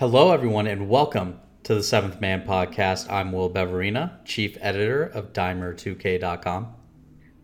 Hello, 0.00 0.32
everyone, 0.32 0.66
and 0.66 0.88
welcome 0.88 1.38
to 1.62 1.74
the 1.74 1.82
Seventh 1.82 2.22
Man 2.22 2.46
Podcast. 2.46 3.12
I'm 3.12 3.32
Will 3.32 3.50
Beverina, 3.50 4.24
Chief 4.24 4.56
Editor 4.62 5.02
of 5.04 5.34
Dimer2K.com. 5.34 6.74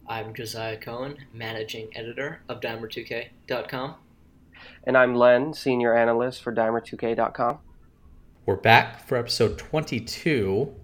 I'm 0.07 0.33
Josiah 0.33 0.79
Cohen, 0.79 1.19
Managing 1.35 1.95
Editor 1.95 2.41
of 2.49 2.63
Dimer2K.com. 2.63 3.97
And 4.85 4.97
I'm 4.97 5.15
Len, 5.15 5.53
Senior 5.53 5.95
Analyst 5.95 6.43
for 6.43 6.51
Dimer2K.com. 6.51 7.59
We're 8.47 8.57
back 8.57 9.07
for 9.07 9.19
episode 9.19 9.59
22. 9.59 10.75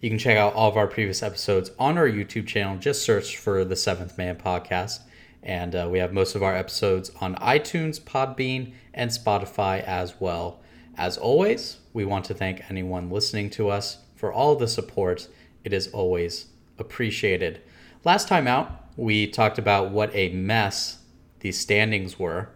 You 0.00 0.08
can 0.08 0.20
check 0.20 0.36
out 0.36 0.54
all 0.54 0.70
of 0.70 0.76
our 0.76 0.86
previous 0.86 1.24
episodes 1.24 1.72
on 1.76 1.98
our 1.98 2.08
YouTube 2.08 2.46
channel. 2.46 2.78
Just 2.78 3.02
search 3.02 3.36
for 3.36 3.64
the 3.64 3.74
Seventh 3.74 4.16
Man 4.16 4.36
Podcast. 4.36 5.00
And 5.42 5.74
uh, 5.74 5.88
we 5.90 5.98
have 5.98 6.12
most 6.12 6.36
of 6.36 6.44
our 6.44 6.54
episodes 6.54 7.10
on 7.20 7.34
iTunes, 7.34 8.00
Podbean, 8.00 8.74
and 8.94 9.10
Spotify 9.10 9.82
as 9.82 10.20
well. 10.20 10.60
As 10.98 11.18
always, 11.18 11.76
we 11.92 12.06
want 12.06 12.24
to 12.26 12.34
thank 12.34 12.70
anyone 12.70 13.10
listening 13.10 13.50
to 13.50 13.68
us 13.68 13.98
for 14.14 14.32
all 14.32 14.56
the 14.56 14.66
support. 14.66 15.28
It 15.62 15.74
is 15.74 15.88
always 15.88 16.46
appreciated. 16.78 17.60
Last 18.02 18.28
time 18.28 18.46
out, 18.46 18.84
we 18.96 19.26
talked 19.26 19.58
about 19.58 19.90
what 19.90 20.14
a 20.14 20.30
mess 20.30 20.98
these 21.40 21.60
standings 21.60 22.18
were. 22.18 22.48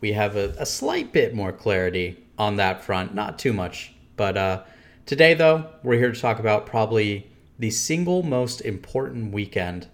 We 0.00 0.12
have 0.12 0.34
a, 0.34 0.54
a 0.58 0.64
slight 0.64 1.12
bit 1.12 1.34
more 1.34 1.52
clarity 1.52 2.24
on 2.38 2.56
that 2.56 2.82
front, 2.82 3.14
not 3.14 3.38
too 3.38 3.52
much. 3.52 3.92
But 4.16 4.38
uh, 4.38 4.62
today, 5.04 5.34
though, 5.34 5.70
we're 5.82 5.98
here 5.98 6.12
to 6.12 6.20
talk 6.20 6.38
about 6.38 6.64
probably 6.64 7.30
the 7.58 7.70
single 7.70 8.22
most 8.22 8.62
important 8.62 9.32
weekend 9.32 9.88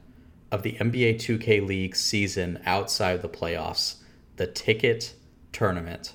of 0.52 0.62
the 0.62 0.74
NBA 0.74 1.16
2K 1.16 1.66
League 1.66 1.96
season 1.96 2.60
outside 2.64 3.22
the 3.22 3.28
playoffs 3.28 3.96
the 4.36 4.46
ticket 4.46 5.14
tournament. 5.52 6.14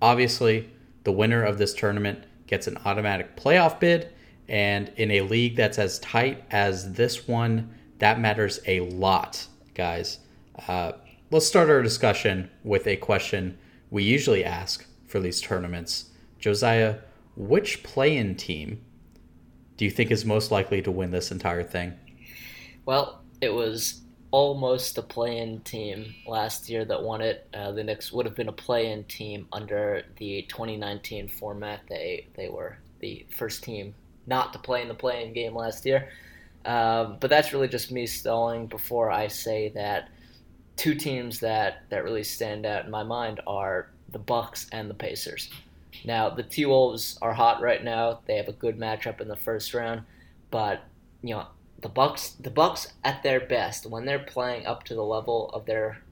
Obviously, 0.00 0.70
the 1.04 1.12
winner 1.12 1.42
of 1.42 1.58
this 1.58 1.74
tournament 1.74 2.24
gets 2.46 2.66
an 2.66 2.78
automatic 2.84 3.36
playoff 3.36 3.80
bid. 3.80 4.12
And 4.48 4.90
in 4.96 5.10
a 5.10 5.20
league 5.22 5.56
that's 5.56 5.78
as 5.78 5.98
tight 5.98 6.42
as 6.50 6.94
this 6.94 7.28
one, 7.28 7.74
that 7.98 8.18
matters 8.18 8.60
a 8.66 8.80
lot, 8.80 9.46
guys. 9.74 10.20
Uh, 10.66 10.92
let's 11.30 11.46
start 11.46 11.68
our 11.68 11.82
discussion 11.82 12.50
with 12.64 12.86
a 12.86 12.96
question 12.96 13.58
we 13.90 14.02
usually 14.02 14.44
ask 14.44 14.86
for 15.06 15.20
these 15.20 15.40
tournaments. 15.40 16.10
Josiah, 16.38 16.98
which 17.36 17.82
play 17.82 18.16
in 18.16 18.36
team 18.36 18.80
do 19.78 19.84
you 19.84 19.90
think 19.90 20.10
is 20.10 20.24
most 20.24 20.50
likely 20.50 20.82
to 20.82 20.90
win 20.90 21.12
this 21.12 21.30
entire 21.30 21.62
thing? 21.62 21.94
Well, 22.84 23.22
it 23.40 23.54
was 23.54 24.02
almost 24.30 24.98
a 24.98 25.02
play-in 25.02 25.60
team 25.60 26.14
last 26.26 26.68
year 26.68 26.84
that 26.84 27.02
won 27.02 27.20
it. 27.20 27.48
Uh, 27.54 27.72
the 27.72 27.82
Knicks 27.82 28.12
would 28.12 28.26
have 28.26 28.34
been 28.34 28.48
a 28.48 28.52
play-in 28.52 29.04
team 29.04 29.46
under 29.52 30.02
the 30.16 30.42
2019 30.48 31.28
format. 31.28 31.80
They 31.88 32.26
they 32.34 32.48
were 32.48 32.78
the 33.00 33.26
first 33.36 33.62
team 33.62 33.94
not 34.26 34.52
to 34.52 34.58
play 34.58 34.82
in 34.82 34.88
the 34.88 34.94
play-in 34.94 35.32
game 35.32 35.54
last 35.54 35.86
year. 35.86 36.08
Um, 36.64 37.16
but 37.20 37.30
that's 37.30 37.52
really 37.52 37.68
just 37.68 37.90
me 37.90 38.06
stalling 38.06 38.66
before 38.66 39.10
I 39.10 39.28
say 39.28 39.70
that 39.70 40.10
two 40.76 40.94
teams 40.94 41.40
that 41.40 41.84
that 41.88 42.04
really 42.04 42.24
stand 42.24 42.66
out 42.66 42.84
in 42.84 42.90
my 42.90 43.02
mind 43.02 43.40
are 43.46 43.88
the 44.10 44.18
Bucks 44.18 44.66
and 44.72 44.90
the 44.90 44.94
Pacers. 44.94 45.50
Now 46.04 46.28
the 46.28 46.42
T 46.42 46.66
Wolves 46.66 47.18
are 47.22 47.32
hot 47.32 47.62
right 47.62 47.82
now. 47.82 48.20
They 48.26 48.36
have 48.36 48.48
a 48.48 48.52
good 48.52 48.78
matchup 48.78 49.20
in 49.20 49.28
the 49.28 49.36
first 49.36 49.72
round, 49.72 50.02
but 50.50 50.84
you 51.22 51.34
know 51.34 51.46
the 51.80 51.88
Bucks 51.88 52.30
the 52.40 52.50
Bucks 52.50 52.92
at 53.04 53.22
their 53.22 53.40
best 53.40 53.86
when 53.86 54.04
they're 54.04 54.18
playing 54.18 54.66
up 54.66 54.84
to 54.84 54.94
the 54.94 55.02
level 55.02 55.50
of 55.50 55.66
their 55.66 56.02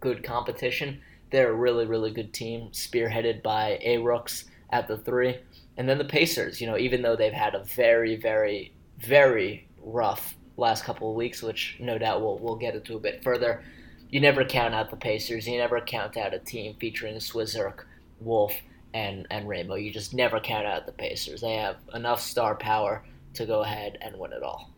good 0.00 0.22
competition, 0.22 1.00
they're 1.30 1.50
a 1.50 1.56
really 1.56 1.86
really 1.86 2.10
good 2.10 2.32
team 2.32 2.68
spearheaded 2.72 3.42
by 3.42 3.78
A 3.82 3.98
Rooks 3.98 4.44
at 4.70 4.86
the 4.86 4.98
3. 4.98 5.38
And 5.76 5.88
then 5.88 5.98
the 5.98 6.04
Pacers, 6.04 6.60
you 6.60 6.66
know, 6.66 6.76
even 6.76 7.02
though 7.02 7.16
they've 7.16 7.32
had 7.32 7.54
a 7.54 7.64
very 7.64 8.16
very 8.16 8.72
very 8.98 9.66
rough 9.82 10.36
last 10.56 10.84
couple 10.84 11.08
of 11.10 11.16
weeks, 11.16 11.42
which 11.42 11.76
no 11.80 11.98
doubt 11.98 12.20
we'll 12.20 12.38
we'll 12.38 12.56
get 12.56 12.74
into 12.74 12.96
a 12.96 13.00
bit 13.00 13.22
further, 13.22 13.62
you 14.10 14.20
never 14.20 14.44
count 14.44 14.74
out 14.74 14.90
the 14.90 14.96
Pacers. 14.96 15.46
You 15.48 15.58
never 15.58 15.80
count 15.80 16.16
out 16.16 16.34
a 16.34 16.38
team 16.38 16.74
featuring 16.78 17.16
Swizzerk, 17.16 17.84
Wolf, 18.20 18.54
and 18.92 19.26
and 19.30 19.48
Rainbow. 19.48 19.76
You 19.76 19.92
just 19.92 20.12
never 20.12 20.40
count 20.40 20.66
out 20.66 20.84
the 20.84 20.92
Pacers. 20.92 21.40
They 21.40 21.54
have 21.54 21.76
enough 21.94 22.20
star 22.20 22.54
power 22.56 23.04
to 23.34 23.46
go 23.46 23.62
ahead 23.62 23.98
and 24.00 24.18
win 24.18 24.32
it 24.32 24.42
all. 24.42 24.70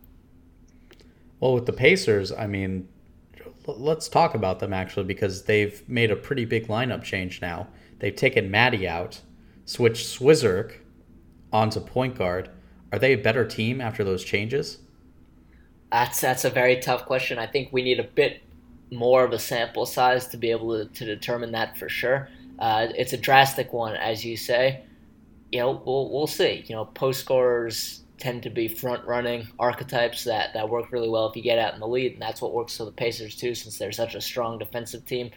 Well, 1.41 1.55
with 1.55 1.65
the 1.65 1.73
Pacers, 1.73 2.31
I 2.31 2.47
mean, 2.47 2.87
let's 3.65 4.07
talk 4.07 4.35
about 4.35 4.59
them 4.59 4.71
actually 4.71 5.05
because 5.05 5.43
they've 5.43 5.87
made 5.89 6.11
a 6.11 6.15
pretty 6.15 6.45
big 6.45 6.67
lineup 6.67 7.03
change 7.03 7.41
now. 7.41 7.67
They've 7.99 8.15
taken 8.15 8.51
Maddie 8.51 8.87
out, 8.87 9.21
switched 9.65 10.05
Swizzerk 10.07 10.75
onto 11.51 11.79
point 11.79 12.15
guard. 12.15 12.49
Are 12.91 12.99
they 12.99 13.13
a 13.13 13.17
better 13.17 13.45
team 13.45 13.81
after 13.81 14.03
those 14.03 14.23
changes? 14.23 14.79
That's 15.91 16.21
that's 16.21 16.45
a 16.45 16.49
very 16.49 16.79
tough 16.79 17.05
question. 17.05 17.39
I 17.39 17.47
think 17.47 17.69
we 17.73 17.81
need 17.81 17.99
a 17.99 18.03
bit 18.03 18.43
more 18.91 19.23
of 19.23 19.33
a 19.33 19.39
sample 19.39 19.85
size 19.85 20.27
to 20.27 20.37
be 20.37 20.51
able 20.51 20.77
to, 20.77 20.93
to 20.93 21.05
determine 21.05 21.51
that 21.53 21.77
for 21.77 21.89
sure. 21.89 22.29
Uh, 22.59 22.87
it's 22.95 23.13
a 23.13 23.17
drastic 23.17 23.73
one, 23.73 23.95
as 23.95 24.23
you 24.23 24.37
say. 24.37 24.83
You 25.51 25.59
know, 25.59 25.81
we'll 25.85 26.11
we'll 26.11 26.27
see. 26.27 26.63
You 26.67 26.75
know, 26.75 26.85
post 26.85 27.19
scorers 27.19 28.03
tend 28.21 28.43
to 28.43 28.49
be 28.49 28.67
front 28.67 29.03
running 29.05 29.47
archetypes 29.57 30.23
that, 30.25 30.53
that 30.53 30.69
work 30.69 30.91
really 30.91 31.09
well 31.09 31.27
if 31.27 31.35
you 31.35 31.41
get 31.41 31.57
out 31.57 31.73
in 31.73 31.79
the 31.79 31.87
lead, 31.87 32.13
and 32.13 32.21
that's 32.21 32.41
what 32.41 32.53
works 32.53 32.77
for 32.77 32.85
the 32.85 32.91
Pacers 32.91 33.35
too, 33.35 33.55
since 33.55 33.77
they're 33.77 33.91
such 33.91 34.13
a 34.13 34.21
strong 34.21 34.59
defensive 34.59 35.03
team. 35.05 35.31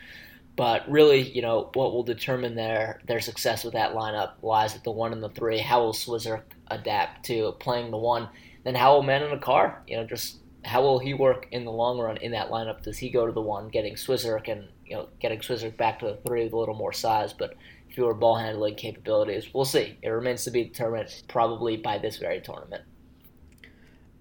But 0.54 0.88
really, 0.88 1.22
you 1.22 1.42
know, 1.42 1.70
what 1.74 1.92
will 1.92 2.04
determine 2.04 2.54
their 2.54 3.00
their 3.06 3.20
success 3.20 3.64
with 3.64 3.72
that 3.72 3.94
lineup 3.94 4.34
lies 4.42 4.76
at 4.76 4.84
the 4.84 4.90
one 4.90 5.12
and 5.12 5.22
the 5.22 5.30
three. 5.30 5.58
How 5.58 5.82
will 5.82 5.94
Swizzer 5.94 6.42
adapt 6.68 7.24
to 7.26 7.52
playing 7.58 7.90
the 7.90 7.96
one? 7.96 8.28
Then 8.62 8.76
how 8.76 8.94
will 8.94 9.02
Manor-Nakarr, 9.02 9.78
you 9.88 9.96
know, 9.96 10.06
just 10.06 10.36
how 10.64 10.82
will 10.82 10.98
he 10.98 11.12
work 11.12 11.48
in 11.50 11.64
the 11.64 11.72
long 11.72 11.98
run 11.98 12.18
in 12.18 12.32
that 12.32 12.50
lineup? 12.50 12.82
Does 12.82 12.98
he 12.98 13.10
go 13.10 13.26
to 13.26 13.32
the 13.32 13.40
one, 13.40 13.68
getting 13.68 13.94
Swizzer 13.94 14.40
and 14.48 14.68
you 14.86 14.94
know 14.94 15.08
getting 15.20 15.40
Swizzer 15.40 15.74
back 15.76 15.98
to 16.00 16.06
the 16.06 16.18
three 16.26 16.44
with 16.44 16.52
a 16.52 16.58
little 16.58 16.76
more 16.76 16.92
size, 16.92 17.32
but 17.32 17.56
fewer 17.94 18.14
ball 18.14 18.36
handling 18.36 18.74
capabilities. 18.74 19.52
We'll 19.54 19.64
see. 19.64 19.98
It 20.02 20.08
remains 20.08 20.44
to 20.44 20.50
be 20.50 20.64
determined 20.64 21.22
probably 21.28 21.76
by 21.76 21.98
this 21.98 22.18
very 22.18 22.40
tournament. 22.40 22.82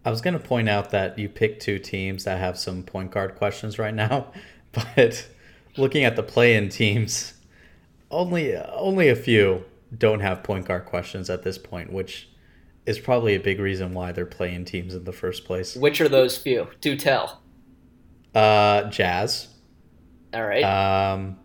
I 0.06 0.09
was 0.09 0.22
going 0.22 0.34
to 0.34 0.39
point 0.39 0.69
out 0.69 0.91
that 0.91 1.17
you 1.17 1.29
picked 1.29 1.61
two 1.61 1.79
teams 1.79 2.25
that 2.25 2.39
have 2.39 2.57
some 2.57 2.84
point 2.84 3.11
guard 3.11 3.35
questions 3.35 3.79
right 3.79 3.94
now, 3.94 4.28
but 4.72 5.28
looking 5.78 6.03
at 6.03 6.16
the 6.16 6.23
play-in 6.23 6.69
teams, 6.69 7.34
only 8.11 8.56
only 8.56 9.09
a 9.09 9.16
few 9.16 9.66
don't 9.97 10.19
have 10.19 10.44
point 10.44 10.66
guard 10.66 10.85
questions 10.85 11.29
at 11.29 11.44
this 11.44 11.57
point, 11.57 11.91
which 11.91 12.29
is 12.85 13.00
probably 13.00 13.35
a 13.35 13.40
big 13.40 13.59
reason 13.59 13.94
why 13.94 14.11
they're 14.11 14.25
playing 14.25 14.66
teams 14.66 14.94
in 14.94 15.05
the 15.05 15.13
first 15.13 15.45
place. 15.45 15.75
Which 15.75 16.01
are 16.01 16.09
those 16.09 16.38
few? 16.38 16.67
Do 16.81 16.97
tell. 16.97 17.41
Uh, 18.35 18.84
Jazz. 18.90 19.47
All 20.34 20.45
right. 20.45 20.63
Um, 20.63 21.38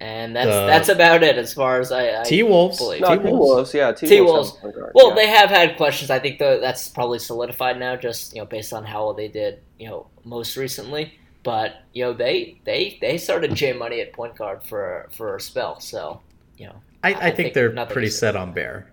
and 0.00 0.34
that's 0.34 0.46
the, 0.46 0.66
that's 0.66 0.88
about 0.88 1.22
it 1.22 1.36
as 1.36 1.52
far 1.52 1.78
as 1.78 1.92
I, 1.92 2.22
I 2.22 2.24
T 2.24 2.42
Wolves. 2.42 2.80
No, 2.80 3.16
T 3.16 3.30
Wolves, 3.30 3.74
yeah, 3.74 3.92
T 3.92 4.20
Wolves. 4.22 4.56
Well, 4.94 5.10
yeah. 5.10 5.14
they 5.14 5.26
have 5.28 5.50
had 5.50 5.76
questions. 5.76 6.10
I 6.10 6.18
think 6.18 6.38
the, 6.38 6.58
that's 6.60 6.88
probably 6.88 7.18
solidified 7.18 7.78
now, 7.78 7.96
just 7.96 8.34
you 8.34 8.40
know, 8.40 8.46
based 8.46 8.72
on 8.72 8.84
how 8.84 9.04
well 9.04 9.14
they 9.14 9.28
did, 9.28 9.60
you 9.78 9.88
know, 9.88 10.06
most 10.24 10.56
recently. 10.56 11.18
But 11.42 11.82
you 11.92 12.04
know, 12.04 12.12
they 12.14 12.60
they 12.64 12.98
they 13.00 13.18
started 13.18 13.54
J 13.54 13.74
Money 13.74 14.00
at 14.00 14.12
point 14.12 14.36
guard 14.36 14.64
for 14.64 15.08
for 15.12 15.36
a 15.36 15.40
spell. 15.40 15.80
So 15.80 16.20
you 16.56 16.66
know, 16.66 16.76
I, 17.02 17.12
I, 17.12 17.16
I 17.16 17.20
think, 17.20 17.36
think, 17.36 17.54
they're 17.54 17.86
pretty 17.86 18.10
set 18.10 18.36
on 18.36 18.52
Bear. 18.52 18.90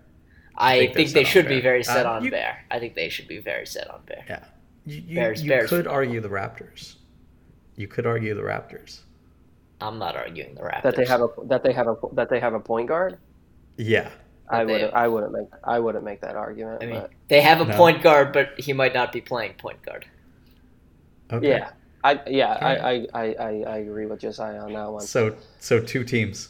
I, 0.56 0.78
think, 0.78 0.94
think 0.94 1.12
they 1.12 1.24
should 1.24 1.46
be 1.46 1.60
very 1.60 1.84
set 1.84 2.04
uh, 2.04 2.12
on 2.12 2.24
you, 2.24 2.30
Bear. 2.30 2.64
I 2.70 2.78
think 2.80 2.94
they 2.94 3.08
should 3.08 3.28
be 3.28 3.38
very 3.38 3.66
set 3.66 3.88
on 3.90 4.00
Bear. 4.06 4.24
Yeah, 4.28 4.44
you, 4.84 5.02
you, 5.06 5.14
Bears, 5.14 5.42
you 5.42 5.48
Bears 5.48 5.70
could 5.70 5.86
argue 5.86 6.20
the 6.20 6.28
Raptors. 6.28 6.96
You 7.76 7.86
could 7.86 8.06
argue 8.06 8.34
the 8.34 8.42
Raptors. 8.42 9.00
I'm 9.80 9.98
not 9.98 10.16
arguing 10.16 10.54
the 10.54 10.62
Raptors. 10.62 10.82
That 10.82 10.96
they 10.96 11.06
have 11.06 11.20
a 11.20 11.28
that 11.44 11.62
they 11.62 11.72
have 11.72 11.86
a 11.86 11.96
that 12.14 12.30
they 12.30 12.40
have 12.40 12.54
a 12.54 12.60
point 12.60 12.88
guard. 12.88 13.18
Yeah, 13.76 14.10
I 14.48 14.64
would 14.64 14.82
I 14.92 15.08
wouldn't 15.08 15.32
make 15.32 15.48
I 15.64 15.78
wouldn't 15.78 16.04
make 16.04 16.20
that 16.22 16.36
argument. 16.36 16.82
I 16.82 16.86
mean, 16.86 17.00
but... 17.00 17.10
they 17.28 17.40
have 17.40 17.60
a 17.60 17.64
no. 17.64 17.76
point 17.76 18.02
guard, 18.02 18.32
but 18.32 18.58
he 18.58 18.72
might 18.72 18.94
not 18.94 19.12
be 19.12 19.20
playing 19.20 19.54
point 19.54 19.82
guard. 19.82 20.06
Okay. 21.32 21.48
Yeah, 21.48 21.70
I 22.02 22.20
yeah 22.26 22.52
I, 22.52 23.06
I, 23.14 23.34
I, 23.38 23.62
I 23.62 23.76
agree 23.78 24.06
with 24.06 24.20
Josiah 24.20 24.58
on 24.58 24.72
that 24.72 24.90
one. 24.90 25.02
So 25.02 25.36
so 25.60 25.80
two 25.80 26.04
teams. 26.04 26.48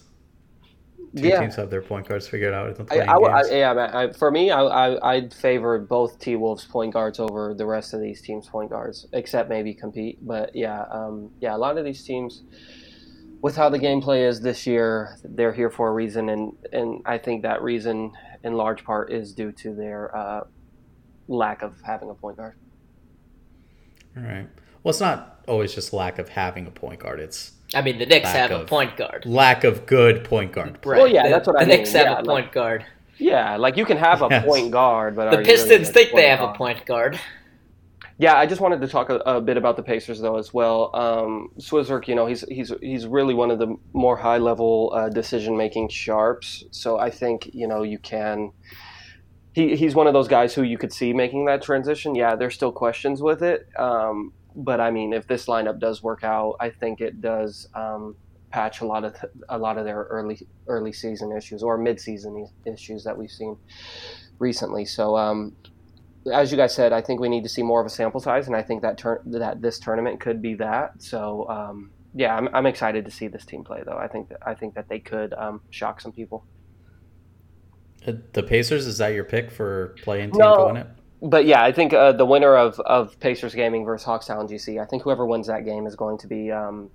Two 1.17 1.27
yeah. 1.27 1.41
teams 1.41 1.57
have 1.57 1.71
their 1.71 1.81
point 1.81 2.07
guards 2.07 2.29
figured 2.29 2.53
out 2.53 2.69
in 2.69 2.87
I, 2.91 3.01
I, 3.11 3.43
games. 3.43 3.51
yeah, 3.51 3.73
man, 3.73 4.13
for 4.13 4.31
me, 4.31 4.51
I, 4.51 4.61
I 4.61 5.15
I'd 5.15 5.33
favor 5.33 5.79
both 5.79 6.19
T 6.19 6.37
Wolves 6.37 6.67
point 6.67 6.93
guards 6.93 7.19
over 7.19 7.55
the 7.55 7.65
rest 7.65 7.95
of 7.95 8.01
these 8.03 8.21
teams 8.21 8.47
point 8.47 8.69
guards, 8.69 9.07
except 9.15 9.49
maybe 9.49 9.73
compete. 9.73 10.19
But 10.21 10.55
yeah, 10.55 10.85
um, 10.91 11.31
yeah, 11.41 11.57
a 11.57 11.59
lot 11.59 11.79
of 11.79 11.87
these 11.87 12.05
teams 12.05 12.43
with 13.41 13.57
how 13.57 13.69
the 13.69 13.79
gameplay 13.79 14.27
is 14.29 14.41
this 14.41 14.67
year, 14.67 15.17
they're 15.25 15.53
here 15.53 15.71
for 15.71 15.89
a 15.89 15.93
reason, 15.93 16.29
and 16.29 16.53
and 16.73 17.03
I 17.07 17.19
think 17.19 17.43
that 17.43 17.63
reason, 17.63 18.13
in 18.43 18.55
large 18.55 18.85
part, 18.85 19.13
is 19.13 19.33
due 19.33 19.53
to 19.53 19.75
their 19.75 20.17
uh, 20.17 20.45
lack 21.29 21.63
of 21.63 21.81
having 21.85 22.11
a 22.11 22.15
point 22.15 22.37
guard. 22.37 22.57
All 24.17 24.23
right. 24.25 24.47
Well, 24.83 24.91
it's 24.91 25.01
not 25.01 25.41
always 25.47 25.75
just 25.75 25.93
lack 25.93 26.19
of 26.19 26.29
having 26.31 26.67
a 26.67 26.71
point 26.71 27.01
guard. 27.01 27.21
It's 27.21 27.53
I 27.75 27.83
mean, 27.83 27.99
the 27.99 28.07
Knicks 28.07 28.25
Lack 28.25 28.51
have 28.51 28.61
a 28.61 28.65
point 28.65 28.97
guard. 28.97 29.25
lack 29.27 29.65
of 29.65 29.87
good 29.87 30.25
point 30.25 30.53
guard. 30.53 30.79
Right. 30.85 30.99
Well, 30.99 31.07
yeah, 31.09 31.25
the, 31.25 31.29
that's 31.31 31.47
what 31.47 31.55
the 31.55 31.63
I 31.63 31.67
mean. 31.67 31.77
Knicks 31.79 31.93
have 31.93 32.07
Yeah, 32.07 32.15
a 32.15 32.23
like- 32.23 32.27
point 32.45 32.53
guard. 32.53 32.87
Yeah, 33.21 33.57
like 33.57 33.77
you 33.77 33.85
can 33.85 33.97
have 33.97 34.23
a 34.23 34.29
Yes. 34.31 34.45
point 34.47 34.71
guard, 34.71 35.17
but 35.17 35.31
The 35.31 35.39
are 35.39 35.41
you 35.41 35.47
really 35.47 35.51
Pistons 35.69 35.89
a 35.89 35.93
think 35.93 36.09
they 36.11 36.13
point 36.13 36.27
have 36.27 36.41
a 36.41 36.53
point 36.55 36.87
guard. 36.87 37.19
Yeah, 38.21 38.35
I 38.35 38.47
just 38.47 38.61
wanted 38.61 38.81
to 38.81 38.89
talk 38.89 39.11
a, 39.11 39.19
a 39.19 39.41
bit 39.41 39.57
about 39.57 39.77
the 39.77 39.83
Pacers 39.83 40.21
though 40.21 40.39
as 40.39 40.53
well. 40.53 40.91
Um, 40.95 41.51
you 41.57 42.15
know, 42.17 42.27
he's 42.27 42.41
he's 42.49 42.73
he's 42.83 43.07
really 43.07 43.33
one 43.33 43.53
of 43.53 43.61
the 43.61 43.77
more 43.93 44.17
high 44.17 44.39
level 44.39 44.93
uh, 44.93 45.09
decision 45.09 45.57
making 45.57 45.89
sharps. 45.91 46.65
So 46.73 46.99
I 46.99 47.11
think 47.11 47.51
you 47.55 47.69
know 47.69 47.83
you 47.85 47.99
can. 47.99 48.51
He, 49.53 49.77
he's 49.77 49.95
one 49.95 50.07
of 50.07 50.13
those 50.13 50.29
guys 50.29 50.53
who 50.53 50.63
you 50.63 50.79
could 50.79 50.93
see 50.93 51.13
making 51.13 51.47
that 51.47 51.63
transition. 51.63 52.17
Yeah, 52.17 52.35
there's 52.35 52.55
still 52.55 52.73
questions 52.73 53.23
with 53.23 53.43
it, 53.43 53.69
um, 53.79 54.33
but 54.55 54.81
I 54.81 54.91
mean, 54.91 55.13
if 55.13 55.29
this 55.29 55.47
lineup 55.47 55.79
does 55.79 56.03
work 56.03 56.25
out, 56.25 56.57
I 56.59 56.71
think 56.71 57.01
it 57.01 57.21
does 57.21 57.69
um, 57.75 58.17
patch 58.51 58.81
a 58.81 58.87
lot 58.87 59.05
of 59.05 59.15
a 59.49 59.59
lot 59.59 59.79
of 59.79 59.85
their 59.85 60.03
early 60.11 60.41
early 60.67 60.93
season 60.93 61.31
issues 61.31 61.63
or 61.63 61.79
mid 61.79 62.01
season 62.01 62.49
issues 62.67 63.05
that 63.05 63.17
we've 63.17 63.31
seen 63.31 63.57
recently. 64.41 64.85
So 64.85 65.17
um, 65.17 65.55
as 66.33 66.51
you 66.51 66.57
guys 66.57 66.75
said, 66.75 66.93
I 66.93 67.01
think 67.01 67.21
we 67.21 67.29
need 67.29 67.43
to 67.43 67.49
see 67.49 67.63
more 67.63 67.81
of 67.81 67.87
a 67.87 67.91
sample 67.91 68.21
size, 68.21 68.47
and 68.47 68.57
I 68.57 68.63
think 68.63 68.83
that 68.83 68.99
tur- 68.99 69.23
that 69.27 69.61
this 69.61 69.79
tournament 69.79 70.21
could 70.21 70.41
be 70.43 70.55
that. 70.55 71.03
So 71.03 71.49
um, 71.49 71.91
yeah, 72.15 72.35
I'm, 72.35 72.49
I'm 72.55 72.67
excited 72.67 73.05
to 73.05 73.11
see 73.11 73.29
this 73.29 73.45
team 73.45 73.65
play, 73.65 73.83
though. 73.85 73.97
I 73.97 74.09
think 74.09 74.29
that 74.31 74.39
I 74.47 74.55
think 74.55 74.75
that 74.75 74.89
they 74.89 74.99
could 74.99 75.33
um, 75.35 75.61
shock 75.71 76.01
some 76.01 76.13
people. 76.13 76.45
Uh, 78.07 78.13
The 78.33 78.43
Pacers 78.43 78.87
is 78.87 78.99
that 78.99 79.09
your 79.09 79.25
pick 79.25 79.51
for 79.51 79.97
playing 80.03 80.31
team 80.31 80.41
No. 80.41 80.75
it? 80.75 80.87
But 81.21 81.47
yeah, 81.47 81.63
I 81.63 81.73
think 81.73 81.93
uh, 81.93 82.13
the 82.13 82.25
winner 82.25 82.57
of, 82.57 82.79
of 82.81 83.19
Pacers 83.19 83.53
Gaming 83.55 83.85
versus 83.85 84.05
Hawks 84.05 84.27
Talon 84.27 84.47
GC, 84.47 84.81
I 84.81 84.87
think 84.87 85.03
whoever 85.03 85.27
wins 85.27 85.49
that 85.49 85.65
game 85.65 85.87
is 85.87 85.97
going 85.97 86.17
to 86.19 86.29
be 86.29 86.53
um, 86.53 86.91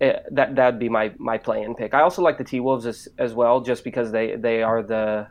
eh, 0.00 0.18
that 0.32 0.54
that'd 0.54 0.78
be 0.78 0.90
my 0.90 1.12
my 1.18 1.38
play-in 1.38 1.74
pick. 1.74 1.94
I 1.94 2.02
also 2.02 2.20
like 2.20 2.36
the 2.36 2.44
T 2.44 2.60
Wolves 2.60 2.84
as, 2.86 3.08
as 3.18 3.32
well, 3.32 3.62
just 3.62 3.82
because 3.82 4.12
they, 4.12 4.36
they 4.36 4.62
are 4.62 4.82
the 4.82 5.28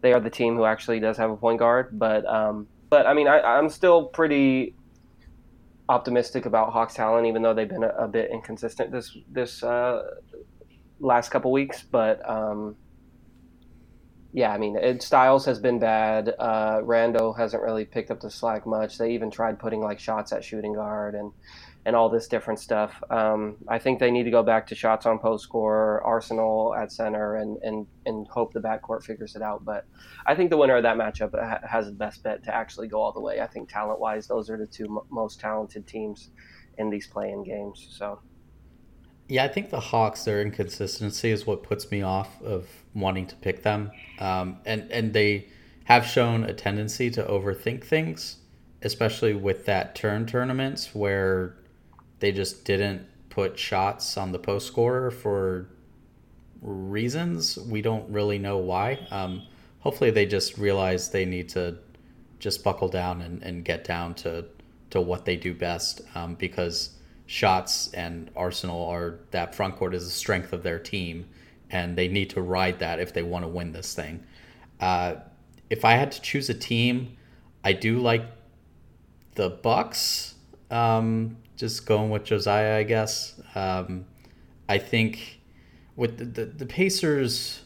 they 0.00 0.12
are 0.12 0.20
the 0.20 0.30
team 0.30 0.56
who 0.56 0.64
actually 0.64 1.00
does 1.00 1.16
have 1.16 1.30
a 1.30 1.36
point 1.36 1.58
guard. 1.58 1.98
But 1.98 2.26
um, 2.26 2.66
but 2.90 3.06
I 3.06 3.14
mean, 3.14 3.28
I, 3.28 3.40
I'm 3.40 3.68
still 3.68 4.04
pretty 4.04 4.74
optimistic 5.88 6.46
about 6.46 6.72
Hawks 6.72 6.94
Talon, 6.94 7.26
even 7.26 7.42
though 7.42 7.54
they've 7.54 7.68
been 7.68 7.84
a, 7.84 7.88
a 7.88 8.08
bit 8.08 8.30
inconsistent 8.30 8.92
this 8.92 9.16
this 9.30 9.62
uh, 9.62 10.02
last 11.00 11.30
couple 11.30 11.52
weeks. 11.52 11.82
But 11.82 12.28
um, 12.28 12.76
yeah, 14.32 14.52
I 14.52 14.58
mean, 14.58 14.76
it, 14.76 15.02
Styles 15.02 15.46
has 15.46 15.58
been 15.58 15.78
bad. 15.78 16.34
Uh, 16.38 16.80
Rando 16.82 17.36
hasn't 17.36 17.62
really 17.62 17.84
picked 17.84 18.10
up 18.10 18.20
the 18.20 18.30
slack 18.30 18.66
much. 18.66 18.98
They 18.98 19.12
even 19.12 19.30
tried 19.30 19.58
putting 19.58 19.80
like 19.80 19.98
shots 19.98 20.32
at 20.32 20.44
shooting 20.44 20.74
guard 20.74 21.14
and 21.14 21.32
and 21.86 21.96
all 21.96 22.10
this 22.10 22.28
different 22.28 22.60
stuff. 22.60 23.02
Um, 23.08 23.56
I 23.66 23.78
think 23.78 23.98
they 23.98 24.10
need 24.10 24.24
to 24.24 24.30
go 24.30 24.42
back 24.42 24.66
to 24.66 24.74
shots 24.74 25.06
on 25.06 25.18
post 25.18 25.44
score, 25.44 26.02
Arsenal 26.04 26.74
at 26.74 26.92
center, 26.92 27.36
and 27.36 27.56
and 27.62 27.86
and 28.04 28.28
hope 28.28 28.52
the 28.52 28.60
backcourt 28.60 29.02
figures 29.02 29.34
it 29.34 29.40
out. 29.40 29.64
But 29.64 29.86
I 30.26 30.34
think 30.34 30.50
the 30.50 30.58
winner 30.58 30.76
of 30.76 30.82
that 30.82 30.98
matchup 30.98 31.32
ha- 31.32 31.66
has 31.66 31.86
the 31.86 31.92
best 31.92 32.22
bet 32.22 32.44
to 32.44 32.54
actually 32.54 32.88
go 32.88 33.00
all 33.00 33.12
the 33.12 33.20
way. 33.20 33.40
I 33.40 33.46
think 33.46 33.70
talent 33.70 33.98
wise, 33.98 34.26
those 34.26 34.50
are 34.50 34.58
the 34.58 34.66
two 34.66 34.84
m- 34.84 35.06
most 35.10 35.40
talented 35.40 35.86
teams 35.86 36.30
in 36.76 36.90
these 36.90 37.06
playing 37.06 37.44
games. 37.44 37.88
So 37.90 38.20
Yeah, 39.28 39.44
I 39.44 39.48
think 39.48 39.68
the 39.68 39.80
Hawks, 39.80 40.24
their 40.24 40.40
inconsistency 40.40 41.30
is 41.30 41.46
what 41.46 41.62
puts 41.62 41.90
me 41.90 42.00
off 42.00 42.42
of 42.42 42.66
wanting 42.94 43.26
to 43.26 43.36
pick 43.36 43.62
them. 43.62 43.90
Um, 44.18 44.56
and, 44.64 44.90
and 44.90 45.12
they 45.12 45.48
have 45.84 46.06
shown 46.06 46.44
a 46.44 46.54
tendency 46.54 47.10
to 47.10 47.22
overthink 47.22 47.84
things, 47.84 48.38
especially 48.82 49.34
with 49.34 49.66
that 49.66 49.94
turn 49.94 50.26
tournaments 50.26 50.94
where 50.94 51.56
they 52.20 52.32
just 52.32 52.64
didn't 52.64 53.06
put 53.28 53.58
shots 53.58 54.16
on 54.16 54.32
the 54.32 54.38
post 54.38 54.66
scorer 54.66 55.10
for 55.10 55.68
reasons. 56.62 57.58
We 57.58 57.82
don't 57.82 58.10
really 58.10 58.38
know 58.38 58.56
why. 58.56 59.06
Um, 59.10 59.42
hopefully, 59.80 60.10
they 60.10 60.24
just 60.24 60.56
realize 60.56 61.10
they 61.10 61.26
need 61.26 61.50
to 61.50 61.76
just 62.38 62.64
buckle 62.64 62.88
down 62.88 63.20
and, 63.20 63.42
and 63.42 63.62
get 63.64 63.84
down 63.84 64.14
to, 64.14 64.46
to 64.90 65.02
what 65.02 65.26
they 65.26 65.36
do 65.36 65.52
best 65.52 66.00
um, 66.14 66.34
because 66.34 66.97
shots 67.28 67.92
and 67.92 68.30
Arsenal 68.34 68.86
are 68.86 69.20
that 69.32 69.54
front 69.54 69.76
court 69.76 69.94
is 69.94 70.06
the 70.06 70.10
strength 70.10 70.54
of 70.54 70.62
their 70.62 70.78
team, 70.78 71.26
and 71.70 71.96
they 71.96 72.08
need 72.08 72.30
to 72.30 72.40
ride 72.40 72.78
that 72.78 72.98
if 72.98 73.12
they 73.12 73.22
want 73.22 73.44
to 73.44 73.48
win 73.48 73.70
this 73.70 73.94
thing. 73.94 74.24
Uh, 74.80 75.16
if 75.68 75.84
I 75.84 75.92
had 75.92 76.10
to 76.12 76.22
choose 76.22 76.48
a 76.48 76.54
team, 76.54 77.16
I 77.62 77.74
do 77.74 77.98
like 77.98 78.24
the 79.34 79.50
Bucks. 79.50 80.34
Um, 80.70 81.36
just 81.56 81.84
going 81.84 82.08
with 82.08 82.24
Josiah, 82.24 82.78
I 82.78 82.82
guess. 82.84 83.38
Um, 83.54 84.06
I 84.68 84.78
think 84.78 85.40
with 85.96 86.16
the, 86.16 86.24
the, 86.24 86.44
the 86.46 86.66
Pacers, 86.66 87.60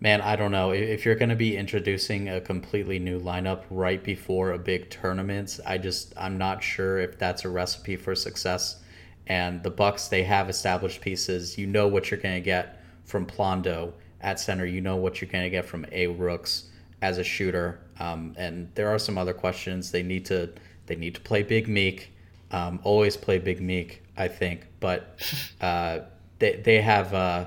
man, 0.00 0.20
I 0.20 0.36
don't 0.36 0.52
know. 0.52 0.70
If 0.70 1.04
you're 1.04 1.14
going 1.14 1.28
to 1.30 1.36
be 1.36 1.56
introducing 1.56 2.28
a 2.28 2.40
completely 2.40 2.98
new 2.98 3.20
lineup 3.20 3.64
right 3.70 4.02
before 4.02 4.52
a 4.52 4.58
big 4.58 4.90
tournament, 4.90 5.58
I 5.66 5.78
just 5.78 6.14
I'm 6.16 6.38
not 6.38 6.62
sure 6.62 6.98
if 6.98 7.18
that's 7.18 7.44
a 7.44 7.48
recipe 7.48 7.96
for 7.96 8.14
success. 8.14 8.80
And 9.26 9.62
the 9.62 9.70
Bucks, 9.70 10.08
they 10.08 10.22
have 10.22 10.48
established 10.48 11.00
pieces. 11.00 11.58
You 11.58 11.66
know 11.66 11.86
what 11.86 12.10
you're 12.10 12.20
going 12.20 12.36
to 12.36 12.44
get 12.44 12.80
from 13.04 13.26
Plondo 13.26 13.92
at 14.20 14.40
center. 14.40 14.64
You 14.64 14.80
know 14.80 14.96
what 14.96 15.20
you're 15.20 15.30
going 15.30 15.44
to 15.44 15.50
get 15.50 15.66
from 15.66 15.84
A 15.92 16.06
Rooks 16.06 16.70
as 17.02 17.18
a 17.18 17.24
shooter. 17.24 17.80
Um, 18.00 18.34
and 18.38 18.70
there 18.74 18.88
are 18.88 18.98
some 18.98 19.18
other 19.18 19.34
questions. 19.34 19.90
They 19.90 20.02
need 20.02 20.24
to 20.26 20.50
they 20.86 20.96
need 20.96 21.14
to 21.16 21.20
play 21.20 21.42
Big 21.42 21.68
Meek. 21.68 22.12
Um, 22.50 22.80
always 22.82 23.16
play 23.16 23.38
Big 23.38 23.60
Meek, 23.60 24.02
I 24.16 24.28
think. 24.28 24.66
But 24.80 25.18
uh, 25.60 26.00
they 26.38 26.56
they 26.56 26.80
have 26.80 27.12
uh, 27.12 27.46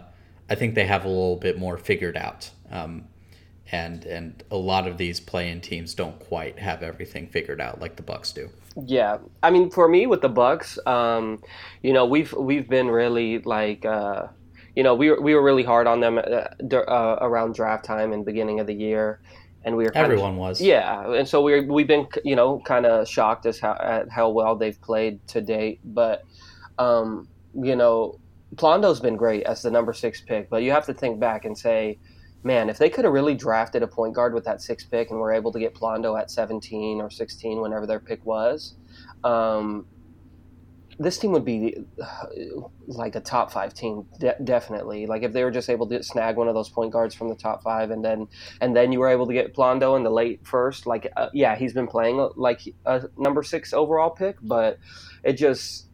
I 0.52 0.56
think 0.56 0.76
they 0.76 0.86
have 0.86 1.06
a 1.06 1.08
little 1.08 1.38
bit 1.38 1.58
more 1.58 1.78
figured 1.78 2.18
out. 2.18 2.52
Um, 2.70 3.06
and 3.72 4.04
and 4.04 4.44
a 4.52 4.58
lot 4.58 4.86
of 4.86 4.98
these 4.98 5.22
playing 5.22 5.62
teams 5.62 5.94
don't 5.94 6.20
quite 6.20 6.60
have 6.60 6.84
everything 6.84 7.28
figured 7.28 7.62
out 7.62 7.80
like 7.80 7.96
the 7.96 8.04
Bucks 8.04 8.34
do. 8.34 8.50
Yeah, 8.86 9.18
I 9.44 9.50
mean, 9.50 9.70
for 9.70 9.88
me 9.88 10.08
with 10.08 10.22
the 10.22 10.30
Bucks, 10.30 10.78
um, 10.86 11.42
you 11.82 11.94
know, 11.94 12.06
we've 12.06 12.34
we've 12.34 12.68
been 12.68 12.88
really 12.90 13.40
like, 13.40 13.86
uh, 13.86 14.28
you 14.76 14.84
know, 14.84 14.94
we 14.94 15.10
were, 15.10 15.22
we 15.22 15.34
were 15.36 15.42
really 15.42 15.64
hard 15.64 15.88
on 15.88 16.02
them 16.02 16.18
uh, 16.18 16.76
uh, 16.76 17.18
around 17.22 17.56
draft 17.56 17.86
time 17.86 18.12
and 18.12 18.26
beginning 18.26 18.60
of 18.60 18.68
the 18.68 18.74
year, 18.74 19.22
and 19.64 19.78
we 19.78 19.86
were 19.86 19.92
kind 19.92 20.06
of- 20.06 20.12
Everyone 20.12 20.36
was. 20.36 20.60
yeah, 20.60 21.10
and 21.14 21.26
so 21.26 21.42
we 21.42 21.62
we've 21.62 21.88
been 21.88 22.08
you 22.26 22.36
know 22.36 22.60
kind 22.66 22.86
of 22.86 23.08
shocked 23.08 23.46
as 23.46 23.58
how 23.58 23.78
at 23.80 24.10
how 24.10 24.30
well 24.30 24.58
they've 24.58 24.82
played 24.82 25.26
to 25.30 25.40
date, 25.40 25.80
but 25.86 26.26
um, 26.78 27.30
you 27.54 27.78
know, 27.78 28.20
Plondo's 28.56 29.00
been 29.00 29.16
great 29.16 29.44
as 29.44 29.62
the 29.62 29.72
number 29.72 29.94
six 29.94 30.22
pick, 30.22 30.50
but 30.50 30.64
you 30.64 30.72
have 30.72 30.86
to 30.88 30.94
think 30.94 31.20
back 31.20 31.46
and 31.46 31.58
say, 31.58 32.00
man, 32.44 32.70
if 32.70 32.78
they 32.78 32.90
could 32.90 33.06
have 33.06 33.14
really 33.14 33.36
drafted 33.36 33.84
a 33.84 33.88
point 33.88 34.14
guard 34.14 34.34
with 34.34 34.44
that 34.46 34.62
six 34.62 34.84
pick 34.84 35.10
and 35.10 35.20
were 35.20 35.32
able 35.32 35.52
to 35.52 35.60
get 35.60 35.74
Plondo 35.74 36.20
at 36.20 36.30
seventeen 36.30 37.00
or 37.00 37.10
sixteen, 37.10 37.62
whenever 37.62 37.86
their 37.86 38.00
pick 38.00 38.26
was, 38.26 38.76
um, 39.24 39.86
this 41.00 41.18
team 41.18 41.32
would 41.32 41.46
be 41.46 41.78
uh, 42.04 42.26
like 42.88 43.16
a 43.16 43.22
top 43.22 43.52
five 43.52 43.74
team, 43.74 44.06
de- 44.20 44.36
definitely. 44.44 45.06
Like 45.06 45.24
if 45.24 45.34
they 45.34 45.44
were 45.44 45.52
just 45.52 45.70
able 45.70 45.88
to 45.88 46.04
snag 46.04 46.36
one 46.36 46.48
of 46.48 46.54
those 46.54 46.70
point 46.70 46.92
guards 46.92 47.16
from 47.16 47.30
the 47.30 47.36
top 47.36 47.64
five, 47.64 47.90
and 47.90 48.04
then 48.04 48.28
and 48.60 48.76
then 48.76 48.92
you 48.92 49.00
were 49.00 49.08
able 49.08 49.28
to 49.28 49.34
get 49.34 49.56
Plondo 49.56 49.96
in 49.96 50.04
the 50.04 50.12
late 50.12 50.46
first. 50.46 50.86
Like, 50.86 51.12
uh, 51.16 51.30
yeah, 51.34 51.56
he's 51.56 51.74
been 51.74 51.88
playing 51.88 52.30
like 52.36 52.62
a 52.86 53.04
number 53.18 53.44
six 53.44 53.72
overall 53.72 54.10
pick, 54.10 54.36
but 54.42 54.78
it 55.24 55.34
just 55.34 55.88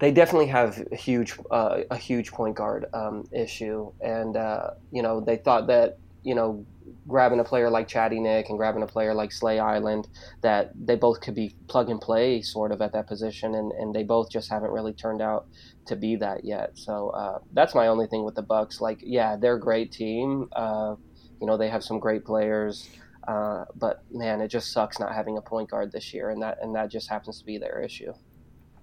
they 0.00 0.10
definitely 0.10 0.48
have 0.48 0.82
a 0.90 0.96
huge 0.96 1.38
uh, 1.50 1.82
a 1.90 1.96
huge 1.96 2.32
point 2.32 2.56
guard 2.56 2.86
um, 2.94 3.28
issue, 3.32 3.92
and 4.00 4.36
uh, 4.36 4.70
you 4.90 5.02
know 5.02 5.20
they 5.20 5.36
thought 5.36 5.66
that 5.68 5.98
you 6.22 6.34
know 6.34 6.64
grabbing 7.06 7.40
a 7.40 7.44
player 7.44 7.70
like 7.70 7.86
Chatty 7.86 8.18
Nick 8.20 8.48
and 8.48 8.58
grabbing 8.58 8.82
a 8.82 8.86
player 8.86 9.14
like 9.14 9.30
Slay 9.30 9.58
Island 9.58 10.08
that 10.42 10.72
they 10.74 10.96
both 10.96 11.20
could 11.20 11.34
be 11.34 11.54
plug 11.68 11.90
and 11.90 12.00
play 12.00 12.42
sort 12.42 12.72
of 12.72 12.80
at 12.80 12.92
that 12.92 13.06
position, 13.06 13.54
and, 13.54 13.72
and 13.72 13.94
they 13.94 14.02
both 14.02 14.30
just 14.30 14.50
haven't 14.50 14.70
really 14.70 14.92
turned 14.92 15.22
out 15.22 15.46
to 15.86 15.96
be 15.96 16.16
that 16.16 16.44
yet. 16.44 16.70
So 16.74 17.10
uh, 17.10 17.38
that's 17.52 17.74
my 17.74 17.88
only 17.88 18.06
thing 18.06 18.24
with 18.24 18.34
the 18.34 18.42
Bucks. 18.42 18.80
Like, 18.80 19.00
yeah, 19.02 19.36
they're 19.36 19.56
a 19.56 19.60
great 19.60 19.92
team. 19.92 20.48
Uh, 20.52 20.96
you 21.40 21.46
know, 21.46 21.56
they 21.56 21.68
have 21.68 21.84
some 21.84 21.98
great 21.98 22.24
players. 22.24 22.88
Uh, 23.28 23.64
but 23.76 24.02
man, 24.10 24.40
it 24.40 24.48
just 24.48 24.72
sucks 24.72 24.98
not 24.98 25.14
having 25.14 25.36
a 25.38 25.42
point 25.42 25.70
guard 25.70 25.92
this 25.92 26.12
year, 26.12 26.30
and 26.30 26.42
that 26.42 26.58
and 26.62 26.74
that 26.74 26.90
just 26.90 27.08
happens 27.08 27.38
to 27.38 27.44
be 27.44 27.58
their 27.58 27.80
issue. 27.80 28.12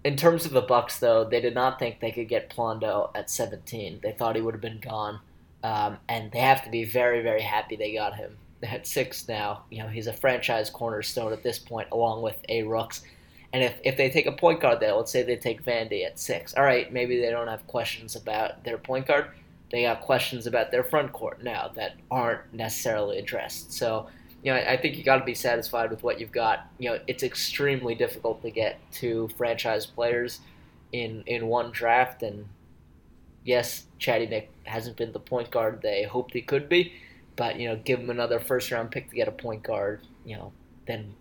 In 0.04 0.16
terms 0.16 0.46
of 0.46 0.52
the 0.52 0.62
Bucks, 0.62 1.00
though, 1.00 1.24
they 1.24 1.42
did 1.42 1.54
not 1.54 1.78
think 1.78 2.00
they 2.00 2.12
could 2.12 2.28
get 2.28 2.50
Plondo 2.50 3.12
at 3.14 3.30
17. 3.30 4.00
They 4.02 4.12
thought 4.12 4.36
he 4.36 4.42
would 4.42 4.56
have 4.56 4.62
been 4.62 4.80
gone, 4.80 5.20
um, 5.64 5.98
and 6.10 6.32
they 6.32 6.40
have 6.40 6.64
to 6.64 6.72
be 6.72 6.86
very, 6.86 7.22
very 7.22 7.42
happy 7.42 7.76
they 7.76 7.94
got 7.94 8.16
him 8.16 8.38
at 8.64 8.88
six 8.88 9.28
now. 9.28 9.64
You 9.70 9.84
know, 9.84 9.90
he's 9.90 10.08
a 10.08 10.14
franchise 10.14 10.70
cornerstone 10.70 11.34
at 11.34 11.44
this 11.44 11.60
point, 11.60 11.90
along 11.92 12.24
with 12.24 12.38
A 12.50 12.64
Rooks. 12.64 13.04
And 13.54 13.64
if, 13.64 13.80
if 13.84 13.98
they 13.98 14.10
take 14.10 14.28
a 14.28 14.32
point 14.32 14.62
guard 14.62 14.80
there, 14.80 14.94
let's 14.94 15.12
say 15.12 15.24
they 15.24 15.36
take 15.36 15.64
Vandy 15.64 16.06
at 16.06 16.18
six, 16.18 16.54
all 16.54 16.64
right, 16.64 16.92
maybe 16.92 17.20
they 17.20 17.30
don't 17.30 17.50
have 17.50 17.68
questions 17.68 18.16
about 18.16 18.64
their 18.64 18.78
point 18.78 19.08
guard. 19.08 19.28
They 19.72 19.84
got 19.84 20.02
questions 20.02 20.48
about 20.48 20.72
their 20.72 20.84
front 20.84 21.12
court 21.12 21.44
now 21.44 21.72
that 21.76 21.96
aren't 22.10 22.54
necessarily 22.54 23.18
addressed. 23.20 23.74
So, 23.74 24.08
you 24.44 24.52
know, 24.52 24.58
I 24.58 24.78
think 24.78 24.98
you 24.98 25.04
got 25.04 25.18
to 25.18 25.26
be 25.26 25.36
satisfied 25.36 25.92
with 25.92 26.04
what 26.04 26.20
you've 26.20 26.32
got. 26.32 26.68
You 26.80 26.90
know, 26.92 27.00
it's 27.08 27.24
extremely 27.24 27.94
difficult 27.96 28.42
to 28.42 28.50
get 28.52 28.80
two 28.92 29.30
franchise 29.38 29.86
players 29.86 30.40
in 30.92 31.24
in 31.28 31.48
one 31.48 31.72
draft, 31.72 32.24
and 32.24 32.48
yes, 33.44 33.86
Chatty 34.00 34.28
Nick 34.28 34.50
hasn't 34.64 34.98
been 34.98 35.12
the 35.12 35.20
point 35.20 35.52
guard 35.52 35.82
they 35.82 36.04
hoped 36.04 36.34
he 36.34 36.42
could 36.42 36.68
be, 36.70 36.94
but 37.36 37.60
you 37.60 37.68
know, 37.68 37.76
give 37.76 38.00
him 38.00 38.10
another 38.10 38.40
first 38.40 38.72
round 38.72 38.92
pick 38.92 39.10
to 39.10 39.16
get 39.16 39.28
a 39.28 39.32
point 39.32 39.64
guard, 39.64 40.02
you 40.26 40.36
know, 40.36 40.52
then 40.88 41.14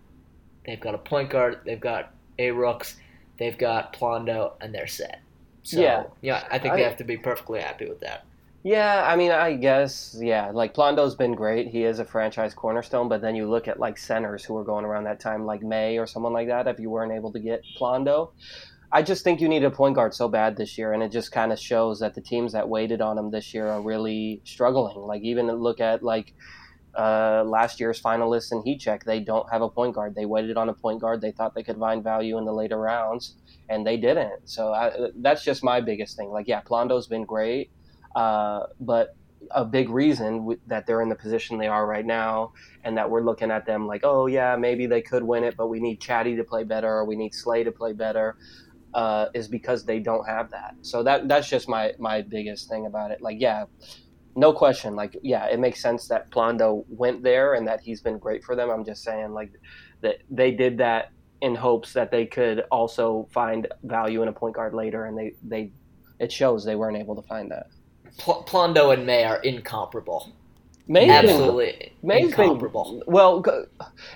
they've 0.65 0.79
got 0.79 0.95
a 0.95 0.99
point 0.99 1.29
guard, 1.29 1.59
they've 1.65 1.79
got 1.79 2.13
a 2.39 2.51
Rooks, 2.51 2.95
they've 3.37 3.57
got 3.57 3.93
Plondo, 3.93 4.53
and 4.61 4.73
they're 4.73 4.87
set. 4.87 5.21
So, 5.63 5.79
Yeah. 5.81 6.03
yeah, 6.21 6.47
I 6.51 6.57
think 6.59 6.73
I- 6.73 6.77
they 6.77 6.83
have 6.83 6.97
to 6.97 7.03
be 7.03 7.17
perfectly 7.17 7.61
happy 7.61 7.87
with 7.87 7.99
that. 8.01 8.25
Yeah, 8.63 9.03
I 9.07 9.15
mean, 9.15 9.31
I 9.31 9.55
guess, 9.55 10.15
yeah, 10.19 10.51
like 10.53 10.75
Plondo's 10.75 11.15
been 11.15 11.33
great. 11.33 11.69
He 11.69 11.83
is 11.83 11.97
a 11.97 12.05
franchise 12.05 12.53
cornerstone, 12.53 13.09
but 13.09 13.19
then 13.21 13.35
you 13.35 13.49
look 13.49 13.67
at 13.67 13.79
like 13.79 13.97
centers 13.97 14.45
who 14.45 14.53
were 14.53 14.63
going 14.63 14.85
around 14.85 15.05
that 15.05 15.19
time, 15.19 15.45
like 15.45 15.63
May 15.63 15.97
or 15.97 16.05
someone 16.05 16.31
like 16.33 16.47
that, 16.47 16.67
if 16.67 16.79
you 16.79 16.91
weren't 16.91 17.11
able 17.11 17.31
to 17.33 17.39
get 17.39 17.63
Plondo. 17.79 18.33
I 18.91 19.01
just 19.01 19.23
think 19.23 19.41
you 19.41 19.49
need 19.49 19.63
a 19.63 19.71
point 19.71 19.95
guard 19.95 20.13
so 20.13 20.27
bad 20.27 20.57
this 20.57 20.77
year, 20.77 20.93
and 20.93 21.01
it 21.01 21.11
just 21.11 21.31
kind 21.31 21.51
of 21.51 21.59
shows 21.59 22.01
that 22.01 22.13
the 22.13 22.21
teams 22.21 22.51
that 22.51 22.69
waited 22.69 23.01
on 23.01 23.17
him 23.17 23.31
this 23.31 23.51
year 23.51 23.67
are 23.67 23.81
really 23.81 24.41
struggling. 24.43 24.97
Like, 25.07 25.23
even 25.23 25.47
look 25.47 25.79
at 25.79 26.03
like 26.03 26.35
uh, 26.95 27.43
last 27.43 27.79
year's 27.79 27.99
finalists 27.99 28.51
in 28.51 28.61
Heat 28.63 28.79
Check, 28.79 29.05
they 29.05 29.21
don't 29.21 29.49
have 29.51 29.63
a 29.63 29.69
point 29.69 29.95
guard. 29.95 30.13
They 30.13 30.25
waited 30.25 30.57
on 30.57 30.69
a 30.69 30.73
point 30.73 31.01
guard. 31.01 31.21
They 31.21 31.31
thought 31.31 31.55
they 31.55 31.63
could 31.63 31.77
find 31.77 32.03
value 32.03 32.37
in 32.37 32.45
the 32.45 32.53
later 32.53 32.77
rounds, 32.77 33.37
and 33.69 33.87
they 33.87 33.97
didn't. 33.97 34.47
So 34.47 34.71
I, 34.71 34.91
that's 35.15 35.43
just 35.43 35.63
my 35.63 35.81
biggest 35.81 36.15
thing. 36.15 36.29
Like, 36.29 36.47
yeah, 36.47 36.61
Plondo's 36.61 37.07
been 37.07 37.25
great. 37.25 37.71
Uh, 38.15 38.63
but 38.79 39.15
a 39.51 39.65
big 39.65 39.89
reason 39.89 40.37
w- 40.39 40.59
that 40.67 40.85
they're 40.85 41.01
in 41.01 41.09
the 41.09 41.15
position 41.15 41.57
they 41.57 41.67
are 41.67 41.85
right 41.85 42.05
now, 42.05 42.51
and 42.83 42.97
that 42.97 43.09
we're 43.09 43.23
looking 43.23 43.51
at 43.51 43.65
them 43.65 43.87
like, 43.87 44.01
oh 44.03 44.27
yeah, 44.27 44.55
maybe 44.55 44.85
they 44.85 45.01
could 45.01 45.23
win 45.23 45.43
it, 45.43 45.55
but 45.57 45.67
we 45.67 45.79
need 45.79 45.99
Chatty 45.99 46.35
to 46.35 46.43
play 46.43 46.63
better, 46.63 46.89
or 46.89 47.05
we 47.05 47.15
need 47.15 47.33
Slay 47.33 47.63
to 47.63 47.71
play 47.71 47.93
better, 47.93 48.35
uh, 48.93 49.27
is 49.33 49.47
because 49.47 49.85
they 49.85 49.99
don't 49.99 50.27
have 50.27 50.51
that. 50.51 50.75
So 50.81 51.03
that 51.03 51.27
that's 51.27 51.49
just 51.49 51.67
my 51.67 51.93
my 51.99 52.21
biggest 52.21 52.69
thing 52.69 52.85
about 52.85 53.11
it. 53.11 53.21
Like, 53.21 53.37
yeah, 53.39 53.65
no 54.35 54.53
question. 54.53 54.95
Like, 54.95 55.17
yeah, 55.23 55.45
it 55.47 55.59
makes 55.59 55.81
sense 55.81 56.07
that 56.07 56.29
Plondo 56.31 56.85
went 56.87 57.23
there 57.23 57.53
and 57.53 57.67
that 57.67 57.81
he's 57.81 58.01
been 58.01 58.19
great 58.19 58.43
for 58.43 58.55
them. 58.55 58.69
I'm 58.69 58.85
just 58.85 59.03
saying, 59.03 59.33
like, 59.33 59.51
that 60.01 60.17
they 60.29 60.51
did 60.51 60.77
that 60.77 61.11
in 61.41 61.55
hopes 61.55 61.93
that 61.93 62.11
they 62.11 62.25
could 62.25 62.63
also 62.71 63.27
find 63.33 63.67
value 63.83 64.21
in 64.21 64.27
a 64.27 64.33
point 64.33 64.55
guard 64.55 64.73
later, 64.73 65.05
and 65.05 65.17
they 65.17 65.33
they 65.43 65.71
it 66.19 66.31
shows 66.31 66.63
they 66.63 66.75
weren't 66.75 66.97
able 66.97 67.15
to 67.15 67.27
find 67.27 67.49
that. 67.51 67.65
Pl- 68.17 68.43
Plondo 68.47 68.93
and 68.93 69.05
May 69.05 69.23
are 69.23 69.37
incomparable. 69.37 70.31
May's 70.87 71.09
Absolutely 71.09 71.75
been, 71.79 71.89
May's 72.03 72.35
been 72.35 72.49
incomparable. 72.49 73.03
well. 73.05 73.43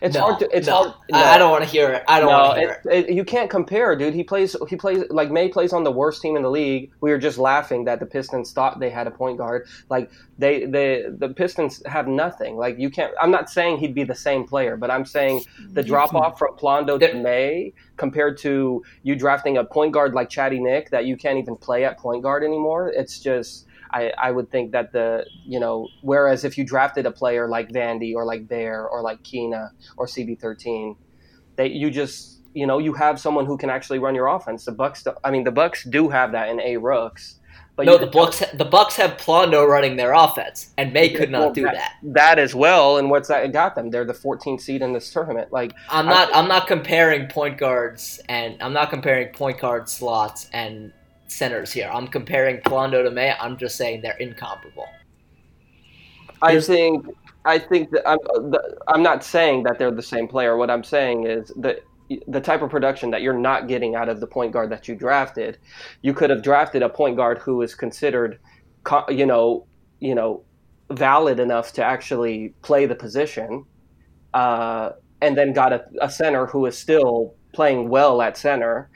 It's 0.02 0.16
no, 0.16 0.22
hard 0.22 0.40
to. 0.40 0.50
It's 0.58 0.68
no. 0.68 0.74
hard. 0.76 0.94
I, 1.14 1.36
I 1.36 1.38
don't 1.38 1.52
want 1.52 1.64
to 1.64 1.70
hear 1.70 1.90
it. 1.94 2.04
I 2.08 2.20
don't 2.20 2.30
no, 2.30 2.38
want 2.38 2.56
to 2.56 2.60
hear 2.60 2.70
it. 2.72 2.86
it, 2.92 3.10
it, 3.10 3.16
you 3.16 3.24
can't 3.24 3.50
compare, 3.50 3.96
dude. 3.96 4.14
He 4.14 4.24
plays. 4.24 4.58
He 4.68 4.76
plays 4.76 5.04
like 5.10 5.32
May 5.32 5.48
plays 5.48 5.72
on 5.72 5.86
the 5.86 5.92
worst 5.92 6.22
team 6.22 6.36
in 6.36 6.42
the 6.42 6.50
league. 6.50 6.92
We 7.00 7.12
were 7.12 7.18
just 7.18 7.38
laughing 7.38 7.86
that 7.86 8.02
the 8.02 8.06
Pistons 8.06 8.52
thought 8.52 8.80
they 8.80 8.90
had 8.90 9.08
a 9.08 9.12
point 9.12 9.38
guard. 9.38 9.68
Like 9.90 10.12
they, 10.38 10.66
they, 10.66 11.06
the 11.08 11.30
Pistons 11.30 11.82
have 11.86 12.08
nothing. 12.10 12.58
Like 12.58 12.78
you 12.78 12.90
can't. 12.90 13.14
I'm 13.22 13.32
not 13.32 13.50
saying 13.50 13.78
he'd 13.78 13.96
be 13.96 14.04
the 14.04 14.16
same 14.16 14.44
player, 14.46 14.76
but 14.76 14.92
I'm 14.92 15.06
saying 15.06 15.44
the 15.72 15.84
drop 15.84 16.14
off 16.14 16.38
from 16.40 16.58
Plondo 16.58 17.00
to 17.00 17.14
May 17.14 17.74
compared 17.96 18.38
to 18.40 18.84
you 19.04 19.16
drafting 19.16 19.58
a 19.58 19.64
point 19.64 19.94
guard 19.94 20.14
like 20.14 20.30
Chatty 20.30 20.60
Nick 20.60 20.90
that 20.90 21.06
you 21.06 21.16
can't 21.16 21.38
even 21.38 21.56
play 21.56 21.86
at 21.86 21.98
point 22.00 22.24
guard 22.24 22.44
anymore. 22.44 22.90
It's 22.90 23.20
just. 23.20 23.68
I, 23.96 24.12
I 24.28 24.32
would 24.32 24.52
think 24.52 24.74
that 24.74 24.92
the 24.92 25.26
you 25.46 25.60
know 25.60 25.88
whereas 26.02 26.44
if 26.44 26.58
you 26.58 26.64
drafted 26.66 27.06
a 27.06 27.12
player 27.12 27.48
like 27.48 27.70
Vandy 27.70 28.14
or 28.14 28.26
like 28.26 28.48
Bear 28.48 28.86
or 28.88 29.02
like 29.02 29.24
Keena 29.24 29.72
or 29.98 30.06
CB13 30.06 30.98
that 31.56 31.72
you 31.72 31.90
just 31.90 32.42
you 32.54 32.68
know 32.68 32.78
you 32.78 32.94
have 32.94 33.20
someone 33.20 33.46
who 33.46 33.58
can 33.58 33.70
actually 33.70 34.00
run 34.00 34.14
your 34.14 34.28
offense. 34.28 34.66
The 34.66 34.74
Bucks, 34.74 35.04
do- 35.04 35.16
I 35.24 35.32
mean, 35.32 35.46
the 35.46 35.52
Bucks 35.52 35.86
do 35.86 36.10
have 36.10 36.34
that 36.34 36.50
in 36.50 36.60
a 36.60 36.76
Rooks, 36.78 37.40
but 37.78 37.86
No, 37.86 37.98
the 37.98 38.08
Bucks. 38.08 38.44
The 38.54 38.66
Bucks 38.66 38.96
have 38.98 39.12
Plondo 39.18 39.66
running 39.68 39.96
their 39.96 40.14
offense, 40.14 40.74
and 40.78 40.92
May 40.94 41.10
could 41.10 41.32
Well, 41.32 41.46
not 41.46 41.54
do 41.54 41.64
that. 41.64 41.94
that 42.04 42.38
as 42.40 42.54
well. 42.54 42.98
And 42.98 43.10
what's 43.10 43.28
that 43.30 43.50
got 43.54 43.76
them? 43.76 43.90
They're 43.92 44.06
the 44.06 44.14
14th 44.14 44.62
seed 44.62 44.82
in 44.82 44.92
this 44.94 45.10
tournament. 45.12 45.52
Like 45.54 45.72
I'm 45.90 46.06
not. 46.06 46.30
I'm 46.36 46.48
not 46.50 46.68
comparing 46.68 47.28
point 47.28 47.58
guards, 47.58 48.20
and 48.28 48.62
I'm 48.62 48.74
not 48.74 48.90
comparing 48.90 49.30
point 49.34 49.60
guard 49.60 49.88
slots 49.90 50.50
and 50.54 50.92
centers 51.36 51.72
here. 51.72 51.90
I'm 51.94 52.08
comparing 52.08 52.58
Plondo 52.58 53.04
to 53.04 53.12
May. 53.12 53.34
I'm 53.40 53.58
just 53.58 53.76
saying 53.76 54.02
they're 54.02 54.18
incomparable. 54.18 54.88
I 56.42 56.52
Here's- 56.52 56.68
think 56.68 57.08
I 57.48 57.60
think 57.60 57.92
that 57.92 58.08
I'm 58.10 58.18
the, 58.52 58.78
I'm 58.88 59.04
not 59.04 59.24
saying 59.24 59.64
that 59.64 59.78
they're 59.78 59.92
the 59.92 60.02
same 60.02 60.28
player. 60.28 60.58
What 60.58 60.72
I'm 60.72 60.84
saying 60.84 61.28
is 61.28 61.52
that 61.58 61.84
the 62.28 62.42
type 62.42 62.64
of 62.64 62.72
production 62.72 63.12
that 63.12 63.22
you're 63.22 63.38
not 63.38 63.68
getting 63.68 63.96
out 63.96 64.10
of 64.10 64.20
the 64.20 64.26
point 64.28 64.52
guard 64.52 64.72
that 64.72 64.88
you 64.88 64.96
drafted, 64.96 65.60
you 66.02 66.14
could 66.14 66.32
have 66.32 66.42
drafted 66.42 66.82
a 66.82 66.90
point 66.90 67.18
guard 67.18 67.38
who 67.38 67.62
is 67.62 67.76
considered, 67.76 68.40
you 69.10 69.28
know, 69.28 69.66
you 70.00 70.16
know, 70.16 70.44
valid 70.92 71.40
enough 71.40 71.72
to 71.74 71.84
actually 71.84 72.54
play 72.64 72.86
the 72.88 72.96
position, 72.96 73.64
uh, 74.34 74.92
and 75.22 75.38
then 75.38 75.54
got 75.54 75.72
a, 75.72 75.86
a 76.02 76.10
center 76.10 76.48
who 76.48 76.66
is 76.66 76.78
still 76.78 77.36
playing 77.54 77.90
well 77.90 78.22
at 78.24 78.38
center, 78.38 78.90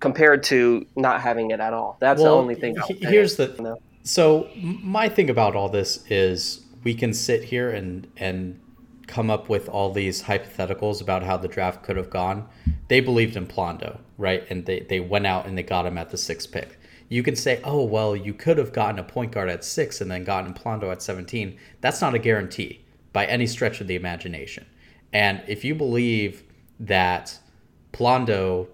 compared 0.00 0.42
to 0.44 0.86
not 0.96 1.20
having 1.20 1.50
it 1.50 1.60
at 1.60 1.72
all. 1.72 1.96
That's 2.00 2.22
the 2.22 2.28
only 2.28 2.54
thing. 2.54 2.78
I'll 2.78 2.88
here's 3.00 3.36
the 3.36 3.54
No. 3.58 3.78
so 4.02 4.48
my 4.54 5.08
thing 5.08 5.30
about 5.30 5.56
all 5.56 5.68
this 5.68 6.04
is 6.10 6.62
we 6.84 6.94
can 6.94 7.12
sit 7.12 7.44
here 7.44 7.70
and 7.70 8.06
and 8.16 8.60
come 9.06 9.30
up 9.30 9.48
with 9.48 9.68
all 9.68 9.92
these 9.92 10.22
hypotheticals 10.24 11.00
about 11.00 11.22
how 11.22 11.36
the 11.36 11.48
draft 11.48 11.82
could 11.84 11.96
have 11.96 12.10
gone. 12.10 12.48
They 12.88 13.00
believed 13.00 13.36
in 13.36 13.46
Plondo, 13.46 14.00
right? 14.18 14.44
And 14.50 14.66
they 14.66 14.80
they 14.80 15.00
went 15.00 15.26
out 15.26 15.46
and 15.46 15.56
they 15.56 15.62
got 15.62 15.86
him 15.86 15.98
at 15.98 16.10
the 16.10 16.18
sixth 16.18 16.50
pick. 16.52 16.78
You 17.08 17.22
can 17.22 17.36
say, 17.36 17.60
oh 17.64 17.84
well, 17.84 18.16
you 18.16 18.34
could 18.34 18.58
have 18.58 18.72
gotten 18.72 18.98
a 18.98 19.04
point 19.04 19.32
guard 19.32 19.48
at 19.48 19.64
six 19.64 20.00
and 20.00 20.10
then 20.10 20.24
gotten 20.24 20.52
Plondo 20.54 20.90
at 20.90 21.02
seventeen. 21.02 21.56
That's 21.80 22.00
not 22.00 22.14
a 22.14 22.18
guarantee 22.18 22.84
by 23.12 23.26
any 23.26 23.46
stretch 23.46 23.80
of 23.80 23.86
the 23.86 23.94
imagination. 23.94 24.66
And 25.12 25.42
if 25.46 25.64
you 25.64 25.74
believe 25.74 26.42
that 26.80 27.38
Plondo 27.92 28.66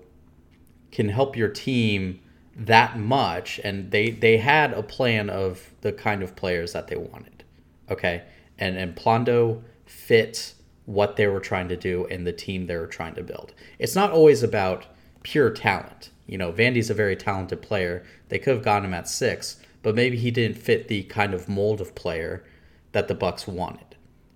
can 0.93 1.09
help 1.09 1.37
your 1.37 1.49
team 1.49 2.21
that 2.55 2.99
much 2.99 3.59
and 3.65 3.91
they 3.91 4.11
they 4.11 4.37
had 4.37 4.73
a 4.73 4.83
plan 4.83 5.31
of 5.31 5.71
the 5.81 5.93
kind 5.93 6.23
of 6.23 6.37
players 6.37 6.75
that 6.75 6.87
they 6.87 6.97
wanted 6.97 7.43
okay? 7.91 8.23
And 8.59 8.77
and 8.77 8.95
Plondo 8.95 9.63
fit 9.87 10.55
what 10.87 11.17
they 11.17 11.27
were 11.27 11.41
trying 11.41 11.69
to 11.69 11.77
do 11.77 12.07
and 12.11 12.27
the 12.27 12.33
team 12.33 12.67
they 12.67 12.77
were 12.77 12.87
trying 12.87 13.15
to 13.15 13.23
build. 13.23 13.55
It's 13.79 13.95
not 13.95 14.11
always 14.11 14.43
about 14.43 14.87
pure 15.23 15.51
talent. 15.51 16.11
You 16.27 16.39
know 16.39 16.53
Vandy's 16.53 16.91
a 16.91 16.95
very 16.95 17.17
talented 17.17 17.63
player. 17.63 18.05
They 18.29 18.39
could 18.39 18.55
have 18.55 18.65
gotten 18.65 18.87
him 18.87 18.95
at 18.95 19.09
6 19.09 19.59
but 19.83 19.97
maybe 19.97 20.17
he 20.17 20.31
didn't 20.31 20.57
fit 20.57 20.87
the 20.87 21.03
kind 21.05 21.35
of 21.35 21.49
mold 21.49 21.81
of 21.81 21.95
player 21.97 22.45
that 22.93 23.09
the 23.09 23.15
Bucks 23.15 23.49
wanted 23.49 23.93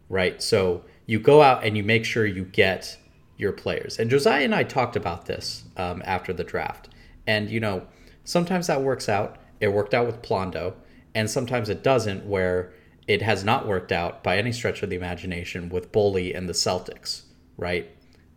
right? 0.08 0.42
So 0.42 0.84
you 1.06 1.18
go 1.18 1.42
out 1.42 1.64
and 1.64 1.76
you 1.76 1.82
make 1.82 2.04
sure 2.04 2.26
you 2.26 2.44
get 2.44 2.98
your 3.36 3.52
players. 3.52 3.98
And 3.98 4.10
Josiah 4.10 4.44
and 4.44 4.54
I 4.54 4.62
talked 4.62 4.96
about 4.96 5.26
this 5.26 5.64
um, 5.76 6.02
after 6.04 6.32
the 6.32 6.44
draft. 6.44 6.88
And, 7.26 7.50
you 7.50 7.60
know, 7.60 7.86
sometimes 8.24 8.66
that 8.66 8.82
works 8.82 9.08
out. 9.08 9.36
It 9.60 9.68
worked 9.68 9.94
out 9.94 10.06
with 10.06 10.22
Plondo. 10.22 10.74
And 11.14 11.30
sometimes 11.30 11.68
it 11.68 11.82
doesn't, 11.82 12.26
where 12.26 12.72
it 13.06 13.22
has 13.22 13.44
not 13.44 13.66
worked 13.66 13.92
out 13.92 14.22
by 14.22 14.36
any 14.36 14.52
stretch 14.52 14.82
of 14.82 14.90
the 14.90 14.96
imagination 14.96 15.68
with 15.68 15.92
Bully 15.92 16.34
and 16.34 16.48
the 16.48 16.52
Celtics, 16.52 17.22
right? 17.56 17.90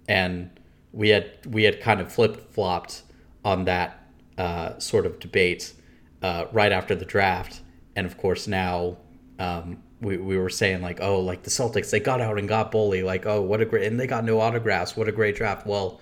And 0.08 0.50
we 0.92 1.10
had 1.10 1.32
we 1.48 1.64
had 1.64 1.82
kind 1.82 2.02
of 2.02 2.12
flip 2.12 2.52
flopped 2.52 3.04
on 3.44 3.66
that 3.66 4.00
uh, 4.38 4.78
sort 4.80 5.06
of 5.06 5.20
debate 5.20 5.74
uh, 6.22 6.46
right 6.52 6.72
after 6.72 6.96
the 6.96 7.06
draft, 7.06 7.62
and 7.96 8.06
of 8.06 8.18
course 8.18 8.48
now 8.48 8.98
um, 9.38 9.82
we 10.02 10.18
we 10.18 10.38
were 10.38 10.50
saying 10.50 10.82
like, 10.82 11.00
oh, 11.02 11.20
like 11.20 11.44
the 11.44 11.50
Celtics 11.50 11.90
they 11.90 12.00
got 12.00 12.22
out 12.22 12.38
and 12.38 12.48
got 12.48 12.72
Bully, 12.72 13.04
like 13.04 13.26
oh 13.26 13.42
what 13.42 13.62
a 13.62 13.66
great 13.66 13.86
and 13.86 14.00
they 14.00 14.08
got 14.08 14.24
no 14.24 14.40
autographs, 14.40 14.96
what 14.96 15.08
a 15.08 15.12
great 15.12 15.36
draft. 15.36 15.66
Well, 15.66 16.00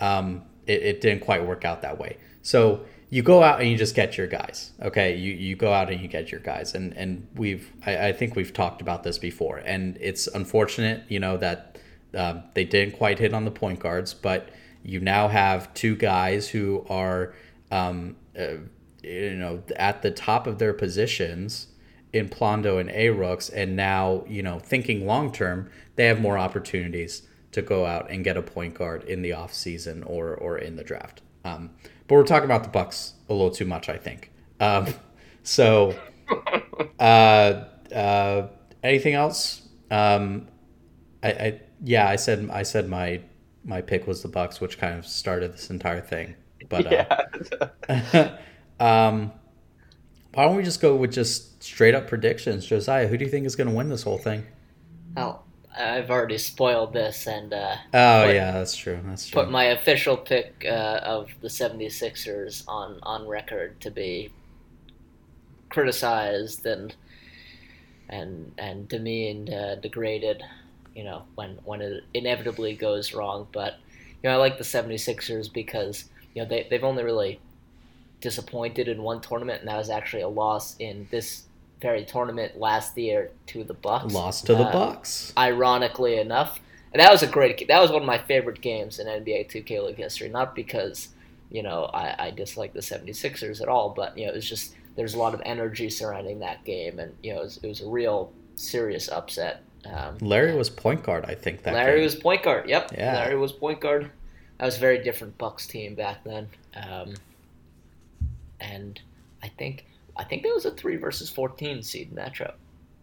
um, 0.00 0.42
it, 0.66 0.82
it 0.82 1.00
didn't 1.00 1.20
quite 1.24 1.46
work 1.46 1.64
out 1.64 1.82
that 1.82 1.98
way. 1.98 2.16
So 2.42 2.84
you 3.10 3.22
go 3.22 3.42
out 3.42 3.60
and 3.60 3.70
you 3.70 3.76
just 3.76 3.94
get 3.94 4.16
your 4.16 4.26
guys. 4.26 4.72
Okay, 4.82 5.16
you, 5.16 5.32
you 5.34 5.56
go 5.56 5.72
out 5.72 5.90
and 5.90 6.00
you 6.00 6.08
get 6.08 6.32
your 6.32 6.40
guys, 6.40 6.74
and 6.74 6.96
and 6.96 7.26
we've 7.34 7.70
I, 7.86 8.08
I 8.08 8.12
think 8.12 8.34
we've 8.34 8.52
talked 8.52 8.80
about 8.80 9.02
this 9.02 9.18
before, 9.18 9.58
and 9.58 9.96
it's 10.00 10.26
unfortunate, 10.26 11.04
you 11.08 11.20
know, 11.20 11.36
that 11.36 11.78
um, 12.16 12.42
they 12.54 12.64
didn't 12.64 12.96
quite 12.96 13.18
hit 13.18 13.34
on 13.34 13.44
the 13.44 13.50
point 13.50 13.80
guards, 13.80 14.14
but 14.14 14.48
you 14.82 15.00
now 15.00 15.28
have 15.28 15.72
two 15.74 15.96
guys 15.96 16.48
who 16.48 16.84
are, 16.88 17.34
um, 17.70 18.16
uh, 18.38 18.56
you 19.02 19.34
know, 19.36 19.62
at 19.76 20.02
the 20.02 20.10
top 20.10 20.46
of 20.46 20.58
their 20.58 20.72
positions 20.72 21.68
in 22.14 22.28
Plondo 22.28 22.80
and 22.80 22.90
A 22.90 23.10
Rooks, 23.10 23.48
and 23.48 23.76
now 23.76 24.24
you 24.28 24.42
know, 24.42 24.58
thinking 24.58 25.06
long 25.06 25.32
term, 25.32 25.70
they 25.96 26.06
have 26.06 26.20
more 26.20 26.38
opportunities 26.38 27.22
to 27.52 27.62
go 27.62 27.86
out 27.86 28.10
and 28.10 28.24
get 28.24 28.36
a 28.36 28.42
point 28.42 28.74
guard 28.74 29.04
in 29.04 29.22
the 29.22 29.32
off 29.32 29.52
season 29.52 30.02
or 30.02 30.34
or 30.34 30.58
in 30.58 30.76
the 30.76 30.84
draft. 30.84 31.22
Um, 31.44 31.70
but 32.06 32.14
we're 32.14 32.24
talking 32.24 32.46
about 32.46 32.62
the 32.62 32.70
Bucks 32.70 33.14
a 33.28 33.32
little 33.32 33.50
too 33.50 33.64
much, 33.64 33.88
I 33.88 33.96
think. 33.96 34.30
Um, 34.60 34.86
so, 35.42 35.94
uh, 36.98 37.64
uh, 37.94 38.48
anything 38.82 39.14
else? 39.14 39.62
Um, 39.90 40.48
I, 41.22 41.28
I 41.30 41.60
yeah, 41.82 42.08
I 42.08 42.16
said 42.16 42.48
I 42.50 42.62
said 42.62 42.88
my 42.88 43.20
my 43.64 43.80
pick 43.80 44.06
was 44.06 44.22
the 44.22 44.28
Bucks, 44.28 44.60
which 44.60 44.78
kind 44.78 44.98
of 44.98 45.06
started 45.06 45.52
this 45.52 45.70
entire 45.70 46.00
thing. 46.00 46.34
But 46.68 47.08
uh, 47.88 48.36
um, 48.80 49.32
why 50.34 50.44
don't 50.44 50.56
we 50.56 50.62
just 50.62 50.80
go 50.80 50.94
with 50.96 51.12
just 51.12 51.62
straight 51.62 51.94
up 51.94 52.06
predictions, 52.08 52.66
Josiah? 52.66 53.06
Who 53.06 53.16
do 53.16 53.24
you 53.24 53.30
think 53.30 53.46
is 53.46 53.56
going 53.56 53.68
to 53.68 53.74
win 53.74 53.88
this 53.88 54.02
whole 54.02 54.18
thing? 54.18 54.44
Well, 55.16 55.44
I've 55.76 56.10
already 56.10 56.38
spoiled 56.38 56.92
this 56.92 57.26
and 57.26 57.52
uh, 57.52 57.76
Oh 57.92 58.24
Put- 58.26 58.34
yeah, 58.34 58.52
that's 58.52 58.76
true. 58.76 59.00
That's 59.04 59.28
true. 59.28 59.42
put 59.42 59.50
my 59.50 59.64
official 59.64 60.16
pick 60.16 60.64
uh, 60.66 61.00
of 61.02 61.28
the 61.40 61.48
76ers 61.48 62.62
on, 62.68 62.98
on 63.02 63.26
record 63.26 63.80
to 63.80 63.90
be 63.90 64.30
criticized 65.70 66.64
and 66.66 66.94
and 68.08 68.52
and 68.58 68.86
demeaned, 68.88 69.50
uh, 69.50 69.76
degraded, 69.76 70.42
you 70.94 71.04
know, 71.04 71.22
when 71.36 71.58
when 71.64 71.80
it 71.80 72.04
inevitably 72.12 72.74
goes 72.74 73.14
wrong. 73.14 73.48
But 73.50 73.74
you 74.22 74.28
know, 74.28 74.34
I 74.34 74.36
like 74.36 74.58
the 74.58 74.64
76ers 74.64 75.52
because 75.52 76.04
you 76.34 76.42
know 76.42 76.48
they 76.48 76.66
they've 76.68 76.84
only 76.84 77.02
really 77.02 77.40
disappointed 78.24 78.88
in 78.88 79.02
one 79.02 79.20
tournament, 79.20 79.60
and 79.60 79.68
that 79.68 79.76
was 79.76 79.90
actually 79.90 80.22
a 80.22 80.28
loss 80.28 80.74
in 80.78 81.06
this 81.10 81.44
very 81.82 82.04
tournament 82.06 82.58
last 82.58 82.96
year 82.96 83.30
to 83.48 83.62
the 83.62 83.74
Bucks. 83.74 84.12
Lost 84.14 84.46
to 84.46 84.54
the 84.54 84.64
Uh, 84.64 84.72
Bucks. 84.72 85.32
ironically 85.36 86.16
enough. 86.18 86.58
And 86.92 87.00
that 87.02 87.12
was 87.12 87.22
a 87.22 87.26
great. 87.26 87.68
That 87.68 87.80
was 87.82 87.90
one 87.90 88.00
of 88.02 88.06
my 88.06 88.18
favorite 88.18 88.60
games 88.62 88.98
in 88.98 89.06
NBA 89.06 89.48
2K 89.50 89.84
League 89.84 89.96
history. 89.98 90.28
Not 90.30 90.54
because 90.54 91.08
you 91.50 91.62
know 91.62 91.84
I, 91.92 92.26
I 92.26 92.30
dislike 92.30 92.72
the 92.72 92.80
76ers 92.80 93.60
at 93.60 93.68
all, 93.68 93.90
but 93.90 94.16
you 94.16 94.24
know 94.26 94.32
it 94.32 94.36
was 94.36 94.48
just 94.48 94.74
there's 94.96 95.14
a 95.14 95.18
lot 95.18 95.34
of 95.34 95.42
energy 95.44 95.90
surrounding 95.90 96.38
that 96.40 96.64
game, 96.64 96.98
and 96.98 97.12
you 97.22 97.34
know 97.34 97.40
it 97.40 97.44
was, 97.44 97.56
it 97.62 97.68
was 97.68 97.80
a 97.82 97.88
real 97.88 98.32
serious 98.56 99.08
upset. 99.10 99.62
Um, 99.84 100.16
Larry 100.22 100.54
was 100.54 100.70
point 100.70 101.02
guard, 101.02 101.26
I 101.26 101.34
think. 101.34 101.62
That 101.64 101.74
Larry 101.74 101.96
game. 101.98 102.04
was 102.04 102.14
point 102.14 102.42
guard. 102.42 102.68
Yep, 102.70 102.92
Yeah. 102.96 103.14
Larry 103.16 103.36
was 103.36 103.52
point 103.52 103.80
guard. 103.80 104.10
That 104.58 104.64
was 104.66 104.76
a 104.78 104.80
very 104.80 105.02
different 105.02 105.36
Bucks 105.36 105.66
team 105.66 105.94
back 105.96 106.22
then, 106.24 106.48
um, 106.76 107.12
and 108.72 109.00
I 109.42 109.48
think 109.48 109.86
I 110.16 110.24
think 110.24 110.42
that 110.42 110.54
was 110.54 110.64
a 110.64 110.70
three 110.70 110.96
versus 110.96 111.30
14 111.30 111.82
seed 111.82 112.14
matchup. 112.14 112.54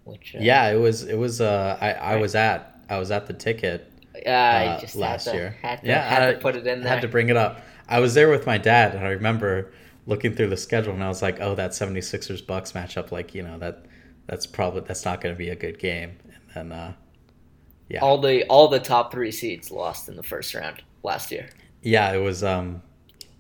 Which 0.04 0.36
uh, 0.36 0.40
Yeah, 0.42 0.70
it 0.70 0.78
was. 0.78 1.04
It 1.04 1.18
was. 1.18 1.42
Uh, 1.42 1.78
I 1.80 1.92
I 1.92 2.16
was 2.16 2.36
at 2.36 2.84
I 2.90 2.98
was 2.98 3.12
at 3.12 3.28
the 3.28 3.34
ticket 3.34 3.92
uh, 4.26 4.80
just 4.80 4.96
last 4.96 5.26
to, 5.26 5.34
year. 5.34 5.56
Had 5.62 5.82
to, 5.82 5.88
yeah, 5.88 6.02
had 6.08 6.24
I 6.24 6.34
to 6.34 6.40
put 6.40 6.56
it 6.56 6.68
in 6.68 6.82
there. 6.82 6.92
had 6.92 7.02
to 7.02 7.08
bring 7.08 7.30
it 7.30 7.38
up. 7.38 7.62
I 7.88 8.00
was 8.00 8.14
there 8.14 8.30
with 8.30 8.46
my 8.46 8.58
dad, 8.58 8.96
and 8.96 9.06
I 9.06 9.10
remember 9.10 9.72
looking 10.08 10.34
through 10.34 10.50
the 10.50 10.58
schedule, 10.58 10.94
and 10.94 11.04
I 11.04 11.08
was 11.08 11.22
like, 11.22 11.40
"Oh, 11.40 11.56
that 11.56 11.72
76ers 11.72 12.46
Bucks 12.46 12.72
matchup, 12.72 13.12
like 13.12 13.36
you 13.36 13.44
know 13.44 13.58
that 13.60 13.86
that's 14.28 14.46
probably 14.46 14.82
that's 14.82 15.06
not 15.06 15.22
going 15.22 15.36
to 15.36 15.38
be 15.38 15.50
a 15.50 15.56
good 15.56 15.80
game." 15.80 16.18
And 16.56 16.72
then, 16.72 16.80
uh, 16.80 16.94
yeah, 17.90 18.00
all 18.00 18.18
the 18.20 18.44
all 18.46 18.68
the 18.68 18.80
top 18.80 19.12
three 19.12 19.32
seeds 19.32 19.72
lost 19.72 20.10
in 20.10 20.16
the 20.16 20.24
first 20.24 20.54
round 20.54 20.82
last 21.04 21.32
year. 21.32 21.50
yeah, 21.82 22.12
it 22.12 22.20
was. 22.20 22.44
Um, 22.44 22.82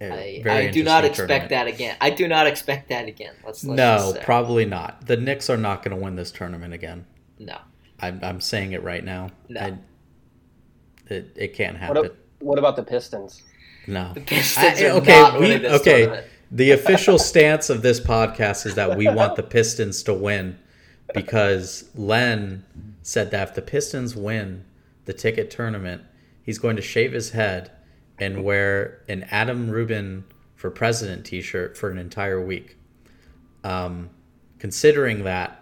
I, 0.01 0.41
I 0.48 0.67
do 0.72 0.84
not 0.84 1.05
expect 1.05 1.27
tournament. 1.29 1.50
that 1.51 1.67
again. 1.67 1.98
I 2.01 2.10
do 2.10 2.27
not 2.27 2.48
expect 2.48 2.89
that 2.89 3.08
again. 3.08 3.34
Let's, 3.46 3.63
let's 3.63 3.77
No, 3.77 3.98
just 3.98 4.15
say. 4.15 4.22
probably 4.24 4.65
not. 4.65 5.05
The 5.05 5.17
Knicks 5.17 5.50
are 5.50 5.58
not 5.58 5.84
going 5.84 5.96
to 5.96 6.01
win 6.03 6.15
this 6.15 6.31
tournament 6.31 6.74
again. 6.74 7.05
no. 7.39 7.58
I'm, 8.03 8.20
I'm 8.24 8.41
saying 8.41 8.72
it 8.72 8.81
right 8.81 9.03
now. 9.05 9.29
No. 9.48 9.62
I, 9.62 9.77
it, 11.13 11.31
it 11.36 11.53
can't 11.53 11.74
What, 11.79 11.98
happen. 11.98 12.05
a- 12.08 12.43
what 12.46 12.58
about 12.58 12.75
the 12.75 12.84
Pistons? 12.84 13.43
no. 13.86 14.12
The 14.15 14.22
Pistons 14.22 14.81
I- 14.81 14.86
are 14.86 14.91
okay, 14.98 15.22
not 15.22 15.34
we- 15.36 15.39
winning 15.41 15.62
this 15.62 15.81
okay. 15.81 16.01
tournament. 16.05 16.27
The 16.53 16.72
official 16.72 17.17
stance 17.20 17.70
of 17.70 17.81
this 17.84 18.00
podcast 18.00 18.65
is 18.65 18.75
that 18.75 18.98
we 18.98 19.08
want 19.08 19.36
the 19.36 19.43
Pistons 19.43 20.03
to 20.03 20.13
win 20.13 20.58
because 21.13 21.89
Len 21.96 22.65
said 23.03 23.31
that 23.31 23.50
if 23.50 23.55
the 23.55 23.62
Pistons 23.62 24.15
win 24.15 24.65
the 25.05 25.13
ticket 25.13 25.50
tournament, 25.51 26.01
he's 26.43 26.58
going 26.58 26.75
to 26.75 26.81
shave 26.81 27.13
his 27.13 27.29
head 27.31 27.72
and 28.21 28.43
wear 28.43 29.01
an 29.09 29.23
Adam 29.31 29.69
Rubin 29.69 30.23
for 30.55 30.69
president 30.69 31.25
t-shirt 31.25 31.75
for 31.75 31.89
an 31.89 31.97
entire 31.97 32.39
week. 32.39 32.77
Um, 33.63 34.11
considering 34.59 35.23
that, 35.23 35.57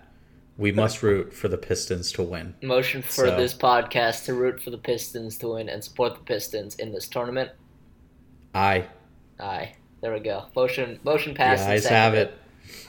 we 0.58 0.74
must 0.74 1.02
root 1.02 1.34
for 1.34 1.48
the 1.48 1.58
Pistons 1.58 2.12
to 2.12 2.22
win. 2.24 2.54
Motion 2.62 3.02
for 3.02 3.26
So- 3.28 3.38
this 3.38 3.54
podcast 3.54 4.26
to 4.26 4.34
root 4.34 4.62
for 4.62 4.72
the 4.72 4.78
Pistons 4.78 5.38
to 5.38 5.54
win 5.54 5.70
and 5.70 5.82
support 5.82 6.16
the 6.16 6.20
Pistons 6.22 6.76
in 6.76 6.92
this 6.92 7.08
tournament. 7.08 7.52
Aye, 8.54 8.88
Aye. 9.40 9.74
There 10.02 10.14
we 10.14 10.20
go. 10.20 10.46
Motion 10.56 11.00
motion 11.04 11.34
passed. 11.34 11.64
eyes 11.68 11.86
have 11.86 12.14
it. 12.14 12.34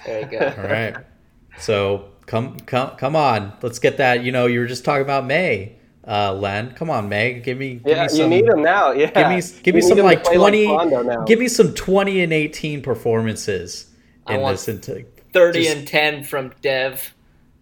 There 0.05 0.21
you 0.21 0.27
go. 0.27 0.38
All 0.59 0.64
right. 0.64 0.97
So 1.59 2.09
come 2.27 2.57
come 2.61 2.97
come 2.97 3.14
on. 3.14 3.53
Let's 3.62 3.79
get 3.79 3.99
that. 3.99 4.25
You 4.25 4.33
know, 4.33 4.47
you 4.47 4.61
were 4.61 4.66
just 4.66 4.85
talking 4.85 5.03
about 5.03 5.27
May, 5.27 5.77
uh, 6.07 6.33
Len. 6.35 6.73
Come 6.73 6.91
on, 6.91 7.09
Meg. 7.09 7.45
Give 7.45 7.59
me 7.59 7.75
give 7.75 7.97
Yeah, 7.97 8.03
me 8.05 8.09
some 8.09 8.19
you 8.21 8.29
need 8.29 8.47
them 8.47 8.63
now. 8.63 8.93
Yeah, 8.93 9.11
give 9.11 9.29
me 9.29 9.63
give 9.63 9.75
me 9.75 9.81
some 9.81 9.97
need 9.97 10.05
'em 10.05 10.09
to 10.11 10.15
like 10.17 10.25
twenty 10.25 10.67
Rondo 10.67 11.03
now. 11.03 11.25
give 11.25 11.39
me 11.39 11.49
some 11.49 11.75
twenty 11.75 12.21
and 12.23 12.33
eighteen 12.33 12.83
performances 12.83 13.91
I 14.27 14.35
in 14.35 14.41
want 14.41 14.55
this 14.55 14.69
into 14.69 15.05
30 15.33 15.63
Just- 15.65 15.77
and 15.77 15.87
10 15.89 16.25
from 16.25 16.53
Dev. 16.63 17.15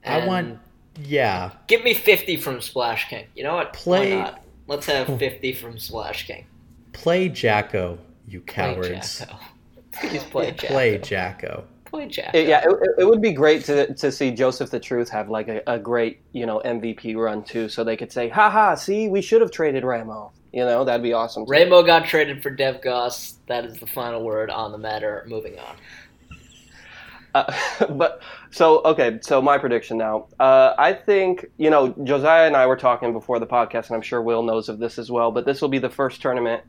I 0.04 0.18
and 0.18 0.26
want 0.26 0.58
yeah. 1.04 1.50
Give 1.66 1.84
me 1.84 1.94
50 1.94 2.36
from 2.38 2.60
Splash 2.60 3.08
King. 3.08 3.26
You 3.36 3.44
know 3.44 3.54
what? 3.54 3.72
Play- 3.72 4.16
Why 4.16 4.22
not? 4.22 4.42
Let's 4.66 4.86
have 4.86 5.06
50 5.18 5.52
from 5.52 5.78
Splash 5.78 6.26
King. 6.26 6.46
Play 6.92 7.28
Jacko, 7.28 7.98
you 8.26 8.40
Play 8.40 8.74
cowards. 8.74 9.18
Jacko. 9.20 9.36
Please 9.92 10.22
play 10.24 10.50
Jacko. 10.52 10.66
Play 10.74 10.98
Jacko. 10.98 11.64
Play 11.90 12.06
Jacko. 12.06 12.36
It- 12.38 12.48
yeah, 12.48 12.62
it, 12.64 12.70
it- 12.70 12.94
it 12.98 13.04
would 13.08 13.22
be 13.22 13.32
great 13.32 13.64
to, 13.66 13.94
to 13.94 14.12
see 14.12 14.30
Joseph 14.30 14.70
the 14.70 14.80
Truth 14.80 15.08
have 15.10 15.28
like 15.30 15.48
a, 15.48 15.62
a 15.66 15.78
great 15.78 16.20
you 16.32 16.46
know 16.46 16.60
MVP 16.64 17.16
run 17.16 17.42
too, 17.42 17.68
so 17.68 17.82
they 17.84 17.96
could 17.96 18.12
say, 18.12 18.28
"Ha 18.28 18.50
ha! 18.50 18.74
See, 18.74 19.08
we 19.08 19.22
should 19.22 19.40
have 19.40 19.50
traded 19.50 19.84
Ramo." 19.84 20.32
You 20.52 20.64
know, 20.64 20.84
that'd 20.84 21.02
be 21.02 21.12
awesome. 21.12 21.44
too. 21.44 21.50
Rainbow 21.50 21.82
got 21.82 22.06
traded 22.06 22.42
for 22.42 22.50
Dev 22.50 22.80
Goss. 22.82 23.34
That 23.48 23.64
is 23.64 23.76
the 23.78 23.86
final 23.86 24.24
word 24.24 24.50
on 24.50 24.72
the 24.72 24.78
matter. 24.78 25.24
Moving 25.28 25.58
on. 25.58 25.76
Uh, 27.34 27.52
but 27.90 28.22
so 28.50 28.82
okay, 28.84 29.18
so 29.20 29.42
my 29.42 29.58
prediction 29.58 29.98
now. 29.98 30.26
Uh, 30.40 30.74
I 30.78 30.92
think 30.94 31.46
you 31.58 31.68
know 31.70 31.94
Josiah 32.04 32.46
and 32.46 32.56
I 32.56 32.66
were 32.66 32.76
talking 32.76 33.12
before 33.12 33.38
the 33.38 33.46
podcast, 33.46 33.88
and 33.88 33.96
I'm 33.96 34.02
sure 34.02 34.22
Will 34.22 34.42
knows 34.42 34.68
of 34.68 34.78
this 34.78 34.98
as 34.98 35.10
well. 35.10 35.30
But 35.30 35.44
this 35.44 35.60
will 35.60 35.68
be 35.68 35.78
the 35.78 35.90
first 35.90 36.22
tournament 36.22 36.62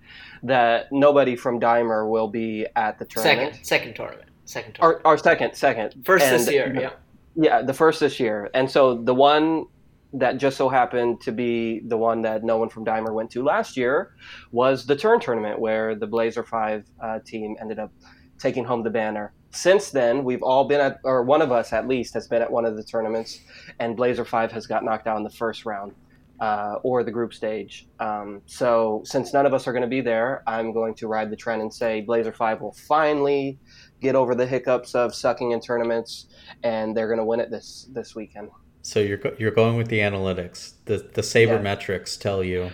that 0.43 0.91
nobody 0.91 1.35
from 1.35 1.59
Dimer 1.59 2.09
will 2.09 2.27
be 2.27 2.65
at 2.75 2.99
the 2.99 3.05
tournament. 3.05 3.53
Second, 3.55 3.65
second 3.65 3.93
tournament. 3.95 4.28
Second 4.49 4.73
tournament. 4.73 5.05
Our, 5.05 5.11
our 5.11 5.17
second, 5.19 5.53
second, 5.53 5.93
First 6.03 6.27
this 6.27 6.49
year. 6.49 6.75
Yeah. 6.75 6.93
Yeah, 7.35 7.61
the 7.61 7.73
first 7.73 7.99
this 7.99 8.19
year, 8.19 8.49
and 8.55 8.69
so 8.69 8.95
the 8.95 9.13
one 9.13 9.67
that 10.13 10.39
just 10.39 10.57
so 10.57 10.67
happened 10.67 11.21
to 11.21 11.31
be 11.31 11.81
the 11.81 11.95
one 11.95 12.23
that 12.23 12.43
no 12.43 12.57
one 12.57 12.67
from 12.67 12.83
Dimer 12.83 13.13
went 13.13 13.29
to 13.31 13.43
last 13.43 13.77
year 13.77 14.15
was 14.51 14.87
the 14.87 14.95
Turn 14.95 15.19
tournament, 15.19 15.59
where 15.59 15.93
the 15.93 16.07
Blazer 16.07 16.43
Five 16.43 16.85
uh, 16.99 17.19
team 17.19 17.55
ended 17.61 17.77
up 17.77 17.91
taking 18.39 18.65
home 18.65 18.81
the 18.81 18.89
banner. 18.89 19.33
Since 19.51 19.91
then, 19.91 20.23
we've 20.23 20.41
all 20.41 20.67
been 20.67 20.81
at, 20.81 20.97
or 21.03 21.21
one 21.21 21.43
of 21.43 21.51
us 21.51 21.71
at 21.71 21.87
least 21.87 22.15
has 22.15 22.27
been 22.27 22.41
at 22.41 22.51
one 22.51 22.65
of 22.65 22.75
the 22.75 22.83
tournaments, 22.83 23.41
and 23.79 23.95
Blazer 23.95 24.25
Five 24.25 24.51
has 24.53 24.65
got 24.65 24.83
knocked 24.83 25.05
out 25.05 25.17
in 25.17 25.23
the 25.23 25.29
first 25.29 25.63
round. 25.63 25.93
Uh, 26.39 26.75
or 26.83 27.03
the 27.03 27.11
group 27.11 27.33
stage. 27.33 27.85
Um, 27.99 28.41
so, 28.45 29.01
since 29.03 29.33
none 29.33 29.45
of 29.45 29.53
us 29.53 29.67
are 29.67 29.73
going 29.73 29.81
to 29.81 29.89
be 29.89 29.99
there, 29.99 30.41
I'm 30.47 30.71
going 30.71 30.95
to 30.95 31.07
ride 31.09 31.29
the 31.29 31.35
trend 31.35 31.61
and 31.61 31.73
say 31.73 31.99
Blazer 31.99 32.31
5 32.31 32.61
will 32.61 32.71
finally 32.87 33.59
get 33.99 34.15
over 34.15 34.33
the 34.35 34.45
hiccups 34.47 34.95
of 34.95 35.13
sucking 35.13 35.51
in 35.51 35.59
tournaments, 35.59 36.27
and 36.63 36.95
they're 36.95 37.07
going 37.07 37.19
to 37.19 37.25
win 37.25 37.41
it 37.41 37.51
this 37.51 37.89
this 37.91 38.15
weekend. 38.15 38.49
So 38.83 39.01
you're 39.01 39.17
go- 39.17 39.35
you're 39.37 39.51
going 39.51 39.75
with 39.75 39.89
the 39.89 39.99
analytics. 39.99 40.75
The 40.85 41.09
the 41.13 41.23
saber 41.23 41.59
metrics 41.59 42.15
tell 42.15 42.41
you 42.41 42.71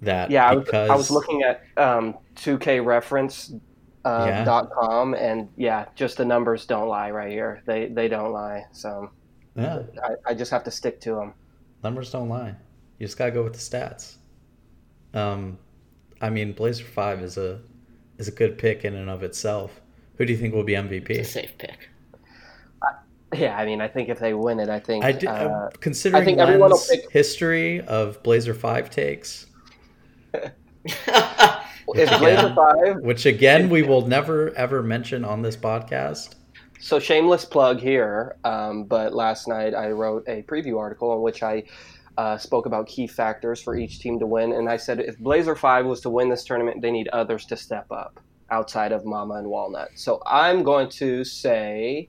that 0.00 0.32
Yeah, 0.32 0.48
I 0.50 0.54
was, 0.56 0.64
because 0.64 0.90
I 0.90 0.96
was 0.96 1.10
looking 1.12 1.44
at 1.44 1.62
um, 1.76 2.16
2KReference. 2.36 3.60
Uh, 4.04 4.24
Yeah. 4.26 4.44
dot 4.44 4.68
com 4.76 5.14
and 5.14 5.48
yeah, 5.56 5.84
just 5.94 6.16
the 6.16 6.24
numbers 6.24 6.66
don't 6.66 6.88
lie 6.88 7.12
right 7.12 7.30
here. 7.30 7.62
They 7.66 7.86
they 7.86 8.08
don't 8.08 8.32
lie. 8.32 8.64
So 8.72 9.12
yeah, 9.54 9.82
I, 10.02 10.32
I 10.32 10.34
just 10.34 10.50
have 10.50 10.64
to 10.64 10.72
stick 10.72 11.00
to 11.02 11.14
them. 11.14 11.34
numbers 11.84 12.10
don't 12.10 12.28
lie. 12.28 12.56
You 12.98 13.06
just 13.06 13.18
gotta 13.18 13.30
go 13.32 13.42
with 13.42 13.52
the 13.54 13.58
stats. 13.58 14.16
Um, 15.14 15.58
I 16.20 16.30
mean, 16.30 16.52
Blazer 16.52 16.84
Five 16.84 17.20
is 17.22 17.36
a 17.36 17.60
is 18.18 18.28
a 18.28 18.32
good 18.32 18.58
pick 18.58 18.84
in 18.84 18.94
and 18.94 19.10
of 19.10 19.22
itself. 19.22 19.80
Who 20.16 20.24
do 20.24 20.32
you 20.32 20.38
think 20.38 20.54
will 20.54 20.62
be 20.62 20.74
It's 20.74 20.84
a 20.84 20.88
MVP? 20.88 21.26
safe 21.26 21.58
pick. 21.58 21.88
Yeah, 23.34 23.56
I 23.56 23.64
mean, 23.64 23.80
I 23.80 23.88
think 23.88 24.10
if 24.10 24.18
they 24.18 24.34
win 24.34 24.60
it, 24.60 24.68
I 24.68 24.78
think. 24.78 25.04
I 25.04 25.12
did, 25.12 25.26
uh, 25.26 25.70
considering 25.80 26.22
I 26.22 26.24
think 26.24 26.60
Len's 26.60 26.86
pick- 26.86 27.10
history 27.10 27.80
of 27.80 28.22
Blazer 28.22 28.52
Five 28.52 28.90
takes, 28.90 29.46
if 30.34 30.52
again- 31.94 32.18
Blazer 32.20 32.54
Five 32.54 33.00
which 33.00 33.26
again 33.26 33.68
we 33.70 33.82
will 33.82 34.06
never 34.06 34.50
ever 34.54 34.82
mention 34.82 35.24
on 35.24 35.42
this 35.42 35.56
podcast. 35.56 36.34
So 36.78 36.98
shameless 36.98 37.44
plug 37.44 37.78
here, 37.80 38.36
um, 38.44 38.84
but 38.84 39.14
last 39.14 39.46
night 39.48 39.72
I 39.74 39.90
wrote 39.92 40.24
a 40.28 40.42
preview 40.42 40.78
article 40.78 41.14
in 41.14 41.22
which 41.22 41.42
I 41.42 41.62
uh, 42.18 42.36
spoke 42.38 42.66
about 42.66 42.86
key 42.86 43.06
factors 43.06 43.60
for 43.60 43.76
each 43.76 44.00
team 44.00 44.18
to 44.18 44.26
win, 44.26 44.52
and 44.52 44.68
I 44.68 44.76
said 44.76 45.00
if 45.00 45.18
Blazer 45.18 45.56
Five 45.56 45.86
was 45.86 46.00
to 46.02 46.10
win 46.10 46.28
this 46.28 46.44
tournament, 46.44 46.82
they 46.82 46.90
need 46.90 47.08
others 47.08 47.46
to 47.46 47.56
step 47.56 47.90
up 47.90 48.20
outside 48.50 48.92
of 48.92 49.04
Mama 49.04 49.34
and 49.34 49.48
Walnut. 49.48 49.88
So 49.94 50.22
I'm 50.26 50.62
going 50.62 50.88
to 50.90 51.24
say 51.24 52.08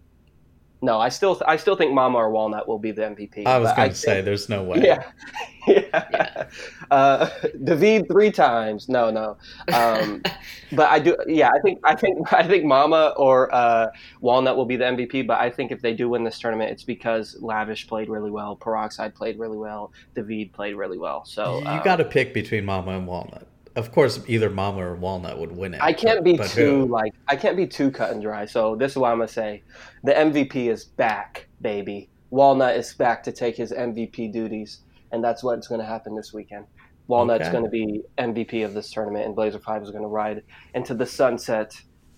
No, 0.83 0.99
I 0.99 1.07
still 1.07 1.41
I 1.47 1.55
still 1.55 1.77
think 1.77 1.93
Mama 1.93 2.17
or 2.17 2.29
Walnut 2.29 2.67
will 2.67 2.77
be 2.77 2.91
the 2.91 3.03
MVP. 3.03 3.47
I 3.47 3.57
was 3.57 3.71
going 3.71 3.91
to 3.91 3.95
think- 3.95 3.95
say, 3.95 4.19
there's 4.19 4.49
no 4.49 4.63
way. 4.63 4.81
Yeah, 4.83 5.03
yeah. 5.67 6.49
Uh, 6.91 7.29
David 7.63 8.09
three 8.09 8.31
times. 8.31 8.89
No, 8.89 9.09
no. 9.09 9.37
Um, 9.73 10.21
but 10.73 10.91
I 10.91 10.99
do. 10.99 11.15
Yeah, 11.25 11.51
I 11.51 11.59
think 11.61 11.79
I 11.85 11.95
think 11.95 12.33
I 12.33 12.45
think 12.45 12.65
Mama 12.65 13.13
or 13.15 13.53
uh, 13.55 13.91
Walnut 14.19 14.57
will 14.57 14.65
be 14.65 14.75
the 14.75 14.83
MVP. 14.83 15.25
But 15.25 15.39
I 15.39 15.49
think 15.49 15.71
if 15.71 15.81
they 15.81 15.93
do 15.93 16.09
win 16.09 16.25
this 16.25 16.37
tournament, 16.37 16.71
it's 16.71 16.83
because 16.83 17.37
Lavish 17.39 17.87
played 17.87 18.09
really 18.09 18.29
well, 18.29 18.57
Peroxide 18.57 19.15
played 19.15 19.39
really 19.39 19.57
well, 19.57 19.93
David 20.15 20.51
played 20.51 20.75
really 20.75 20.97
well. 20.97 21.23
So 21.23 21.59
you 21.59 21.67
um, 21.67 21.83
got 21.85 21.95
to 21.95 22.05
pick 22.05 22.33
between 22.33 22.65
Mama 22.65 22.91
and 22.91 23.07
Walnut. 23.07 23.47
Of 23.75 23.91
course, 23.91 24.19
either 24.27 24.49
Mama 24.49 24.79
or 24.85 24.95
Walnut 24.95 25.39
would 25.39 25.51
win 25.51 25.73
it. 25.73 25.81
I 25.81 25.93
can't 25.93 26.23
be 26.23 26.37
but 26.37 26.49
too 26.49 26.81
who? 26.81 26.85
like 26.85 27.13
I 27.27 27.35
can't 27.35 27.57
be 27.57 27.65
too 27.65 27.89
cut 27.89 28.11
and 28.11 28.21
dry. 28.21 28.45
So 28.45 28.75
this 28.75 28.91
is 28.91 28.97
what 28.97 29.11
I'm 29.11 29.17
gonna 29.17 29.27
say: 29.27 29.63
the 30.03 30.11
MVP 30.13 30.69
is 30.71 30.85
back, 30.85 31.47
baby. 31.61 32.09
Walnut 32.29 32.75
is 32.75 32.93
back 32.93 33.23
to 33.23 33.31
take 33.31 33.55
his 33.57 33.71
MVP 33.71 34.31
duties, 34.31 34.81
and 35.11 35.23
that's 35.23 35.43
what's 35.43 35.67
going 35.67 35.81
to 35.81 35.85
happen 35.85 36.15
this 36.15 36.33
weekend. 36.33 36.65
Walnut's 37.07 37.43
Okay. 37.43 37.51
going 37.51 37.63
to 37.63 37.69
be 37.69 38.01
MVP 38.17 38.63
of 38.65 38.73
this 38.73 38.91
tournament, 38.91 39.25
and 39.25 39.35
Blazer 39.35 39.59
Five 39.59 39.83
is 39.83 39.91
going 39.91 40.03
to 40.03 40.07
ride 40.07 40.41
into 40.73 40.93
the 40.95 41.05
sunset 41.05 41.75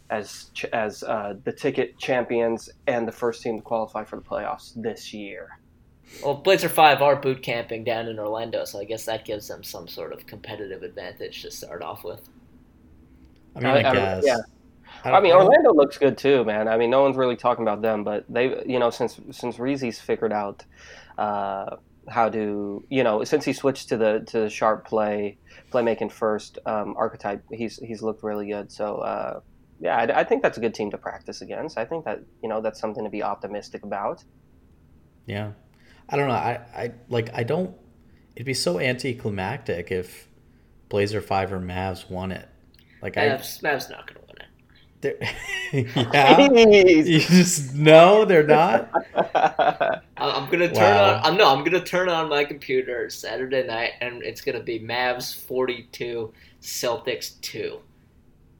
as 0.09 0.51
ch- 0.53 0.65
as 0.65 1.03
uh, 1.03 1.33
the 1.43 1.51
ticket 1.51 1.97
champions 1.97 2.69
and 2.87 3.07
the 3.07 3.11
first 3.11 3.41
team 3.41 3.57
to 3.57 3.61
qualify 3.63 4.03
for 4.03 4.17
the 4.17 4.21
playoffs 4.21 4.71
this 4.75 5.13
year. 5.13 5.59
Well, 6.23 6.35
Blazer 6.35 6.69
Five 6.69 7.01
are 7.01 7.15
boot 7.15 7.41
camping 7.41 7.83
down 7.83 8.07
in 8.07 8.19
Orlando, 8.19 8.63
so 8.65 8.79
I 8.79 8.83
guess 8.85 9.05
that 9.05 9.25
gives 9.25 9.47
them 9.47 9.63
some 9.63 9.87
sort 9.87 10.13
of 10.13 10.25
competitive 10.25 10.83
advantage 10.83 11.41
to 11.41 11.51
start 11.51 11.81
off 11.81 12.03
with. 12.03 12.21
I 13.55 13.59
mean, 13.59 13.67
I, 13.67 13.71
I- 13.81 13.89
I- 13.89 13.93
guess. 13.93 14.23
yeah. 14.25 14.37
I, 15.03 15.09
I, 15.09 15.11
don't- 15.13 15.23
mean, 15.23 15.31
I 15.33 15.35
Orlando 15.35 15.73
looks 15.73 15.97
good 15.97 16.17
too, 16.17 16.43
man. 16.45 16.67
I 16.67 16.77
mean, 16.77 16.89
no 16.89 17.01
one's 17.01 17.17
really 17.17 17.35
talking 17.35 17.63
about 17.63 17.81
them, 17.81 18.03
but 18.03 18.23
they, 18.29 18.63
you 18.65 18.79
know, 18.79 18.89
since 18.89 19.19
since 19.31 19.57
Reezy's 19.57 19.99
figured 19.99 20.31
out 20.31 20.63
uh, 21.17 21.77
how 22.07 22.29
to, 22.29 22.83
you 22.89 23.03
know, 23.03 23.23
since 23.23 23.43
he 23.45 23.51
switched 23.53 23.89
to 23.89 23.97
the 23.97 24.23
to 24.27 24.41
the 24.41 24.49
sharp 24.49 24.87
play, 24.87 25.37
playmaking 25.71 26.11
first 26.11 26.59
um, 26.65 26.95
archetype, 26.97 27.43
he's 27.51 27.77
he's 27.77 28.01
looked 28.01 28.23
really 28.23 28.47
good. 28.47 28.71
So 28.71 28.97
uh, 28.97 29.39
yeah, 29.79 29.97
I, 29.97 30.21
I 30.21 30.23
think 30.23 30.41
that's 30.43 30.57
a 30.57 30.61
good 30.61 30.73
team 30.73 30.91
to 30.91 30.97
practice 30.97 31.41
against. 31.41 31.77
I 31.77 31.85
think 31.85 32.05
that 32.05 32.21
you 32.41 32.47
know 32.49 32.61
that's 32.61 32.79
something 32.79 33.03
to 33.03 33.09
be 33.09 33.21
optimistic 33.23 33.83
about. 33.83 34.23
Yeah, 35.25 35.51
I 36.09 36.15
don't 36.17 36.27
know. 36.27 36.33
I, 36.35 36.59
I 36.75 36.91
like. 37.09 37.29
I 37.33 37.43
don't. 37.43 37.75
It'd 38.35 38.45
be 38.45 38.53
so 38.53 38.79
anticlimactic 38.79 39.91
if 39.91 40.27
Blazer 40.89 41.21
Five 41.21 41.51
or 41.53 41.59
Mavs 41.59 42.09
won 42.09 42.31
it. 42.31 42.47
Like 43.01 43.17
I, 43.17 43.29
Mavs, 43.29 43.61
Mavs 43.61 43.89
not 43.89 44.05
going 44.07 44.21
to 44.21 44.27
win 44.27 44.37
it. 44.41 44.47
yeah. 45.95 46.37
Jeez. 46.37 47.05
You 47.07 47.19
just 47.19 47.75
no, 47.75 48.25
they're 48.25 48.45
not. 48.45 48.91
I- 49.15 50.01
I'm 50.17 50.49
gonna 50.49 50.67
turn 50.67 50.75
Wow. 50.95 51.15
on. 51.17 51.21
I'm 51.25 51.37
no. 51.37 51.47
I'm 51.55 51.63
gonna 51.63 51.83
turn 51.83 52.09
on 52.09 52.29
my 52.29 52.43
computer 52.45 53.09
Saturday 53.09 53.65
night, 53.67 53.91
and 54.01 54.23
it's 54.23 54.41
gonna 54.41 54.63
be 54.63 54.79
Mavs 54.79 55.35
42, 55.35 56.31
Celtics 56.61 57.39
two, 57.41 57.79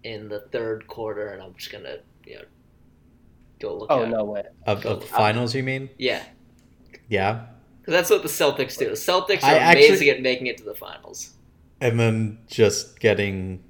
in 0.04 0.28
the 0.30 0.42
third 0.52 0.86
quarter, 0.88 1.28
and 1.30 1.42
I'm 1.42 1.54
just 1.56 1.72
gonna 1.72 1.98
you 2.26 2.36
know 2.36 2.42
go 3.60 3.78
look. 3.78 3.88
oh 3.92 4.04
at 4.04 4.10
no 4.10 4.24
way! 4.26 4.44
Of, 4.66 4.86
of 4.86 5.02
the 5.02 5.08
finals, 5.08 5.56
you 5.56 5.64
mean? 5.64 5.90
Yeah, 5.98 6.22
Yeah. 7.10 7.46
because 7.82 7.94
that's 7.94 8.10
what 8.10 8.24
the 8.24 8.30
Celtics 8.30 8.78
do. 8.78 8.86
The 8.86 8.92
Celtics 8.94 9.44
are 9.44 9.48
I 9.52 9.58
actually- 9.58 9.88
amazing 9.88 10.10
at 10.10 10.22
making 10.22 10.48
it 10.48 10.58
to 10.58 10.64
the 10.64 10.76
finals. 10.76 11.32
And 11.82 12.00
then 12.00 12.40
just 12.48 13.00
getting. 13.00 13.64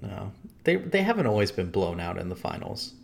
No, 0.00 0.32
they 0.64 0.76
they 0.76 1.02
haven't 1.02 1.26
always 1.26 1.50
been 1.50 1.70
blown 1.70 1.98
out 2.00 2.18
in 2.18 2.28
the 2.28 2.36
finals. 2.36 2.94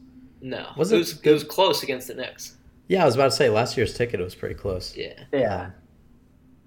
No, 0.42 0.68
Was 0.76 0.92
it, 0.92 0.96
it 0.96 0.98
was, 0.98 1.20
it 1.22 1.30
was 1.32 1.44
close 1.44 1.82
against 1.82 2.08
the 2.08 2.14
Knicks. 2.14 2.56
Yeah, 2.88 3.02
I 3.02 3.06
was 3.06 3.14
about 3.14 3.26
to 3.30 3.36
say 3.36 3.50
last 3.50 3.76
year's 3.76 3.94
ticket 3.94 4.20
was 4.20 4.34
pretty 4.34 4.54
close. 4.54 4.96
Yeah, 4.96 5.12
Yeah, 5.32 5.70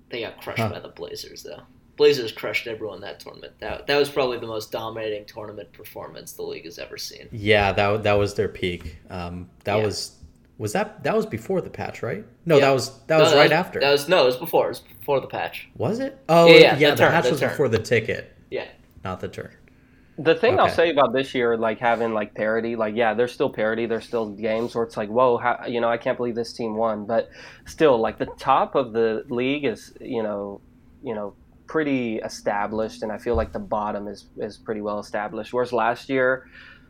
they 0.10 0.22
got 0.22 0.40
crushed 0.42 0.60
Huh. 0.60 0.70
by 0.70 0.80
the 0.80 0.90
Blazers 0.90 1.44
though. 1.44 1.62
Blazers 1.98 2.32
crushed 2.32 2.66
everyone 2.68 3.02
that 3.02 3.20
tournament. 3.20 3.54
That 3.60 3.88
that 3.88 3.98
was 3.98 4.10
probably 4.10 4.38
the 4.40 4.48
most 4.48 4.72
dominating 4.72 5.26
tournament 5.26 5.72
performance 5.74 6.34
the 6.34 6.44
league 6.44 6.66
has 6.66 6.78
ever 6.80 6.98
seen. 6.98 7.30
Yeah, 7.32 7.72
that 7.74 8.04
that 8.04 8.14
was 8.14 8.34
their 8.36 8.50
peak. 8.50 8.98
Um, 9.10 9.50
that 9.64 9.78
Yeah. 9.78 9.86
was 9.86 10.18
was 10.58 10.74
that 10.74 11.04
that 11.04 11.16
was 11.16 11.26
before 11.26 11.62
the 11.62 11.70
patch, 11.70 12.04
right? 12.04 12.26
No, 12.46 12.56
Yeah. 12.58 12.68
that 12.68 12.72
was 12.74 13.00
that 13.08 13.20
was 13.20 13.32
No, 13.32 13.38
right 13.38 13.52
after. 13.52 13.80
That 13.80 13.92
was 13.92 14.08
no, 14.08 14.24
it 14.24 14.26
was 14.28 14.38
before. 14.38 14.66
It 14.66 14.70
was 14.70 14.80
before 14.82 15.20
the 15.20 15.28
patch. 15.28 15.70
was 15.76 16.00
it? 16.00 16.18
Oh, 16.30 16.46
Yeah, 16.48 16.54
yeah, 16.54 16.60
yeah, 16.60 16.90
the, 16.92 16.96
the 16.96 16.96
turn, 17.04 17.12
patch 17.12 17.24
the 17.26 17.32
was 17.32 17.40
turn. 17.40 17.50
before 17.50 17.70
the 17.70 17.80
ticket, 17.80 18.32
Yeah. 18.50 18.66
not 19.04 19.20
the 19.20 19.28
turn. 19.28 19.52
The 20.20 20.36
thing 20.36 20.60
I'll 20.60 20.70
say 20.70 20.92
about 20.92 21.12
this 21.12 21.34
year, 21.34 21.58
like 21.58 21.80
having 21.80 22.14
like 22.14 22.36
parity, 22.36 22.76
like 22.76 22.96
yeah, 22.96 23.16
there's 23.16 23.32
still 23.32 23.50
parity. 23.50 23.88
There's 23.88 24.06
still 24.06 24.30
games 24.30 24.76
where 24.76 24.84
it's 24.84 24.96
like, 24.96 25.10
whoa, 25.10 25.38
how, 25.38 25.66
you 25.68 25.82
know, 25.82 25.90
I 25.90 25.98
can't 25.98 26.18
believe 26.18 26.36
this 26.36 26.54
team 26.54 26.76
won. 26.76 27.06
But 27.08 27.30
still, 27.66 27.98
like 28.00 28.20
the 28.20 28.28
top 28.38 28.76
of 28.76 28.94
the 28.94 29.26
league 29.30 29.66
is, 29.66 29.92
you 30.00 30.22
know, 30.22 30.62
you 31.04 31.16
know, 31.16 31.34
pretty 31.66 32.18
established, 32.18 33.02
and 33.02 33.12
I 33.12 33.18
feel 33.18 33.36
like 33.36 33.54
the 33.54 33.60
bottom 33.60 34.08
is 34.08 34.28
is 34.38 34.56
pretty 34.60 34.82
well 34.82 35.00
established. 35.00 35.52
Whereas 35.52 35.74
last 35.74 36.10
year, 36.10 36.48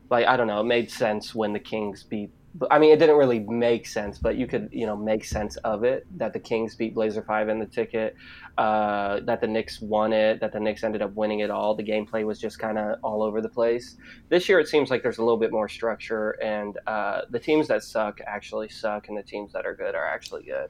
like 0.10 0.28
I 0.28 0.36
don't 0.36 0.48
know, 0.48 0.60
it 0.60 0.66
made 0.66 0.92
sense 0.92 1.34
when 1.34 1.54
the 1.54 1.60
Kings 1.60 2.04
beat. 2.04 2.30
But- 2.56 2.72
I 2.72 2.80
mean, 2.80 2.92
it 2.92 3.00
didn't 3.00 3.18
really 3.18 3.40
make 3.40 3.88
sense, 3.88 4.18
but 4.20 4.36
you 4.36 4.46
could, 4.48 4.70
you 4.72 4.86
know, 4.86 4.96
make 4.96 5.26
sense 5.26 5.56
of 5.58 5.84
it 5.84 6.06
that 6.18 6.34
the 6.34 6.40
Kings 6.40 6.76
beat 6.76 6.94
Blazer 6.94 7.22
Five 7.24 7.50
in 7.50 7.60
the 7.60 7.66
ticket, 7.66 8.16
uh, 8.58 9.20
that 9.22 9.42
the 9.42 9.48
Knicks 9.48 9.82
won 9.82 10.14
it, 10.14 10.40
that 10.40 10.54
the 10.54 10.60
Knicks 10.60 10.84
ended 10.84 11.02
up 11.02 11.14
winning 11.16 11.40
it 11.40 11.50
all. 11.50 11.74
The 11.76 11.84
gameplay 11.84 12.24
was 12.24 12.40
just 12.40 12.60
kind 12.60 12.78
of 12.78 13.00
all 13.04 13.24
over 13.24 13.42
the 13.42 13.50
place. 13.50 13.98
This 14.30 14.48
year, 14.48 14.60
it 14.60 14.68
seems 14.68 14.90
like 14.92 15.02
there's 15.02 15.18
a 15.18 15.24
little 15.24 15.40
bit 15.40 15.52
more 15.52 15.68
structure, 15.68 16.32
and 16.44 16.78
uh, 16.86 17.22
the 17.32 17.40
teams 17.40 17.68
that 17.70 17.84
suck 17.84 18.20
actually 18.28 18.70
suck, 18.70 19.08
and 19.08 19.18
the 19.18 19.24
teams 19.24 19.52
that 19.54 19.66
are 19.66 19.74
good 19.76 19.96
are 19.96 20.06
actually 20.06 20.44
good. 20.44 20.70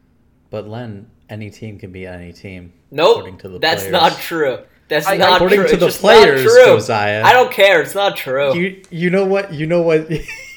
But 0.50 0.68
Len, 0.70 1.10
any 1.30 1.50
team 1.50 1.80
can 1.80 1.92
be 1.92 2.06
any 2.06 2.32
team. 2.32 2.72
Nope, 2.92 3.18
According 3.18 3.38
to 3.40 3.50
the 3.50 3.60
that's 3.60 3.82
players. 3.82 3.92
not 3.92 4.18
true. 4.20 4.60
That's 4.88 5.08
I- 5.08 5.18
not 5.18 5.36
According 5.38 5.60
true. 5.62 5.68
to 5.80 5.86
It's 5.88 5.96
the 5.98 6.02
players, 6.02 6.44
true. 6.44 6.66
Josiah. 6.66 7.24
I 7.26 7.34
don't 7.34 7.52
care. 7.52 7.82
It's 7.82 7.96
not 7.96 8.16
true. 8.16 8.56
You 8.56 8.82
you 8.92 9.10
know 9.10 9.26
what? 9.26 9.52
You 9.54 9.66
know 9.66 9.82
what? 9.82 10.08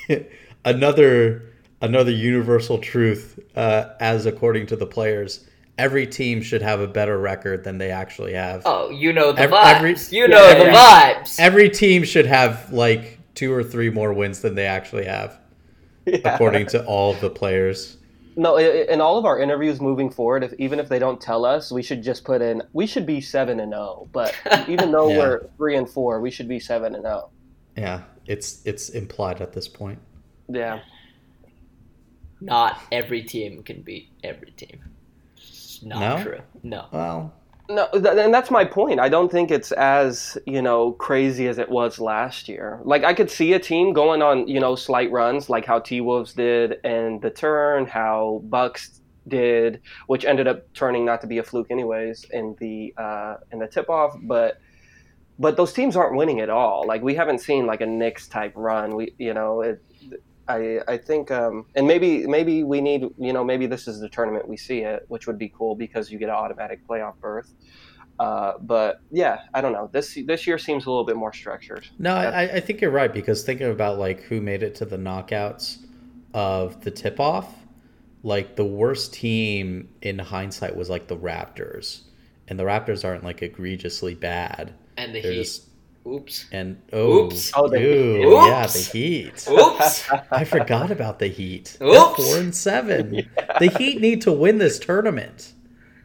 another 0.67 1.43
another 1.81 2.11
universal 2.11 2.79
truth, 2.79 3.39
uh, 3.57 3.91
as 4.01 4.27
according 4.27 4.67
to 4.67 4.77
the 4.77 4.87
players, 4.87 5.47
every 5.79 6.07
team 6.07 6.43
should 6.43 6.63
have 6.63 6.81
a 6.81 6.87
better 6.89 7.19
record 7.19 7.65
than 7.65 7.79
they 7.79 7.91
actually 7.91 8.33
have. 8.35 8.63
oh, 8.67 8.91
you 8.91 9.13
know 9.13 9.33
the 9.33 9.43
Ev- 9.43 9.51
vibes. 9.51 9.75
every- 9.77 10.19
you 10.19 10.29
know 10.29 10.47
yeah, 10.49 10.55
the 10.59 10.65
yeah. 10.67 11.15
vibes. 11.23 11.39
Every 11.41 11.71
team 11.71 12.03
should 12.03 12.27
have 12.27 12.71
like 12.73 13.19
two 13.35 13.53
or 13.53 13.63
three 13.63 13.91
more 13.91 14.13
wins 14.13 14.41
than 14.41 14.55
they 14.55 14.67
actually 14.67 15.05
have, 15.05 15.39
Yeah. 16.07 16.19
according 16.25 16.67
to 16.69 16.85
all 16.87 17.13
of 17.13 17.21
the 17.21 17.31
players. 17.31 17.99
No, 18.39 18.57
i- 18.57 18.63
i- 18.63 18.87
in 18.93 19.01
all 19.03 19.19
of 19.19 19.25
our 19.27 19.39
interviews 19.39 19.81
moving 19.81 20.11
forward, 20.11 20.43
if 20.45 20.53
even 20.59 20.79
if 20.81 20.89
they 20.89 20.99
don't 20.99 21.21
tell 21.21 21.45
us, 21.45 21.71
we 21.71 21.83
should 21.83 22.03
just 22.03 22.25
put 22.25 22.41
in 22.43 22.63
we 22.73 22.87
should 22.87 23.07
be 23.07 23.21
seven 23.21 23.61
and 23.61 23.73
zero. 23.73 24.09
But 24.13 24.35
even 24.69 24.91
though 24.93 25.09
Yeah. 25.11 25.19
we're 25.19 25.41
three 25.59 25.77
and 25.77 25.89
four, 25.89 26.21
we 26.21 26.31
should 26.31 26.49
be 26.49 26.59
seven 26.59 26.95
and 26.95 27.05
oh. 27.07 27.09
zero. 27.09 27.31
Yeah, 27.77 28.01
it's 28.27 28.63
it's 28.65 28.89
implied 28.89 29.41
at 29.43 29.53
this 29.53 29.69
point. 29.69 29.99
Yeah. 30.49 30.81
Not 32.41 32.81
every 32.93 33.23
team 33.23 33.63
can 33.63 33.83
beat 33.83 34.11
every 34.23 34.51
team. 34.53 34.81
It's 35.37 35.83
not 35.83 36.19
No? 36.19 36.23
true. 36.23 36.41
No. 36.63 36.87
Well, 36.93 37.33
No, 37.69 37.89
th- 37.93 38.05
and 38.05 38.33
that's 38.33 38.51
my 38.51 38.65
point. 38.65 39.01
I 39.01 39.09
don't 39.09 39.31
think 39.31 39.51
it's 39.51 39.73
as 39.73 40.39
you 40.47 40.63
know 40.63 40.93
crazy 40.93 41.49
as 41.49 41.59
it 41.59 41.69
was 41.69 41.99
last 41.99 42.49
year. 42.49 42.81
Like 42.85 43.03
I 43.05 43.13
could 43.15 43.31
see 43.31 43.55
a 43.55 43.59
team 43.59 43.93
going 43.93 44.23
on 44.23 44.47
you 44.47 44.61
know 44.61 44.77
slight 44.77 45.11
runs, 45.11 45.49
like 45.51 45.65
how 45.65 45.81
T 45.81 46.01
Wolves 46.01 46.33
did 46.35 46.79
and 46.85 47.21
the 47.21 47.31
turn, 47.31 47.87
how 47.87 48.43
Bucks 48.45 49.01
did, 49.27 49.81
which 50.07 50.25
ended 50.25 50.47
up 50.47 50.73
turning 50.75 51.05
not 51.05 51.21
to 51.23 51.27
be 51.27 51.39
a 51.39 51.43
fluke 51.43 51.71
anyways 51.71 52.25
in 52.31 52.55
the 52.61 52.95
uh, 52.97 53.37
in 53.51 53.59
the 53.59 53.67
tip 53.67 53.89
off, 53.91 54.17
but. 54.23 54.61
But 55.39 55.59
those 55.59 55.75
teams 55.75 55.97
aren't 55.97 56.17
winning 56.17 56.41
at 56.41 56.49
all. 56.49 56.87
Like 56.87 57.03
we 57.03 57.15
haven't 57.15 57.41
seen 57.43 57.67
like 57.67 57.83
a 57.83 57.87
Knicks 57.87 58.27
type 58.27 58.55
run. 58.57 58.97
We, 58.97 59.13
you 59.19 59.35
know, 59.35 59.61
it, 59.61 59.85
I, 60.49 60.81
I 60.87 60.97
think, 60.97 61.31
um, 61.31 61.67
and 61.75 61.87
maybe, 61.87 62.27
maybe 62.27 62.63
we 62.65 62.81
need, 62.81 63.03
you 63.19 63.33
know, 63.33 63.45
maybe 63.45 63.67
this 63.67 63.89
is 63.89 64.01
the 64.01 64.09
tournament 64.09 64.47
we 64.49 64.57
see 64.57 64.81
it, 64.81 65.05
which 65.09 65.27
would 65.27 65.39
be 65.39 65.49
cool 65.49 65.75
because 65.75 66.11
you 66.11 66.19
get 66.19 66.29
an 66.29 66.37
automatic 66.37 66.87
playoff 66.87 67.19
berth. 67.21 67.53
Uh, 68.19 68.55
but 68.61 69.01
yeah, 69.11 69.41
I 69.53 69.61
don't 69.61 69.73
know. 69.73 69.91
This 69.93 70.17
this 70.27 70.47
year 70.47 70.57
seems 70.57 70.87
a 70.87 70.91
little 70.91 71.05
bit 71.05 71.17
more 71.17 71.33
structured. 71.35 71.87
no, 71.99 72.15
I, 72.15 72.43
I 72.55 72.61
think 72.61 72.81
you're 72.81 72.91
right 72.91 73.13
because 73.13 73.43
thinking 73.45 73.71
about 73.71 73.99
like 73.99 74.23
who 74.23 74.41
made 74.41 74.63
it 74.63 74.75
to 74.77 74.87
the 74.87 74.97
knockouts 74.97 75.85
of 76.33 76.81
the 76.83 76.91
tip 76.91 77.21
off, 77.21 77.53
like 78.23 78.57
the 78.57 78.65
worst 78.65 79.13
team 79.13 79.91
in 80.01 80.19
hindsight 80.19 80.75
was 80.77 80.89
like 80.89 81.09
the 81.09 81.17
Raptors, 81.17 82.03
and 82.49 82.59
the 82.59 82.65
Raptors 82.65 83.05
aren't 83.05 83.23
like 83.23 83.43
egregiously 83.43 84.15
bad. 84.15 84.73
And 84.97 85.15
the 85.15 85.21
They're 85.21 85.33
Heat. 85.33 85.43
just 85.43 85.66
Oops. 86.07 86.47
and 86.53 86.81
oh, 86.93 87.25
Oops. 87.27 87.53
Oh, 87.55 87.65
oh 87.65 87.69
the 87.69 87.81
ew, 87.81 88.15
Heat. 88.17 88.47
yeah, 88.49 88.67
the 88.67 88.79
Oops. 88.79 88.93
Heat. 88.93 89.49
Oops. 89.51 90.11
I 90.31 90.45
forgot 90.45 90.91
about 90.91 91.19
the 91.19 91.27
Heat. 91.29 91.77
They're 91.79 91.89
Oops. 91.89 92.17
four 92.17 92.39
and 92.39 92.55
seven. 92.55 93.29
The 93.59 93.69
Heat 93.79 94.03
need 94.03 94.21
to 94.23 94.33
win 94.33 94.59
this 94.59 94.79
tournament 94.79 95.55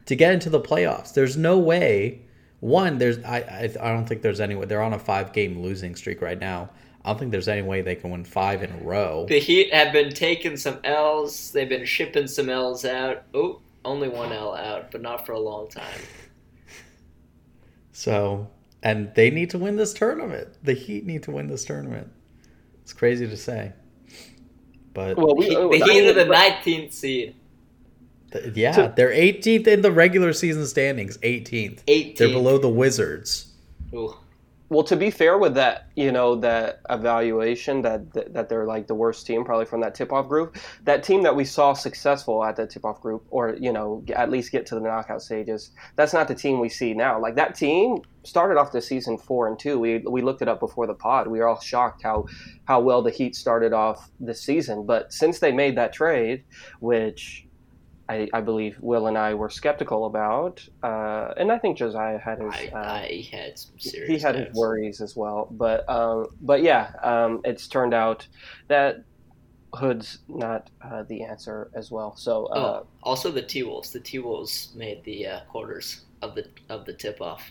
to 0.05 0.15
get 0.15 0.33
into 0.33 0.49
the 0.49 0.61
playoffs. 0.61 1.13
There's 1.13 1.35
no 1.35 1.59
way. 1.59 2.21
One, 2.61 2.97
there's 2.97 3.21
I 3.25 3.39
I, 3.39 3.63
I 3.81 3.91
don't 3.91 4.05
think 4.07 4.21
there's 4.21 4.39
any 4.39 4.55
way. 4.55 4.65
They're 4.65 4.81
on 4.81 4.93
a 4.93 4.99
five 4.99 5.33
game 5.33 5.61
losing 5.61 5.95
streak 5.95 6.21
right 6.21 6.39
now. 6.39 6.69
I 7.03 7.09
don't 7.09 7.19
think 7.19 7.31
there's 7.31 7.47
any 7.47 7.63
way 7.63 7.81
they 7.81 7.95
can 7.95 8.11
win 8.11 8.23
five 8.23 8.63
in 8.63 8.71
a 8.71 8.77
row. 8.77 9.25
The 9.27 9.39
Heat 9.39 9.73
have 9.73 9.91
been 9.91 10.13
taking 10.13 10.55
some 10.55 10.79
L's. 10.83 11.51
They've 11.51 11.67
been 11.67 11.85
shipping 11.85 12.27
some 12.27 12.49
L's 12.49 12.85
out. 12.85 13.23
Oh, 13.33 13.59
only 13.83 14.07
one 14.07 14.31
L 14.31 14.55
out, 14.55 14.91
but 14.91 15.01
not 15.01 15.25
for 15.25 15.33
a 15.33 15.39
long 15.39 15.67
time. 15.67 15.99
So, 17.91 18.47
and 18.83 19.13
they 19.15 19.29
need 19.29 19.49
to 19.51 19.57
win 19.57 19.75
this 19.75 19.93
tournament. 19.93 20.49
The 20.63 20.73
Heat 20.73 21.05
need 21.05 21.23
to 21.23 21.31
win 21.31 21.47
this 21.47 21.65
tournament. 21.65 22.11
It's 22.83 22.93
crazy 22.93 23.27
to 23.27 23.37
say, 23.37 23.73
but 24.93 25.17
Well, 25.17 25.27
The 25.27 25.35
we, 25.35 25.45
Heat, 25.49 25.55
oh, 25.55 25.69
the 25.71 25.85
Heat 25.85 26.09
are 26.09 26.13
the 26.13 26.25
19th 26.25 26.93
seed. 26.93 27.35
th- 28.31 28.55
yeah, 28.55 28.71
So- 28.73 28.93
they're 28.95 29.11
18th 29.13 29.67
in 29.67 29.81
the 29.81 29.91
regular 29.91 30.33
season 30.33 30.65
standings. 30.65 31.17
18th. 31.19 31.83
18th. 31.87 32.17
They're 32.17 32.29
below 32.29 32.57
the 32.57 32.69
Wizards. 32.69 33.53
Ooh. 33.93 34.15
Well, 34.71 34.83
to 34.83 34.95
be 34.95 35.11
fair 35.11 35.37
with 35.37 35.53
that, 35.55 35.89
you 35.97 36.13
know, 36.13 36.33
that 36.35 36.79
evaluation 36.89 37.81
that, 37.81 38.33
that 38.33 38.47
they're 38.47 38.65
like 38.65 38.87
the 38.87 38.95
worst 38.95 39.27
team 39.27 39.43
probably 39.43 39.65
from 39.65 39.81
that 39.81 39.93
tip-off 39.93 40.29
group. 40.29 40.55
That 40.85 41.03
team 41.03 41.23
that 41.23 41.35
we 41.35 41.43
saw 41.43 41.73
successful 41.73 42.41
at 42.41 42.55
the 42.55 42.65
tip-off 42.65 43.01
group, 43.01 43.25
or 43.31 43.57
you 43.59 43.73
know, 43.73 44.01
at 44.15 44.31
least 44.31 44.53
get 44.53 44.65
to 44.67 44.75
the 44.75 44.79
knockout 44.79 45.23
stages. 45.23 45.71
That's 45.97 46.13
not 46.13 46.29
the 46.29 46.35
team 46.35 46.61
we 46.61 46.69
see 46.69 46.93
now. 46.93 47.19
Like 47.19 47.35
that 47.35 47.53
team 47.53 47.97
started 48.23 48.57
off 48.57 48.71
the 48.71 48.81
season 48.81 49.17
four 49.17 49.49
and 49.49 49.59
two. 49.59 49.77
We 49.77 49.97
we 50.09 50.21
looked 50.21 50.41
it 50.41 50.47
up 50.47 50.61
before 50.61 50.87
the 50.87 50.93
pod. 50.93 51.27
We 51.27 51.39
were 51.39 51.49
all 51.49 51.59
shocked 51.59 52.03
how 52.03 52.27
how 52.63 52.79
well 52.79 53.01
the 53.01 53.11
Heat 53.11 53.35
started 53.35 53.73
off 53.73 54.09
this 54.21 54.41
season. 54.41 54.85
But 54.85 55.11
since 55.11 55.39
they 55.39 55.51
made 55.51 55.75
that 55.75 55.91
trade, 55.91 56.45
which 56.79 57.45
I, 58.11 58.27
I 58.33 58.41
believe 58.41 58.77
Will 58.81 59.07
and 59.07 59.17
I 59.17 59.33
were 59.35 59.49
skeptical 59.49 60.05
about, 60.05 60.67
uh, 60.83 61.33
and 61.37 61.49
I 61.49 61.57
think 61.57 61.77
Josiah 61.77 62.19
had 62.19 62.39
his. 62.39 62.53
I, 62.53 62.69
uh, 62.73 62.77
I 62.79 63.27
had 63.31 63.57
some 63.57 63.79
serious 63.79 64.09
he 64.09 64.19
had 64.19 64.35
his 64.35 64.53
worries 64.53 64.99
as 64.99 65.15
well. 65.15 65.47
But 65.49 65.89
um, 65.89 66.27
but 66.41 66.61
yeah, 66.61 66.91
um, 67.01 67.39
it's 67.45 67.67
turned 67.67 67.93
out 67.93 68.27
that 68.67 69.03
Hood's 69.73 70.19
not 70.27 70.69
uh, 70.81 71.03
the 71.03 71.23
answer 71.23 71.71
as 71.73 71.89
well. 71.89 72.15
So 72.17 72.47
uh, 72.47 72.81
Oh, 72.83 72.87
also 73.01 73.31
the 73.31 73.41
T 73.41 73.63
Wolves. 73.63 73.91
The 73.91 74.01
T 74.01 74.19
Wolves 74.19 74.73
made 74.75 75.03
the 75.05 75.27
uh, 75.27 75.39
quarters 75.49 76.01
of 76.21 76.35
the 76.35 76.45
of 76.67 76.85
the 76.85 76.93
tip 76.93 77.21
off. 77.21 77.49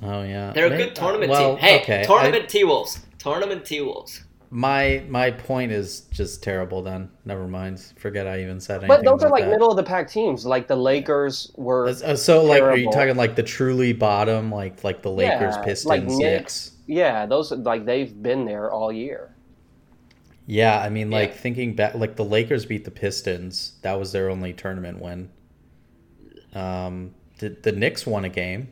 Oh 0.00 0.22
yeah, 0.22 0.52
They're 0.52 0.66
a 0.68 0.70
May- 0.70 0.76
good 0.76 0.94
tournament 0.94 1.30
well, 1.30 1.56
team. 1.56 1.64
Hey, 1.64 1.80
okay, 1.82 2.04
tournament 2.06 2.48
T 2.48 2.62
Wolves. 2.62 3.00
Tournament 3.18 3.64
T 3.64 3.80
Wolves. 3.80 4.22
My 4.50 5.04
my 5.08 5.30
point 5.30 5.72
is 5.72 6.02
just 6.12 6.42
terrible. 6.42 6.82
Then 6.82 7.10
never 7.24 7.46
mind. 7.46 7.80
Forget 7.96 8.26
I 8.26 8.40
even 8.42 8.60
said 8.60 8.84
anything. 8.84 8.88
but 8.88 9.04
those 9.04 9.22
are 9.22 9.30
like 9.30 9.44
that. 9.44 9.50
middle 9.50 9.70
of 9.70 9.76
the 9.76 9.82
pack 9.82 10.08
teams. 10.10 10.44
Like 10.46 10.68
the 10.68 10.76
Lakers 10.76 11.52
were. 11.56 12.00
Uh, 12.04 12.16
So 12.16 12.44
like, 12.44 12.62
are 12.62 12.76
you 12.76 12.88
talking 12.90 13.16
like 13.16 13.34
the 13.36 13.42
truly 13.42 13.92
bottom, 13.92 14.50
like 14.50 14.84
like 14.84 15.02
the 15.02 15.10
Lakers, 15.10 15.56
Yeah, 15.56 15.58
Pistons, 15.58 15.88
like 15.88 16.06
Knicks? 16.06 16.70
Knicks. 16.70 16.72
Yeah, 16.86 17.26
those 17.26 17.50
like 17.52 17.84
they've 17.84 18.22
been 18.22 18.44
there 18.46 18.70
all 18.72 18.92
year. 18.92 19.36
Yeah, 20.46 20.80
I 20.80 20.88
mean, 20.88 21.10
like 21.12 21.32
Yeah. 21.32 21.34
thinking 21.34 21.74
back, 21.76 21.94
like 21.94 22.16
the 22.16 22.24
Lakers 22.24 22.66
beat 22.66 22.84
the 22.84 22.90
Pistons. 22.90 23.74
That 23.82 23.98
was 24.00 24.10
their 24.12 24.28
only 24.30 24.52
tournament 24.52 25.00
win. 25.00 25.30
Um, 26.54 27.14
the 27.38 27.50
the 27.50 27.72
Knicks 27.72 28.06
won 28.06 28.24
a 28.24 28.28
game 28.28 28.68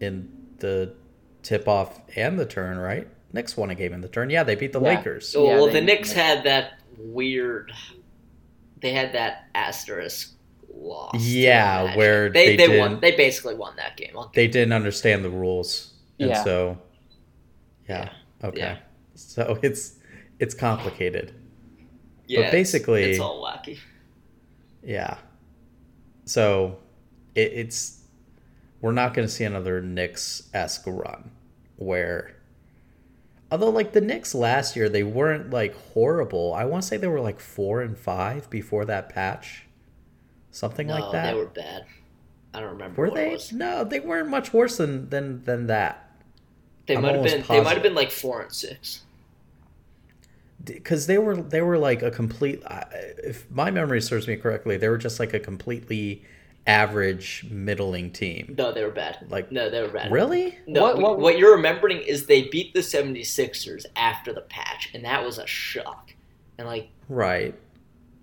in 0.00 0.30
the 0.58 0.94
tip 1.42 1.68
off 1.68 2.00
and 2.16 2.38
the 2.38 2.46
turn, 2.46 2.78
right? 2.78 3.08
Knicks 3.32 3.56
won 3.56 3.70
a 3.70 3.74
game 3.74 3.92
in 3.92 4.00
the 4.00 4.08
turn. 4.08 4.30
Yeah, 4.30 4.42
they 4.44 4.54
beat 4.54 4.72
the 4.72 4.80
Yeah. 4.80 4.96
Lakers. 4.96 5.34
Oh, 5.36 5.46
Yeah, 5.46 5.54
well, 5.56 5.66
they- 5.66 5.72
the 5.74 5.80
Knicks 5.82 6.12
had 6.12 6.44
that 6.44 6.74
weird. 6.98 7.72
They 8.80 8.92
had 8.92 9.12
that 9.14 9.44
asterisk 9.54 10.32
loss. 10.74 11.14
Yeah, 11.24 11.84
Magic. 11.84 11.96
where 11.98 12.28
they 12.30 12.56
they 12.56 12.66
they, 12.66 12.78
won. 12.78 13.00
They 13.00 13.12
basically 13.16 13.54
won 13.54 13.76
that 13.76 13.96
game. 13.96 14.16
They 14.34 14.48
didn't 14.48 14.72
understand 14.72 15.24
the 15.24 15.30
rules, 15.30 15.92
and 16.18 16.30
Yeah. 16.30 16.44
so 16.44 16.78
yeah, 17.88 18.10
okay. 18.42 18.58
Yeah. 18.58 18.76
So 19.14 19.58
it's 19.62 19.94
it's 20.40 20.54
complicated. 20.54 21.32
Yeah, 22.26 22.40
it's- 22.40 22.52
basically- 22.52 23.04
it's 23.04 23.20
all 23.20 23.42
wacky. 23.42 23.78
Yeah. 24.82 25.18
So 26.24 26.78
it, 27.34 27.52
it's 27.52 28.00
we're 28.80 28.92
not 28.92 29.14
going 29.14 29.26
to 29.28 29.32
see 29.32 29.44
another 29.44 29.80
Knicks 29.80 30.48
esque 30.52 30.82
run 30.86 31.30
where, 31.76 32.34
although 33.52 33.70
like 33.70 33.92
the 33.92 34.02
Knicks 34.02 34.34
last 34.34 34.76
year 34.76 34.90
they 34.90 35.04
weren't 35.04 35.50
like 35.52 35.76
horrible. 35.94 36.54
I 36.54 36.66
want 36.66 36.82
to 36.84 36.88
say 36.88 36.98
they 36.98 37.08
were 37.08 37.20
like 37.22 37.40
four 37.40 37.82
and 37.82 37.96
five 37.98 38.50
before 38.50 38.84
that 38.86 39.10
patch, 39.10 39.68
something 40.52 40.88
No, 40.88 40.94
like 40.94 41.10
that. 41.12 41.32
they 41.32 41.34
were 41.34 41.46
bad. 41.46 41.86
I 42.54 42.60
don't 42.60 42.70
remember. 42.72 43.02
Were 43.02 43.10
they? 43.10 43.44
No, 43.52 43.84
they 43.84 44.00
weren't 44.00 44.28
much 44.30 44.52
worse 44.54 44.78
than 44.78 45.10
than 45.10 45.44
than 45.44 45.66
that. 45.68 46.10
They 46.86 46.96
I'm 46.96 47.02
might 47.02 47.14
have 47.14 47.24
been. 47.24 47.46
They 47.50 47.60
might 47.60 47.74
have 47.74 47.82
been 47.82 47.94
like 47.94 48.10
four 48.12 48.42
and 48.42 48.52
six. 48.52 49.02
because 50.64 51.06
they 51.06 51.18
were 51.18 51.36
they 51.36 51.60
were 51.60 51.78
like 51.78 52.02
a 52.02 52.10
complete 52.10 52.62
if 53.24 53.50
my 53.50 53.70
memory 53.70 54.00
serves 54.00 54.28
me 54.28 54.36
correctly 54.36 54.76
they 54.76 54.88
were 54.88 54.98
just 54.98 55.18
like 55.18 55.34
a 55.34 55.40
completely 55.40 56.24
average 56.66 57.44
middling 57.50 58.10
team 58.12 58.54
No, 58.56 58.70
they 58.72 58.84
were 58.84 58.90
bad. 58.90 59.26
Like, 59.28 59.50
no, 59.50 59.68
they 59.68 59.82
were 59.82 59.88
bad. 59.88 60.12
really 60.12 60.56
No, 60.66 60.82
What- 60.82 60.98
what, 60.98 61.18
what- 61.18 61.38
you're 61.38 61.56
remembering 61.56 61.98
is 62.02 62.26
they 62.26 62.42
beat 62.44 62.72
the 62.74 62.80
76ers 62.80 63.84
after 63.96 64.32
the 64.32 64.42
patch, 64.42 64.90
and 64.94 65.04
that 65.04 65.24
was 65.24 65.38
a 65.38 65.46
shock. 65.46 66.14
And 66.58 66.68
like 66.68 66.88
right 67.08 67.54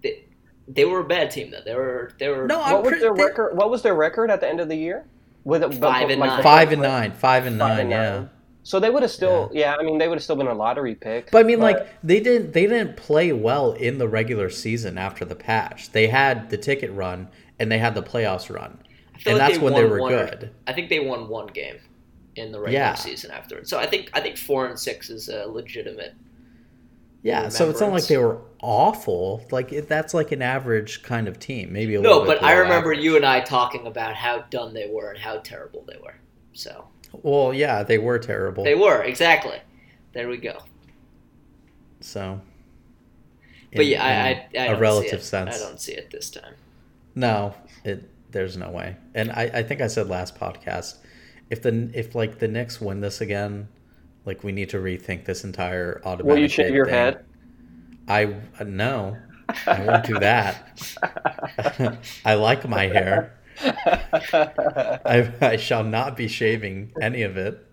they, 0.01 0.23
they 0.67 0.85
were 0.85 1.01
a 1.01 1.03
bad 1.03 1.31
team 1.31 1.51
though. 1.51 1.61
They 1.65 1.75
were 1.75 2.13
they 2.19 2.29
were 2.29 2.47
no 2.47 2.61
i'm 2.61 2.73
What 2.73 2.83
was 2.83 2.89
pretty 2.91 3.01
their 3.03 3.13
record? 3.13 3.57
What 3.57 3.69
was 3.69 3.81
their 3.81 3.95
record 3.95 4.31
at 4.31 4.39
the 4.39 4.47
end 4.47 4.59
of 4.61 4.69
the 4.69 4.75
year? 4.77 5.05
With 5.43 5.63
it- 5.63 5.73
Five 5.73 6.09
and 6.09 6.19
like, 6.21 6.29
nine. 6.29 6.37
the 6.37 6.43
five 6.43 6.67
first 6.69 6.73
and 6.73 6.81
nine 6.81 7.11
five 7.11 7.45
and 7.45 7.59
Five 7.59 7.69
nine 7.69 7.79
and 7.81 7.89
yeah 7.89 8.11
nine. 8.19 8.29
So 8.63 8.79
they 8.79 8.89
would 8.89 9.01
have 9.01 9.09
still, 9.11 9.49
yeah. 9.53 9.75
I 9.79 9.83
mean, 9.83 9.97
they 9.97 10.07
would 10.07 10.17
have 10.17 10.23
still 10.23 10.35
been 10.35 10.45
a 10.47 10.53
lottery 10.53 10.93
pick. 10.93 11.31
but 11.31 11.39
i 11.39 11.43
mean 11.43 11.59
like 11.59 11.87
they 12.03 12.19
didn't 12.19 12.53
they 12.53 12.67
didn't 12.67 12.95
play 12.97 13.33
well 13.33 13.71
in 13.73 13.97
the 13.97 14.07
regular 14.07 14.49
season 14.49 14.97
after 14.97 15.25
the 15.25 15.35
patch 15.35 15.91
they 15.91 16.07
had 16.07 16.49
the 16.51 16.57
ticket 16.57 16.91
run 16.91 17.27
and 17.59 17.71
they 17.71 17.77
had 17.77 17.95
the 17.95 18.03
playoffs 18.03 18.53
run 18.53 18.77
and 19.25 19.37
like 19.37 19.49
that's 19.49 19.59
when 19.59 19.73
they 19.73 19.83
were 19.83 19.99
one 19.99 20.11
good 20.11 20.51
I 20.67 20.73
think 20.73 20.89
they 20.89 20.99
won 20.99 21.27
one 21.29 21.47
game 21.47 21.77
in 22.35 22.51
the 22.51 22.59
regular 22.59 22.73
Yeah. 22.85 22.93
season 22.95 23.31
afterwards. 23.31 23.69
So 23.69 23.79
I 23.79 23.85
think 23.85 24.09
I 24.13 24.21
think 24.21 24.37
four 24.37 24.65
and 24.67 24.79
six 24.79 25.09
is 25.09 25.29
a 25.29 25.45
legitimate. 25.45 26.13
yeah 27.21 27.49
so 27.49 27.69
it's 27.69 27.81
not 27.81 27.91
like 27.91 28.07
they 28.07 28.17
were 28.17 28.39
awful 28.61 29.45
like 29.51 29.73
it, 29.73 29.87
that's 29.89 30.13
like 30.13 30.31
an 30.31 30.41
average 30.41 31.03
kind 31.03 31.27
of 31.27 31.37
team 31.39 31.71
maybe 31.73 31.95
a 31.95 32.01
No, 32.01 32.09
little 32.09 32.23
bit 32.25 32.27
No, 32.35 32.39
but 32.39 32.43
I 32.43 32.53
remember 32.53 32.93
average. 32.93 33.03
you 33.03 33.15
and 33.17 33.25
I 33.25 33.41
talking 33.41 33.87
about 33.87 34.15
how 34.15 34.39
done 34.49 34.73
they 34.73 34.89
were 34.89 35.09
and 35.11 35.19
how 35.19 35.37
terrible 35.39 35.83
they 35.87 35.97
were. 36.01 36.15
So 36.53 36.87
well 37.23 37.53
yeah 37.53 37.83
they 37.83 37.97
were 37.97 38.19
terrible 38.19 38.63
they 38.63 38.75
were 38.75 39.03
exactly. 39.03 39.59
There 40.13 40.27
we 40.27 40.37
go. 40.37 40.63
So, 42.01 42.41
But 43.75 43.85
yeah, 43.85 44.03
I, 44.03 44.11
in 44.11 44.47
I, 44.57 44.63
I 44.63 44.65
a 44.65 44.77
don't 44.77 44.79
relative 44.79 45.09
see 45.09 45.15
it. 45.15 45.23
sense, 45.23 45.55
I 45.55 45.57
don't 45.57 45.79
see 45.79 45.93
it 45.93 46.09
this 46.11 46.29
time. 46.29 46.55
No, 47.15 47.53
it 47.83 48.09
there's 48.31 48.57
no 48.57 48.69
way. 48.69 48.95
And 49.15 49.31
I, 49.31 49.43
I 49.53 49.63
think 49.63 49.81
I 49.81 49.87
said 49.87 50.07
last 50.07 50.37
podcast, 50.39 50.97
if 51.49 51.61
the 51.61 51.89
if 51.93 52.15
like 52.15 52.39
the 52.39 52.47
Knicks 52.47 52.79
win 52.79 53.01
this 53.01 53.21
again, 53.21 53.67
like 54.25 54.43
we 54.43 54.51
need 54.51 54.69
to 54.69 54.77
rethink 54.77 55.25
this 55.25 55.43
entire 55.43 56.01
automatic. 56.05 56.25
will 56.25 56.37
you 56.37 56.47
shave 56.47 56.73
your 56.73 56.85
thing. 56.85 56.93
head? 56.93 57.25
I 58.07 58.25
uh, 58.59 58.63
no, 58.65 59.17
I 59.67 59.83
won't 59.85 60.05
do 60.05 60.19
that. 60.19 61.97
I 62.25 62.35
like 62.35 62.67
my 62.67 62.87
hair. 62.87 63.35
I, 63.61 65.31
I 65.41 65.57
shall 65.57 65.83
not 65.83 66.15
be 66.15 66.27
shaving 66.27 66.91
any 67.01 67.23
of 67.23 67.37
it. 67.37 67.65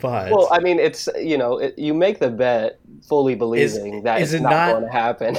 But 0.00 0.30
well, 0.30 0.48
I 0.52 0.60
mean, 0.60 0.78
it's 0.78 1.08
you 1.18 1.36
know, 1.36 1.58
it, 1.58 1.76
you 1.76 1.94
make 1.94 2.20
the 2.20 2.30
bet 2.30 2.78
fully 3.08 3.34
believing 3.34 4.04
that 4.04 4.20
is 4.20 4.34
it's 4.34 4.40
it 4.40 4.44
not, 4.44 4.50
not- 4.50 4.72
going 4.72 4.84
to 4.84 4.92
happen. 4.92 5.36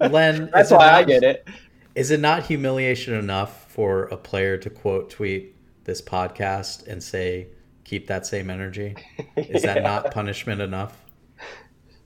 Len, 0.12 0.50
That's 0.52 0.70
is 0.70 0.76
why 0.76 0.88
I 0.88 1.00
not- 1.00 1.06
get 1.06 1.22
it. 1.22 1.48
Is 1.94 2.10
it 2.10 2.20
not 2.20 2.44
humiliation 2.46 3.14
enough 3.14 3.70
for 3.70 4.04
a 4.04 4.16
player 4.16 4.56
to 4.58 4.70
quote 4.70 5.10
tweet 5.10 5.56
this 5.84 6.00
podcast 6.00 6.86
and 6.86 7.02
say, 7.02 7.48
keep 7.84 8.06
that 8.06 8.26
same 8.26 8.48
energy? 8.50 8.94
Is 9.36 9.62
that 9.62 9.82
not 9.82 10.10
punishment 10.12 10.60
enough? 10.60 10.96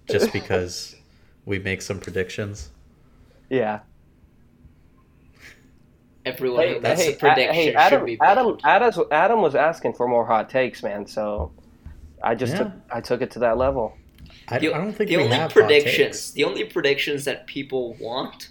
Just 0.06 0.32
because 0.32 0.96
we 1.44 1.58
make 1.58 1.82
some 1.82 2.00
predictions? 2.00 2.70
Yeah. 3.50 3.80
Everyone 6.24 6.60
Hey, 6.62 6.74
who 6.74 6.80
makes 6.80 7.00
hey, 7.00 7.12
a 7.12 7.16
prediction 7.16 7.54
hey, 7.54 7.64
should 7.66 7.76
Adam, 7.76 8.04
be 8.06 8.18
Adam. 8.20 8.58
Adam, 8.64 9.04
Adam 9.10 9.42
was 9.42 9.54
asking 9.54 9.92
for 9.94 10.08
more 10.08 10.24
hot 10.26 10.48
takes, 10.48 10.82
man. 10.82 11.06
So 11.06 11.52
I 12.22 12.34
just 12.34 12.52
Yeah. 12.52 12.58
took, 12.64 12.72
I 12.90 13.00
took 13.02 13.20
it 13.20 13.30
to 13.32 13.38
that 13.40 13.58
level. 13.58 13.94
I, 14.48 14.58
The, 14.58 14.72
I 14.72 14.78
don't 14.78 14.92
think 14.94 15.10
the 15.10 15.18
we 15.18 15.24
only 15.24 15.36
have 15.36 15.52
hot 15.52 15.52
predictions. 15.52 15.96
takes. 15.96 16.30
The 16.30 16.44
only 16.44 16.64
predictions 16.64 17.24
that 17.26 17.46
people 17.46 17.94
want 18.00 18.50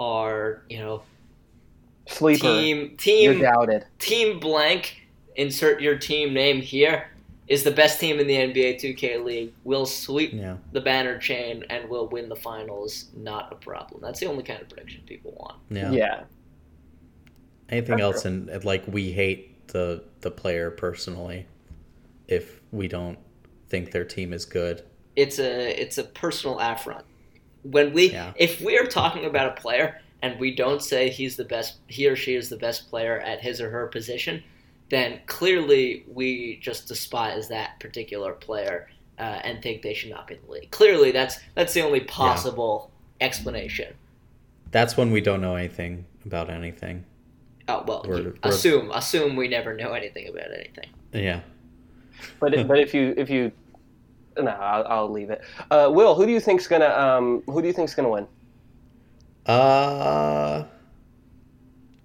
are 0.00 0.62
you 0.68 0.78
know 0.80 1.02
Sleeper, 2.08 2.40
team 2.42 2.78
you're 2.78 2.96
team 2.96 3.40
doubted. 3.40 3.84
team 4.00 4.40
blank. 4.40 4.96
Insert 5.36 5.80
your 5.80 5.96
team 5.96 6.34
name 6.34 6.60
here. 6.60 7.08
Is 7.46 7.62
the 7.64 7.70
best 7.70 7.98
team 8.00 8.18
in 8.20 8.26
the 8.28 8.34
NBA 8.34 8.80
2K 8.80 9.24
League. 9.24 9.52
Will 9.64 9.84
sweep 9.86 10.32
Yeah. 10.32 10.56
the 10.72 10.80
banner 10.80 11.18
chain 11.18 11.64
and 11.70 11.88
will 11.88 12.06
win 12.08 12.28
the 12.28 12.36
finals. 12.36 13.06
Not 13.16 13.52
a 13.52 13.56
problem. 13.56 14.00
That's 14.02 14.20
the 14.20 14.26
only 14.26 14.42
kind 14.44 14.60
of 14.60 14.68
prediction 14.68 15.02
people 15.06 15.32
want. 15.36 15.56
Yeah. 15.70 15.90
Yeah. 15.92 16.20
Anything 17.68 17.98
That's 17.98 18.16
else? 18.16 18.24
And 18.24 18.64
like 18.64 18.84
we 18.86 19.12
hate 19.12 19.68
the 19.68 20.02
the 20.20 20.30
player 20.30 20.70
personally 20.70 21.46
if 22.28 22.60
we 22.72 22.88
don't 22.88 23.18
think 23.68 23.90
their 23.92 24.04
team 24.04 24.32
is 24.32 24.44
good. 24.44 24.82
It's 25.16 25.38
a 25.38 25.80
it's 25.80 25.98
a 25.98 26.04
personal 26.04 26.58
affront. 26.58 27.04
When 27.62 27.92
we 27.92 28.10
Yeah. 28.12 28.32
if 28.36 28.60
we 28.60 28.78
are 28.78 28.86
talking 28.86 29.24
about 29.24 29.56
a 29.58 29.60
player 29.60 30.00
and 30.22 30.38
we 30.38 30.54
don't 30.54 30.82
say 30.82 31.08
he's 31.10 31.36
the 31.36 31.44
best 31.44 31.78
he 31.88 32.06
or 32.08 32.16
she 32.16 32.34
is 32.34 32.48
the 32.48 32.56
best 32.56 32.88
player 32.90 33.18
at 33.20 33.40
his 33.40 33.60
or 33.60 33.70
her 33.70 33.86
position, 33.86 34.42
then 34.90 35.20
clearly 35.26 36.04
we 36.08 36.58
just 36.60 36.88
despise 36.88 37.48
that 37.48 37.78
particular 37.80 38.32
player 38.32 38.88
uh, 39.18 39.40
and 39.44 39.62
think 39.62 39.82
they 39.82 39.92
should 39.94 40.10
not 40.10 40.26
be 40.26 40.34
in 40.34 40.40
the 40.46 40.50
league. 40.52 40.70
Clearly 40.70 41.10
that's 41.10 41.38
that's 41.54 41.74
the 41.74 41.82
only 41.82 42.00
possible 42.00 42.90
explanation. 43.20 43.94
That's 44.70 44.96
when 44.96 45.10
we 45.10 45.20
don't 45.20 45.40
know 45.40 45.56
anything 45.56 46.06
about 46.24 46.48
anything. 46.48 47.04
Oh 47.68 47.84
well, 47.86 48.04
We're- 48.08 48.18
you- 48.22 48.24
we're- 48.28 48.38
assume 48.42 48.90
assume 48.92 49.36
we 49.36 49.48
never 49.48 49.74
know 49.74 49.92
anything 49.92 50.28
about 50.28 50.50
anything. 50.52 50.88
Yeah. 51.12 51.40
But 52.38 52.66
but 52.66 52.78
if 52.80 52.94
you 52.94 53.14
if 53.16 53.28
you 53.30 53.52
no, 54.38 54.50
I'll, 54.50 54.86
I'll 54.86 55.10
leave 55.10 55.30
it. 55.30 55.42
Uh, 55.70 55.90
Will, 55.92 56.14
who 56.14 56.26
do 56.26 56.32
you 56.32 56.40
think's 56.40 56.66
gonna 56.66 56.88
um 56.88 57.42
who 57.46 57.60
do 57.60 57.66
you 57.68 57.72
think's 57.74 57.94
gonna 57.94 58.08
win? 58.10 58.26
Uh, 59.46 60.64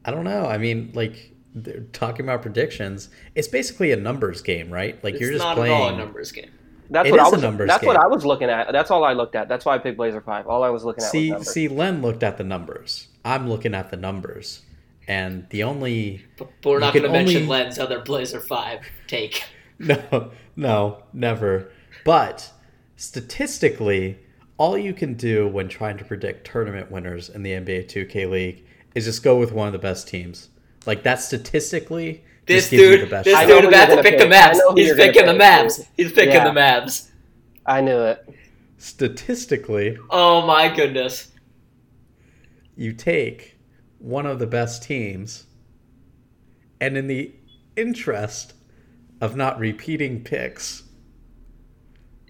I 0.06 0.12
don't 0.12 0.24
know. 0.24 0.46
I 0.46 0.58
mean, 0.58 0.92
like 0.94 1.32
they're 1.54 1.82
talking 1.94 2.26
about 2.26 2.42
predictions. 2.42 3.10
It's 3.36 3.48
basically 3.48 3.92
a 3.92 3.96
numbers 3.98 4.42
game, 4.42 4.70
right? 4.72 5.02
Like 5.04 5.16
It's 5.16 5.22
you're 5.22 5.32
just 5.32 5.44
not 5.44 5.56
playing. 5.58 5.74
at 5.76 5.82
all 5.82 5.90
a 5.94 5.98
numbers 5.98 6.32
game. 6.32 6.52
That's 6.90 7.08
It 7.10 7.12
what 7.12 7.20
is 7.22 7.26
I 7.26 7.28
a 7.30 7.32
was. 7.32 7.42
numbers 7.42 7.68
that's 7.68 7.84
what. 7.84 7.98
I 7.98 8.06
was 8.08 8.26
looking 8.26 8.50
at. 8.50 8.72
That's 8.72 8.92
all 8.92 9.04
I 9.04 9.14
looked 9.14 9.36
at. 9.36 9.50
That's 9.50 9.66
why 9.66 9.76
I 9.76 9.78
picked 9.80 9.98
Blazer 9.98 10.22
Five. 10.22 10.48
All 10.48 10.64
I 10.64 10.70
was 10.70 10.84
looking 10.86 11.04
at 11.04 11.08
was 11.08 11.12
See, 11.12 11.30
numbers. 11.32 11.50
see, 11.52 11.68
Len 11.68 12.02
looked 12.02 12.22
at 12.24 12.38
the 12.38 12.44
numbers. 12.44 13.08
I'm 13.24 13.50
looking 13.50 13.74
at 13.74 13.90
the 13.90 13.98
numbers, 13.98 14.62
and 15.08 15.48
the 15.50 15.64
only 15.64 16.24
But, 16.38 16.50
but 16.62 16.70
we're 16.70 16.80
not 16.80 16.94
going 16.94 17.04
to 17.06 17.12
mention 17.12 17.38
only- 17.44 17.48
Len's 17.48 17.80
other 17.80 18.02
Blazer 18.02 18.40
Five 18.40 18.82
take. 19.08 19.44
no, 19.80 20.30
no, 20.56 21.04
never. 21.12 21.72
But 22.04 22.52
statistically, 22.98 24.20
all 24.58 24.78
you 24.78 24.94
can 24.94 25.14
do 25.16 25.48
when 25.48 25.68
trying 25.68 25.98
to 25.98 26.06
predict 26.06 26.46
tournament 26.48 26.92
winners 26.92 27.30
in 27.30 27.44
the 27.44 27.52
NBA 27.52 27.88
2K 27.88 28.30
League 28.30 28.66
is 28.94 29.06
just 29.06 29.24
go 29.24 29.38
with 29.38 29.52
one 29.52 29.68
of 29.68 29.74
the 29.74 29.80
best 29.80 30.08
teams. 30.08 30.50
Like 30.86 31.04
that 31.04 31.20
statistically, 31.22 32.24
This 32.46 32.64
just 32.66 32.72
gives 32.72 32.82
you 32.84 32.90
dude, 32.98 33.02
the 33.08 33.10
best 33.10 33.26
this 33.26 33.36
I 33.36 33.42
shot. 33.42 33.50
know 33.50 33.62
dude 33.62 33.70
about 33.70 33.86
to 33.86 33.90
gonna 33.92 34.04
pick 34.04 34.20
the 34.20 34.26
pick. 34.26 34.34
I 34.34 34.54
Mavs. 34.54 34.78
He's 34.78 34.94
picking 34.94 35.26
the 35.26 35.32
pick. 35.34 35.42
Mavs. 35.42 35.88
He's 35.98 36.12
picking 36.12 36.34
Yeah. 36.34 36.44
the 36.54 36.60
Mavs. 36.60 37.10
I 37.66 37.82
knew 37.82 38.00
it. 38.00 38.30
Statistically, 38.78 39.98
Oh 40.10 40.46
my 40.46 40.74
goodness. 40.74 41.32
you 42.76 42.94
take 42.94 43.58
one 44.00 44.26
of 44.26 44.38
the 44.40 44.46
best 44.48 44.84
teams, 44.84 45.46
and 46.80 46.96
in 46.98 47.08
the 47.08 47.34
interest 47.76 48.54
of 49.22 49.36
not 49.36 49.58
repeating 49.60 50.24
picks, 50.24 50.84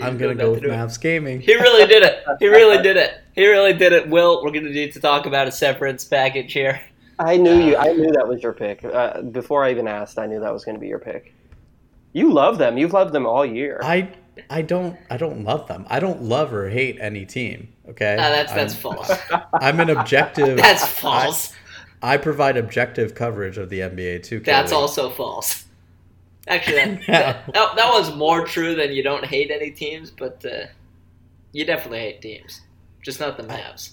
I'm 0.02 0.18
gonna 0.18 0.36
go 0.36 0.46
that 0.46 0.52
with 0.52 0.62
to 0.62 0.68
do 0.68 0.74
it. 0.74 0.78
Mavs 0.78 1.00
Gaming. 1.00 1.40
He 1.42 1.56
really 1.56 1.88
did 1.88 2.04
it. 2.04 2.24
He 2.40 2.48
really 2.48 2.82
did 2.82 2.98
it. 2.98 3.22
He 3.34 3.48
really 3.48 3.74
did 3.74 3.94
it. 3.94 4.10
Will, 4.10 4.44
we're 4.44 4.52
going 4.52 4.64
to 4.64 4.70
need 4.72 4.94
to 4.94 5.00
talk 5.00 5.26
about 5.26 5.48
a 5.48 5.52
severance 5.52 6.06
package 6.06 6.54
here. 6.54 6.82
I 7.20 7.36
knew 7.38 7.58
you. 7.60 7.76
I 7.76 7.92
knew 7.92 8.12
that 8.12 8.28
was 8.28 8.42
your 8.42 8.54
pick. 8.54 8.84
Uh, 8.84 9.22
before 9.22 9.64
I 9.64 9.72
even 9.72 9.88
asked, 9.88 10.18
I 10.18 10.26
knew 10.26 10.40
that 10.40 10.54
was 10.54 10.64
going 10.64 10.76
to 10.76 10.82
be 10.82 10.88
your 10.88 11.00
pick. 11.00 11.34
You 12.14 12.32
love 12.32 12.58
them. 12.58 12.78
You've 12.78 12.94
loved 12.94 13.14
them 13.14 13.26
all 13.26 13.46
year. 13.46 13.80
I 13.84 14.10
I 14.50 14.62
don't 14.62 14.98
I 15.10 15.18
don't 15.18 15.44
love 15.44 15.68
them. 15.68 15.86
I 15.90 16.00
don't 16.00 16.24
love 16.24 16.54
or 16.54 16.70
hate 16.70 16.98
any 17.02 17.26
team. 17.26 17.74
Okay, 17.90 18.16
No, 18.18 18.30
that's 18.30 18.54
that's 18.54 18.74
I'm, 18.74 18.80
false. 18.82 19.12
I'm 19.54 19.80
an 19.82 19.90
objective. 19.90 20.58
That's 20.58 20.88
false. 20.88 21.54
I, 22.02 22.14
I 22.14 22.18
provide 22.18 22.58
objective 22.58 23.16
coverage 23.16 23.58
of 23.58 23.70
the 23.70 23.80
NBA 23.80 24.22
2K. 24.22 24.46
That's 24.46 24.72
League. 24.72 24.80
also 24.80 25.10
false. 25.10 25.65
Actually, 26.48 26.76
that, 27.08 27.08
that, 27.08 27.54
that, 27.54 27.76
that 27.76 27.94
was 27.94 28.16
more 28.16 28.46
true 28.46 28.76
than 28.76 28.92
you 28.92 29.04
don't 29.04 29.26
hate 29.26 29.52
any 29.52 29.72
teams, 29.72 30.12
but 30.12 30.44
uh, 30.46 30.68
you 31.52 31.66
definitely 31.66 32.00
hate 32.00 32.22
teams. 32.22 32.62
Just 33.02 33.20
not 33.20 33.38
the 33.38 33.44
Mavs. 33.44 33.92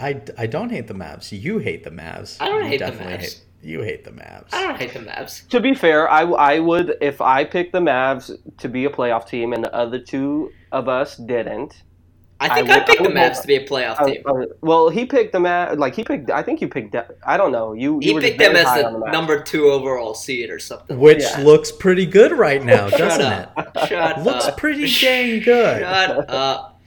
I, 0.00 0.20
I 0.36 0.46
don't 0.46 0.70
hate 0.70 0.86
the 0.88 0.94
Mavs. 0.94 1.30
You 1.32 1.58
hate 1.58 1.84
the 1.84 1.90
Mavs. 1.90 2.36
I 2.40 2.48
don't 2.48 2.64
You 2.64 2.68
hate 2.68 2.80
the 2.80 2.86
Mavs. 2.86 3.20
Hate, 3.20 3.40
you 3.62 3.82
hate 3.82 4.04
the 4.04 4.10
Mavs. 4.10 4.48
I 4.52 4.66
don't 4.66 4.76
hate 4.78 4.92
the 4.92 4.98
Mavs. 5.00 5.46
to 5.48 5.60
be 5.60 5.74
fair, 5.74 6.10
I, 6.10 6.22
I 6.22 6.58
would 6.58 6.96
if 7.00 7.20
I 7.20 7.44
picked 7.44 7.72
the 7.72 7.80
Mavs 7.80 8.36
to 8.58 8.68
be 8.68 8.84
a 8.84 8.90
playoff 8.90 9.28
team 9.28 9.52
and 9.52 9.64
the 9.64 9.72
other 9.74 9.98
two 9.98 10.50
of 10.72 10.88
us 10.88 11.16
didn't. 11.16 11.82
I 12.50 12.54
think 12.54 12.68
I 12.70 12.74
I, 12.74 12.78
would- 12.78 12.86
picked 12.86 13.00
I 13.00 13.02
the 13.04 13.08
would 13.10 13.16
Mavs 13.18 13.40
to 13.42 13.46
be 13.46 13.56
a 13.56 13.66
playoff 13.66 14.00
Uh, 14.00 14.04
team. 14.06 14.22
well, 14.60 14.88
he 14.88 15.06
picked 15.06 15.32
the 15.32 15.38
Mavs. 15.38 15.78
Like 15.78 15.94
he 15.94 16.02
picked. 16.04 16.30
I 16.30 16.42
think 16.42 16.60
you 16.60 16.68
picked. 16.68 16.94
I 17.26 17.36
don't 17.36 17.52
know. 17.52 17.72
You. 17.72 17.94
you 17.94 18.00
He 18.00 18.14
were 18.14 18.20
just 18.20 18.30
picked 18.36 18.40
them 18.40 18.56
as 18.56 18.66
high 18.66 18.82
the 18.82 18.98
number 19.10 19.42
two 19.42 19.66
overall 19.70 20.14
seed 20.14 20.50
or 20.50 20.58
something. 20.58 20.98
Which 20.98 21.22
Yeah. 21.22 21.40
looks 21.42 21.70
pretty 21.72 22.06
good 22.06 22.32
right 22.32 22.62
now, 22.64 22.88
doesn't 22.88 23.22
up. 23.24 23.52
it? 23.76 23.86
Shut 23.88 24.22
Looks 24.22 24.46
up. 24.46 24.56
pretty 24.56 24.86
dang 25.00 25.40
good. 25.40 25.80
Shut 25.82 26.30
up. 26.30 26.80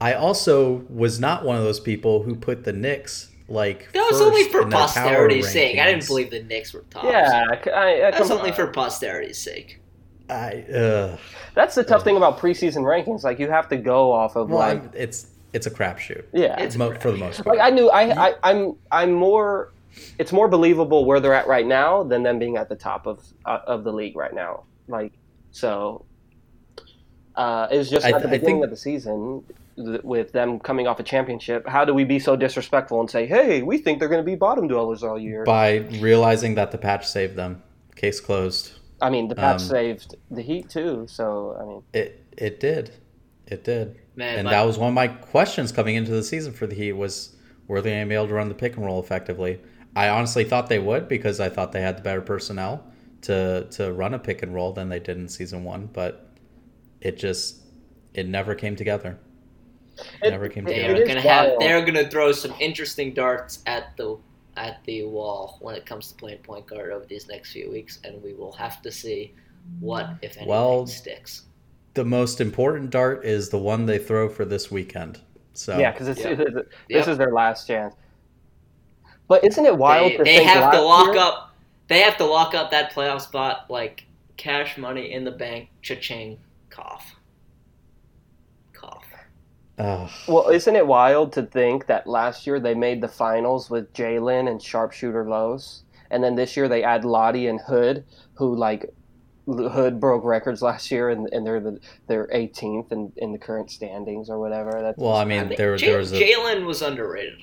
I 0.00 0.12
also 0.14 0.84
was 0.90 1.18
not 1.20 1.44
one 1.44 1.56
of 1.56 1.62
those 1.62 1.80
people 1.80 2.22
who 2.22 2.34
put 2.34 2.64
the 2.64 2.72
Knicks 2.72 3.30
like 3.48 3.90
That 3.92 4.00
was 4.10 4.18
first 4.20 4.22
only 4.22 4.44
for 4.48 4.62
in 4.62 4.68
their 4.70 4.78
power 4.78 4.88
posterity's 4.88 5.50
sake. 5.50 5.78
I 5.78 5.86
didn't 5.86 6.06
believe 6.06 6.30
the 6.30 6.42
Knicks 6.42 6.74
were 6.74 6.84
top. 6.90 7.04
Yeah, 7.04 7.44
I, 7.50 7.52
I, 7.54 8.10
That 8.10 8.18
was 8.18 8.28
come- 8.28 8.38
only 8.38 8.52
for 8.52 8.66
posterity's 8.66 9.38
sake. 9.38 9.80
I 10.28 10.62
uh, 10.72 11.16
That's 11.54 11.74
the 11.76 11.84
tough 11.84 12.02
thing 12.04 12.16
about 12.16 12.38
preseason 12.38 12.78
rankings. 12.82 13.22
Like 13.22 13.38
you 13.38 13.48
have 13.50 13.68
to 13.68 13.76
go 13.76 14.12
off 14.12 14.36
of 14.36 14.48
well, 14.50 14.58
like 14.58 14.78
I'm- 14.80 14.90
it's 14.94 15.26
it's 15.52 15.66
a 15.66 15.70
crapshoot. 15.70 16.24
yeah. 16.32 16.54
It's- 16.54 16.76
Mo- 16.76 16.94
for 16.98 17.12
the 17.12 17.16
most 17.18 17.44
part. 17.44 17.56
like 17.56 17.64
I 17.64 17.70
knew 17.70 17.88
I, 17.90 18.28
I 18.30 18.34
I'm 18.42 18.76
I'm 18.90 19.12
more. 19.12 19.72
It's 20.18 20.32
more 20.32 20.48
believable 20.48 21.04
where 21.06 21.20
they're 21.20 21.32
at 21.32 21.46
right 21.46 21.66
now 21.66 22.02
than 22.02 22.22
them 22.22 22.38
being 22.38 22.56
at 22.56 22.68
the 22.68 22.76
top 22.76 23.06
of 23.06 23.24
uh, 23.46 23.60
of 23.66 23.84
the 23.84 23.92
league 23.92 24.16
right 24.16 24.34
now. 24.34 24.64
Like 24.88 25.12
so. 25.52 26.04
Uh, 27.34 27.68
it 27.70 27.76
was 27.78 27.90
just 27.90 28.04
I- 28.06 28.10
at 28.10 28.22
the 28.22 28.28
beginning 28.28 28.56
think- 28.56 28.64
of 28.64 28.70
the 28.70 28.76
season 28.76 29.44
th- 29.76 30.02
with 30.02 30.32
them 30.32 30.58
coming 30.58 30.86
off 30.86 30.98
a 31.00 31.02
championship. 31.02 31.66
How 31.68 31.84
do 31.84 31.92
we 31.94 32.04
be 32.04 32.18
so 32.18 32.34
disrespectful 32.34 32.98
and 33.00 33.10
say, 33.10 33.26
"Hey, 33.26 33.62
we 33.62 33.78
think 33.78 33.98
they're 34.00 34.08
going 34.08 34.22
to 34.22 34.26
be 34.26 34.34
bottom 34.34 34.68
dwellers 34.68 35.02
all 35.02 35.18
year"? 35.18 35.44
by 35.44 35.76
realizing 36.00 36.54
that 36.56 36.70
the 36.72 36.78
patch 36.78 37.06
saved 37.06 37.36
them. 37.36 37.62
Case 37.94 38.20
closed. 38.20 38.72
I 39.00 39.10
mean, 39.10 39.28
the 39.28 39.34
patch 39.34 39.54
Um, 39.62 39.68
saved 39.68 40.14
the 40.30 40.42
Heat 40.42 40.68
too. 40.70 41.06
So 41.08 41.56
I 41.60 41.64
mean, 41.64 41.82
It 41.92 42.22
it 42.36 42.60
did, 42.60 42.90
it 43.46 43.64
did, 43.64 43.96
Man, 44.16 44.38
and 44.38 44.44
my- 44.46 44.50
that 44.52 44.62
was 44.62 44.78
one 44.78 44.88
of 44.88 44.94
my 44.94 45.08
questions 45.08 45.72
coming 45.72 45.94
into 45.96 46.10
the 46.12 46.22
season 46.22 46.52
for 46.52 46.66
the 46.66 46.74
Heat 46.74 46.92
was 46.92 47.36
were 47.68 47.80
they 47.80 47.90
gonna 47.90 48.06
be 48.06 48.14
able 48.14 48.28
to 48.28 48.34
run 48.34 48.48
the 48.48 48.54
pick 48.54 48.76
and 48.76 48.84
roll 48.86 49.00
effectively? 49.00 49.60
I 49.94 50.08
honestly 50.08 50.44
thought 50.44 50.68
they 50.68 50.78
would 50.78 51.08
because 51.08 51.40
I 51.40 51.48
thought 51.48 51.72
they 51.72 51.80
had 51.80 51.96
the 51.98 52.02
better 52.02 52.20
personnel 52.20 52.84
to 53.22 53.66
to 53.72 53.92
run 53.92 54.14
a 54.14 54.18
pick 54.18 54.42
and 54.42 54.54
roll 54.54 54.72
than 54.72 54.88
they 54.88 55.00
did 55.00 55.16
in 55.16 55.28
season 55.28 55.64
one, 55.64 55.88
but 55.92 56.28
it 57.00 57.16
just 57.18 57.62
it 58.14 58.26
never 58.28 58.54
came 58.54 58.76
together. 58.76 59.18
It- 60.22 60.30
never 60.30 60.48
came 60.48 60.66
it- 60.66 60.74
together. 60.74 60.94
They're 60.94 61.06
gonna 61.06 61.20
have. 61.22 61.52
They're 61.58 61.84
gonna 61.84 62.08
throw 62.08 62.32
some 62.32 62.54
interesting 62.60 63.14
darts 63.14 63.62
at 63.66 63.96
the 63.96 64.16
at 64.56 64.82
the 64.84 65.04
wall 65.04 65.58
when 65.60 65.74
it 65.74 65.84
comes 65.86 66.08
to 66.08 66.14
playing 66.14 66.38
point 66.38 66.66
guard 66.66 66.90
over 66.92 67.04
these 67.06 67.28
next 67.28 67.52
few 67.52 67.70
weeks, 67.70 67.98
and 68.04 68.22
we 68.22 68.32
will 68.34 68.52
have 68.52 68.82
to 68.82 68.90
see 68.92 69.34
what, 69.80 70.10
if 70.22 70.32
anything, 70.36 70.48
Well, 70.48 70.86
sticks. 70.86 71.42
The 71.94 72.04
most 72.04 72.40
important 72.40 72.90
dart 72.90 73.24
is 73.24 73.48
the 73.48 73.58
one 73.58 73.86
they 73.86 73.98
throw 73.98 74.28
for 74.28 74.44
this 74.44 74.70
weekend. 74.70 75.20
So 75.54 75.78
yeah, 75.78 75.92
because 75.92 76.08
it's, 76.08 76.20
Yep. 76.20 76.32
it- 76.32 76.40
it- 76.40 76.54
Yep. 76.54 76.66
this 76.88 77.08
is 77.08 77.18
their 77.18 77.32
last 77.32 77.66
chance. 77.66 77.94
But 79.28 79.44
isn't 79.44 79.64
it 79.64 79.76
wild 79.76 80.12
They, 80.12 80.16
to 80.18 80.24
they 80.24 80.36
think 80.38 80.48
have 80.50 80.72
to 80.72 80.80
lock 80.80 81.14
year- 81.14 81.18
up. 81.18 81.54
They 81.88 82.00
have 82.00 82.16
to 82.18 82.24
lock 82.24 82.54
up 82.54 82.70
that 82.72 82.92
playoff 82.92 83.20
spot 83.22 83.66
like 83.70 84.04
cash 84.36 84.76
money 84.76 85.12
in 85.12 85.24
the 85.24 85.30
bank. 85.30 85.70
Cha-ching, 85.82 86.38
cough, 86.68 86.86
cough. 87.04 87.16
Ugh. 89.78 90.10
Well, 90.26 90.48
isn't 90.48 90.74
it 90.76 90.86
wild 90.86 91.32
to 91.34 91.42
think 91.44 91.86
that 91.86 92.06
last 92.06 92.46
year 92.46 92.58
they 92.60 92.74
made 92.74 93.00
the 93.00 93.08
finals 93.08 93.70
with 93.70 93.92
Jalen 93.92 94.48
and 94.50 94.60
sharpshooter 94.62 95.28
Lowe's, 95.28 95.84
and 96.10 96.22
then 96.22 96.34
this 96.34 96.56
year 96.56 96.68
they 96.68 96.82
add 96.82 97.04
Lottie 97.04 97.46
and 97.46 97.60
Hood, 97.60 98.04
who 98.34 98.54
like 98.56 98.86
Hood 99.48 100.00
broke 100.00 100.24
records 100.24 100.62
last 100.62 100.90
year, 100.90 101.10
and, 101.10 101.28
and 101.32 101.46
they're 101.46 101.60
the 101.60 101.80
they're 102.08 102.28
18th 102.32 102.92
in, 102.92 103.12
in 103.16 103.32
the 103.32 103.38
current 103.38 103.70
standings 103.70 104.28
or 104.30 104.40
whatever. 104.40 104.82
That's 104.82 105.04
well, 105.04 105.14
I 105.14 105.24
I 105.24 105.24
mean, 105.24 105.48
think 105.48 105.56
there 105.56 105.76
Ja- 105.76 105.84
there 105.84 105.98
was 105.98 106.12
a 106.12 106.24
Jalen 106.24 106.66
was 106.66 106.82
underrated. 106.82 107.38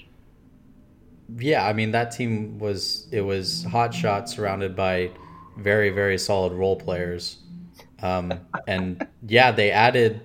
yeah, 1.37 1.65
I 1.65 1.73
mean 1.73 1.91
that 1.91 2.11
team 2.11 2.59
was 2.59 3.07
it 3.11 3.21
was 3.21 3.63
hot 3.63 3.93
shot 3.93 4.29
surrounded 4.29 4.75
by 4.75 5.11
very 5.57 5.89
very 5.89 6.17
solid 6.17 6.53
role 6.53 6.75
players, 6.75 7.37
um, 8.01 8.41
and 8.67 9.03
yeah, 9.27 9.51
they 9.51 9.71
added 9.71 10.21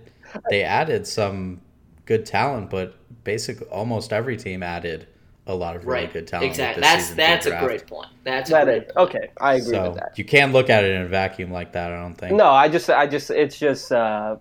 they 0.49 0.63
added 0.63 1.07
some 1.07 1.63
good 2.09 2.25
talent, 2.25 2.71
but 2.71 2.95
basically 3.23 3.67
almost 3.69 4.13
every 4.15 4.37
team 4.37 4.63
added 4.63 5.07
a 5.47 5.55
lot 5.55 5.77
of 5.77 5.85
really 5.87 6.03
Right, 6.03 6.13
good 6.13 6.27
talent. 6.27 6.51
exactly. 6.51 6.81
That's 6.81 7.11
that's 7.11 7.47
a 7.47 7.59
great 7.59 7.87
point. 7.87 8.09
That's 8.25 8.49
a 8.51 8.55
that 8.55 8.65
great 8.65 8.83
is 8.85 8.97
okay. 8.97 9.29
I 9.41 9.55
agree 9.55 9.75
So 9.75 9.91
with 9.91 9.95
that. 10.01 10.19
you 10.19 10.25
can't 10.25 10.53
look 10.53 10.71
at 10.71 10.85
it 10.85 10.95
in 10.95 11.03
a 11.03 11.09
vacuum 11.09 11.53
like 11.53 11.73
that. 11.75 11.93
I 11.93 12.01
don't 12.01 12.15
think. 12.15 12.37
No, 12.37 12.49
I 12.51 12.69
just 12.69 12.89
I 12.89 13.07
just 13.07 13.31
it's 13.31 13.59
just 13.59 13.93
uh, 13.93 14.37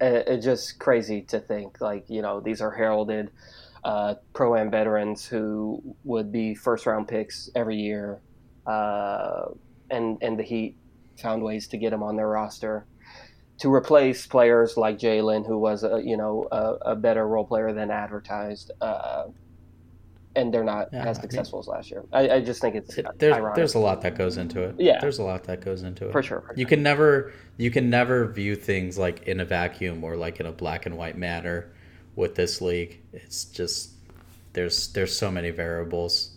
it, 0.00 0.24
it's 0.28 0.44
just 0.44 0.78
crazy 0.78 1.22
to 1.22 1.40
think 1.40 1.80
like 1.80 2.04
you 2.08 2.22
know 2.22 2.40
these 2.40 2.60
are 2.60 2.70
heralded 2.70 3.30
uh, 3.84 4.14
pro 4.34 4.56
am 4.56 4.70
veterans 4.70 5.24
who 5.26 5.96
would 6.04 6.30
be 6.30 6.54
first 6.54 6.86
round 6.86 7.08
picks 7.08 7.48
every 7.54 7.76
year, 7.76 8.20
uh, 8.66 9.46
and 9.90 10.18
and 10.20 10.38
the 10.38 10.42
Heat 10.42 10.76
found 11.22 11.42
ways 11.42 11.68
to 11.68 11.78
get 11.78 11.90
them 11.90 12.02
on 12.02 12.16
their 12.16 12.28
roster 12.28 12.86
to 13.58 13.72
replace 13.72 14.26
players 14.26 14.76
like 14.76 14.98
Jalen, 14.98 15.46
who 15.46 15.58
was 15.58 15.82
a 15.84 16.00
you 16.04 16.16
know 16.16 16.46
a, 16.52 16.92
a 16.92 16.96
better 16.96 17.26
role 17.26 17.44
player 17.44 17.72
than 17.72 17.90
advertised, 17.90 18.70
uh, 18.80 19.24
and 20.34 20.52
they're 20.52 20.64
not 20.64 20.88
Yeah, 20.92 21.06
as 21.06 21.18
I 21.18 21.22
successful 21.22 21.60
as 21.60 21.66
last 21.66 21.90
year. 21.90 22.04
I, 22.12 22.28
I 22.28 22.40
just 22.42 22.60
think 22.60 22.74
it's 22.74 22.98
It- 22.98 23.06
there's 23.18 23.34
ironic. 23.36 23.56
there's 23.56 23.74
a 23.74 23.78
lot 23.78 24.02
that 24.02 24.16
goes 24.16 24.36
into 24.36 24.62
it. 24.62 24.74
Yeah. 24.78 24.98
there's 25.00 25.18
a 25.18 25.22
lot 25.22 25.44
that 25.44 25.62
goes 25.62 25.82
into 25.82 26.08
it. 26.08 26.12
for 26.12 26.22
sure. 26.22 26.42
for 26.42 26.52
You 26.54 26.64
sure. 26.64 26.68
can 26.68 26.82
never 26.82 27.32
you 27.56 27.70
can 27.70 27.88
never 27.88 28.26
view 28.26 28.54
things 28.56 28.98
like 28.98 29.22
in 29.26 29.40
a 29.40 29.44
vacuum 29.46 30.04
or 30.04 30.16
like 30.16 30.38
in 30.40 30.46
a 30.46 30.52
black 30.52 30.84
and 30.86 30.96
white 30.98 31.16
manner 31.16 31.72
with 32.16 32.34
this 32.34 32.60
league. 32.60 33.00
It's 33.14 33.46
just 33.46 33.90
there's 34.52 34.88
there's 34.92 35.16
so 35.16 35.30
many 35.30 35.50
variables 35.50 36.32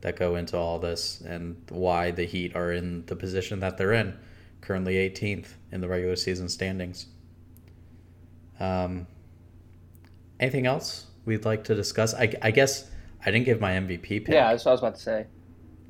that 0.00 0.16
go 0.16 0.34
into 0.36 0.56
all 0.56 0.78
this 0.80 1.20
and 1.22 1.56
why 1.70 2.10
the 2.10 2.24
Heat 2.24 2.54
are 2.56 2.72
in 2.72 3.06
the 3.06 3.16
position 3.16 3.60
that 3.60 3.78
they're 3.78 3.92
in, 3.94 4.14
currently 4.64 4.94
18th 4.96 5.48
in 5.72 5.80
the 5.80 5.88
regular 5.88 6.16
season 6.16 6.48
standings. 6.48 7.06
Um, 8.60 9.06
anything 10.40 10.66
else 10.66 11.06
we'd 11.24 11.44
like 11.44 11.64
to 11.64 11.74
discuss? 11.74 12.14
I, 12.14 12.32
I 12.42 12.50
guess 12.50 12.90
I 13.24 13.30
didn't 13.30 13.44
give 13.46 13.60
my 13.60 13.72
MVP 13.72 14.02
pick. 14.24 14.28
Yeah, 14.28 14.50
that's 14.50 14.64
what 14.64 14.70
I 14.70 14.74
was 14.74 14.80
about 14.80 14.94
to 14.96 15.00
say. 15.02 15.26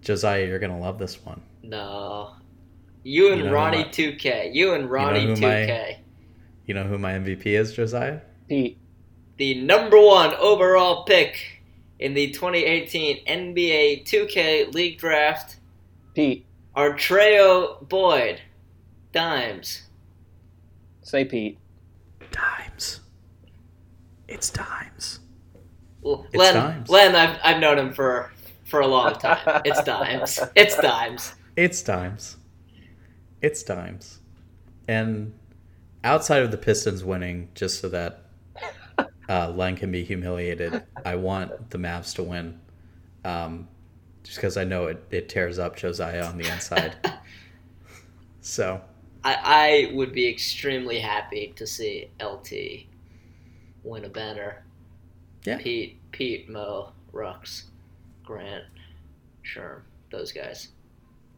Josiah, 0.00 0.46
you're 0.46 0.58
gonna 0.58 0.78
love 0.78 0.98
this 0.98 1.24
one. 1.24 1.40
No. 1.62 2.32
You 3.02 3.30
and 3.32 3.38
You 3.40 3.46
know 3.46 3.52
Ronnie 3.52 3.84
my- 3.84 3.90
2K. 3.90 4.54
You 4.54 4.74
and 4.74 4.90
Ronnie 4.90 5.24
who 5.26 5.34
2K. 5.36 5.40
my- 5.68 5.98
You 6.66 6.74
know 6.74 6.84
who 6.84 6.98
my 6.98 7.12
MVP 7.12 7.46
is, 7.46 7.72
Josiah? 7.74 8.20
Pete, 8.48 8.78
The 9.36 9.60
number 9.62 9.98
one 10.00 10.34
overall 10.34 11.04
pick 11.04 11.62
in 11.98 12.14
the 12.14 12.30
2018 12.30 13.24
NBA 13.26 14.04
2K 14.04 14.72
League 14.74 14.98
Draft, 14.98 15.56
Pete, 16.14 16.46
Artreyo 16.76 17.86
Boyd. 17.88 18.40
Dimes. 19.14 19.82
say 21.02 21.24
Pete. 21.24 21.58
Dimes. 22.32 23.00
It's 24.26 24.50
Dimes. 24.50 25.20
L- 26.04 26.26
It's 26.32 26.36
Len, 26.36 26.54
Dimes. 26.54 26.88
Len 26.90 27.14
I've, 27.14 27.38
I've 27.44 27.60
known 27.60 27.78
him 27.78 27.92
for, 27.94 28.32
for 28.64 28.80
a 28.80 28.86
long 28.88 29.14
time. 29.14 29.62
It's 29.64 29.82
Dimes. 29.84 30.40
It's 30.56 30.76
Dimes. 30.76 31.34
It's 31.56 31.80
Dimes. 31.84 32.36
It's 33.40 33.62
Dimes. 33.62 34.18
And 34.88 35.32
outside 36.02 36.42
of 36.42 36.50
the 36.50 36.58
Pistons 36.58 37.04
winning, 37.04 37.50
just 37.54 37.80
so 37.80 37.88
that 37.90 38.24
uh, 39.28 39.50
Len 39.50 39.76
can 39.76 39.92
be 39.92 40.02
humiliated, 40.02 40.82
I 41.04 41.14
want 41.14 41.70
the 41.70 41.78
Mavs 41.78 42.16
to 42.16 42.24
win. 42.24 42.60
Um, 43.24 43.68
just 44.24 44.38
because 44.38 44.56
I 44.56 44.64
know 44.64 44.86
it, 44.86 45.04
it 45.12 45.28
tears 45.28 45.60
up 45.60 45.76
Josiah 45.76 46.24
on 46.24 46.36
the 46.36 46.52
inside. 46.52 46.96
so, 48.40 48.80
I, 49.24 49.88
I 49.90 49.94
would 49.94 50.12
be 50.12 50.28
extremely 50.28 51.00
happy 51.00 51.52
to 51.56 51.66
see 51.66 52.10
LT 52.22 52.86
win 53.82 54.04
a 54.04 54.08
banner. 54.08 54.62
Yeah. 55.44 55.58
Pete, 55.58 55.98
Pete, 56.12 56.48
Mo, 56.48 56.92
Rux, 57.12 57.64
Grant, 58.24 58.64
Sherm, 59.44 59.80
those 60.10 60.30
guys. 60.32 60.68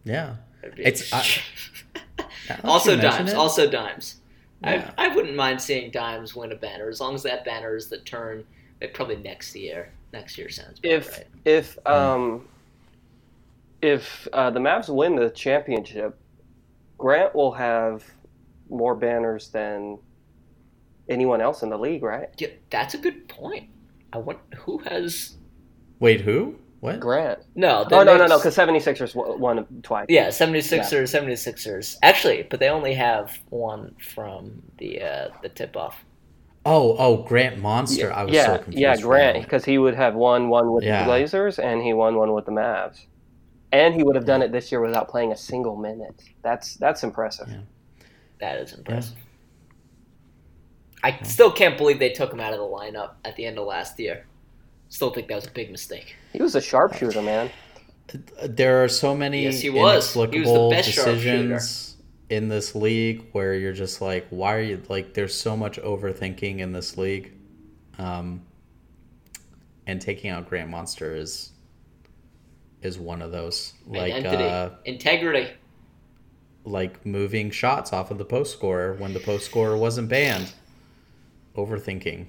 yeah. 0.05 0.37
It's- 0.77 1.13
I- 1.13 2.25
also 2.65 2.97
dimes. 2.97 3.31
it- 3.33 3.37
Also 3.37 3.71
dimes. 3.71 4.17
Yeah. 4.63 4.91
I, 4.99 5.07
I 5.07 5.15
wouldn't 5.15 5.37
mind 5.37 5.61
seeing 5.61 5.91
dimes 5.91 6.35
win 6.35 6.51
a 6.51 6.57
banner 6.57 6.89
as 6.89 7.01
long 7.01 7.15
as 7.15 7.23
that 7.25 7.45
banner 7.45 7.77
is 7.77 7.89
the 7.89 7.99
turn. 7.99 8.45
Probably 8.95 9.17
next 9.17 9.55
year. 9.55 9.93
Next 10.13 10.37
year 10.39 10.49
sounds 10.49 10.79
about 10.79 10.91
If 10.93 11.13
right. 11.19 11.27
if 11.45 11.87
um 11.87 12.49
if 13.83 14.27
uh, 14.33 14.51
the 14.51 14.61
Mavs 14.61 14.89
win 14.89 15.15
the 15.17 15.31
championship, 15.31 16.17
Grant 16.99 17.35
will 17.35 17.53
have 17.53 18.05
more 18.69 18.95
banners 18.95 19.49
than 19.51 19.99
anyone 21.09 21.41
else 21.41 21.63
in 21.63 21.71
the 21.71 21.79
league, 21.79 22.03
right? 22.03 22.29
Yeah, 22.39 22.49
that's 22.71 22.95
a 22.95 22.99
good 22.99 23.29
point. 23.29 23.69
I 24.13 24.19
want 24.19 24.39
who 24.57 24.79
has 24.79 25.37
Wait, 26.01 26.21
who? 26.23 26.57
What? 26.81 27.01
Grant. 27.01 27.41
no. 27.55 27.85
Oh 27.91 28.03
no 28.03 28.05
no 28.05 28.17
no, 28.19 28.27
next- 28.27 28.37
because 28.43 28.57
76ers 28.57 29.15
w- 29.15 29.39
won 29.39 29.67
twice. 29.83 30.07
Yeah, 30.09 30.29
76ers, 30.29 31.09
76ers. 31.11 31.97
Actually, 32.03 32.47
but 32.49 32.61
they 32.61 32.69
only 32.69 32.95
have 32.95 33.39
one 33.49 33.95
from 33.99 34.63
the 34.79 35.01
uh, 35.03 35.29
the 35.43 35.49
tip 35.49 35.77
off. 35.77 36.05
Oh, 36.65 36.97
oh, 36.99 37.23
Grant 37.23 37.59
Monster. 37.59 38.13
I 38.13 38.25
was 38.25 38.33
so 38.35 38.37
yeah, 38.41 38.57
confused. 38.59 38.79
yeah, 38.79 38.95
for 38.97 39.03
Grant, 39.03 39.43
because 39.43 39.65
he 39.65 39.79
would 39.79 39.95
have 39.95 40.15
won 40.15 40.49
one 40.49 40.73
with 40.73 40.85
Yeah. 40.85 41.01
the 41.01 41.05
Blazers 41.07 41.59
and 41.61 41.81
he 41.83 41.93
won 41.93 42.17
one 42.17 42.33
with 42.33 42.45
the 42.45 42.53
Mavs, 42.53 43.07
and 43.77 43.95
he 43.95 44.03
would 44.03 44.17
have 44.17 44.25
done 44.25 44.43
it 44.43 44.53
this 44.53 44.73
year 44.73 44.81
without 44.81 45.09
playing 45.09 45.33
a 45.33 45.37
single 45.37 45.77
minute. 45.77 46.23
That's 46.43 46.75
that's 46.75 47.03
impressive. 47.03 47.49
Yeah. 47.49 47.61
That 48.41 48.59
is 48.59 48.73
impressive. 48.73 49.17
I 51.03 51.23
still 51.23 51.53
can't 51.53 51.77
believe 51.77 51.99
they 51.99 52.11
took 52.11 52.33
him 52.33 52.41
out 52.41 52.53
of 52.53 52.59
the 52.59 52.65
lineup 52.65 53.13
at 53.25 53.37
the 53.37 53.45
end 53.45 53.59
of 53.59 53.67
last 53.67 53.99
year. 53.99 54.27
Still 54.89 55.11
think 55.11 55.29
that 55.29 55.35
was 55.35 55.47
a 55.47 55.51
big 55.51 55.71
mistake. 55.71 56.17
He 56.33 56.41
was 56.41 56.55
a 56.55 56.61
sharpshooter, 56.61 57.23
man. 57.23 57.51
There 58.43 58.83
are 58.83 58.89
so 58.89 59.15
many 59.15 59.45
Yes, 59.45 59.61
he 59.61 59.71
was. 59.71 60.15
He 60.15 60.41
was 60.41 60.53
the 60.53 60.69
best 60.71 60.95
decisions 60.95 61.97
in 62.31 62.49
this 62.49 62.75
league 62.75 63.27
where 63.33 63.55
you're 63.55 63.73
just 63.73 64.01
like, 64.01 64.27
why 64.31 64.55
are 64.55 64.61
you 64.61 64.83
like? 64.89 65.13
There's 65.15 65.35
so 65.35 65.57
much 65.57 65.79
overthinking 65.79 66.59
in 66.59 66.73
this 66.73 66.97
league, 66.97 67.33
um, 67.99 68.43
and 69.87 70.01
taking 70.01 70.31
out 70.31 70.49
Grant 70.49 70.71
Monster 70.71 71.15
is 71.15 71.53
is 72.83 72.99
one 72.99 73.23
of 73.23 73.33
those. 73.33 73.73
Like, 73.87 74.25
uh, 74.25 74.71
integrity. 74.85 75.51
like 76.65 77.05
moving 77.07 77.51
shots 77.51 77.93
off 77.93 78.11
of 78.11 78.19
the 78.19 78.25
post 78.25 78.53
scorer 78.53 78.95
when 78.95 79.13
the 79.13 79.21
post 79.21 79.47
scorer 79.47 79.77
wasn't 79.77 80.09
banned. 80.09 80.53
Overthinking. 81.57 82.27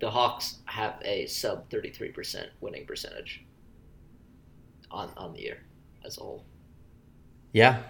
The 0.00 0.10
Hawks 0.10 0.58
have 0.66 0.94
a 1.02 1.26
sub 1.26 1.68
thirty 1.70 1.90
three 1.90 2.10
percent 2.10 2.48
winning 2.60 2.86
percentage 2.86 3.44
on 4.90 5.10
on 5.16 5.32
the 5.32 5.40
year 5.40 5.58
as 6.04 6.16
a 6.18 6.20
whole. 6.20 6.44
Yeah. 7.52 7.82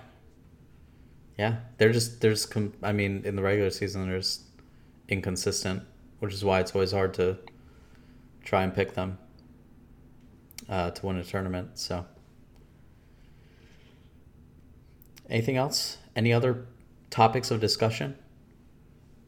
Yeah, 1.38 1.56
they're 1.76 1.92
just 1.92 2.20
there's 2.20 2.46
com- 2.46 2.72
I 2.82 2.92
mean 2.92 3.22
in 3.24 3.36
the 3.36 3.42
regular 3.42 3.70
season 3.70 4.08
they're 4.08 4.22
inconsistent, 5.08 5.82
which 6.18 6.32
is 6.32 6.44
why 6.44 6.60
it's 6.60 6.74
always 6.74 6.92
hard 6.92 7.12
to 7.14 7.36
try 8.42 8.62
and 8.62 8.74
pick 8.74 8.94
them 8.94 9.18
uh, 10.68 10.90
to 10.90 11.06
win 11.06 11.16
a 11.16 11.24
tournament. 11.24 11.78
So, 11.78 12.04
anything 15.28 15.56
else? 15.56 15.98
Any 16.14 16.32
other 16.32 16.66
topics 17.10 17.50
of 17.50 17.60
discussion? 17.60 18.16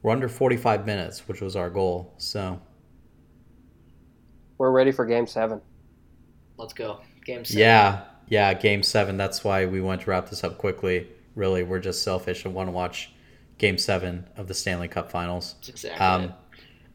We're 0.03 0.12
under 0.12 0.28
45 0.28 0.86
minutes, 0.86 1.26
which 1.28 1.41
was 1.41 1.57
our 1.57 1.70
goal. 1.70 2.14
So, 2.18 2.61
We're 4.57 4.70
ready 4.70 4.93
for 4.93 5.05
Game 5.05 5.26
Seven. 5.26 5.61
Let's 6.57 6.72
go. 6.72 7.01
Game 7.24 7.45
seven. 7.45 7.61
yeah, 7.61 8.05
yeah, 8.28 8.55
game 8.55 8.82
seven. 8.82 9.16
That's 9.16 9.45
why 9.45 9.66
we 9.66 9.80
want 9.80 10.01
to 10.03 10.11
wrap 10.11 10.30
this 10.30 10.43
up 10.43 10.59
quickly. 10.59 11.09
Really, 11.34 11.62
we're 11.62 11.78
just 11.78 12.03
selfish 12.03 12.45
and 12.45 12.55
want 12.55 12.68
to 12.68 12.72
watch 12.72 13.12
game 13.59 13.76
seven 13.78 14.26
of 14.36 14.49
the 14.49 14.55
Stanley 14.55 14.89
Cup 14.89 15.11
finals. 15.11 15.55
That's 15.59 15.68
exactly 15.68 16.05
Um, 16.07 16.22
it. 16.24 16.30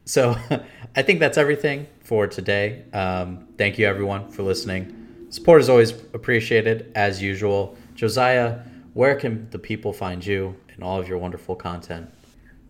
So 0.04 0.36
I 0.96 1.02
think 1.02 1.20
that's 1.20 1.38
everything 1.38 1.86
for 2.00 2.26
today. 2.26 2.84
Um, 2.92 3.48
thank 3.58 3.78
you 3.78 3.86
everyone 3.86 4.30
for 4.30 4.42
listening. 4.42 5.26
Support 5.30 5.62
is 5.62 5.68
always 5.68 5.90
appreciated 5.90 6.92
as 6.94 7.20
usual. 7.20 7.76
Josiah, 7.94 8.60
where 8.92 9.16
can 9.16 9.48
the 9.50 9.58
people 9.58 9.92
find 9.92 10.24
you 10.24 10.54
and 10.74 10.84
all 10.84 11.00
of 11.00 11.08
your 11.08 11.18
wonderful 11.18 11.56
content? 11.56 12.12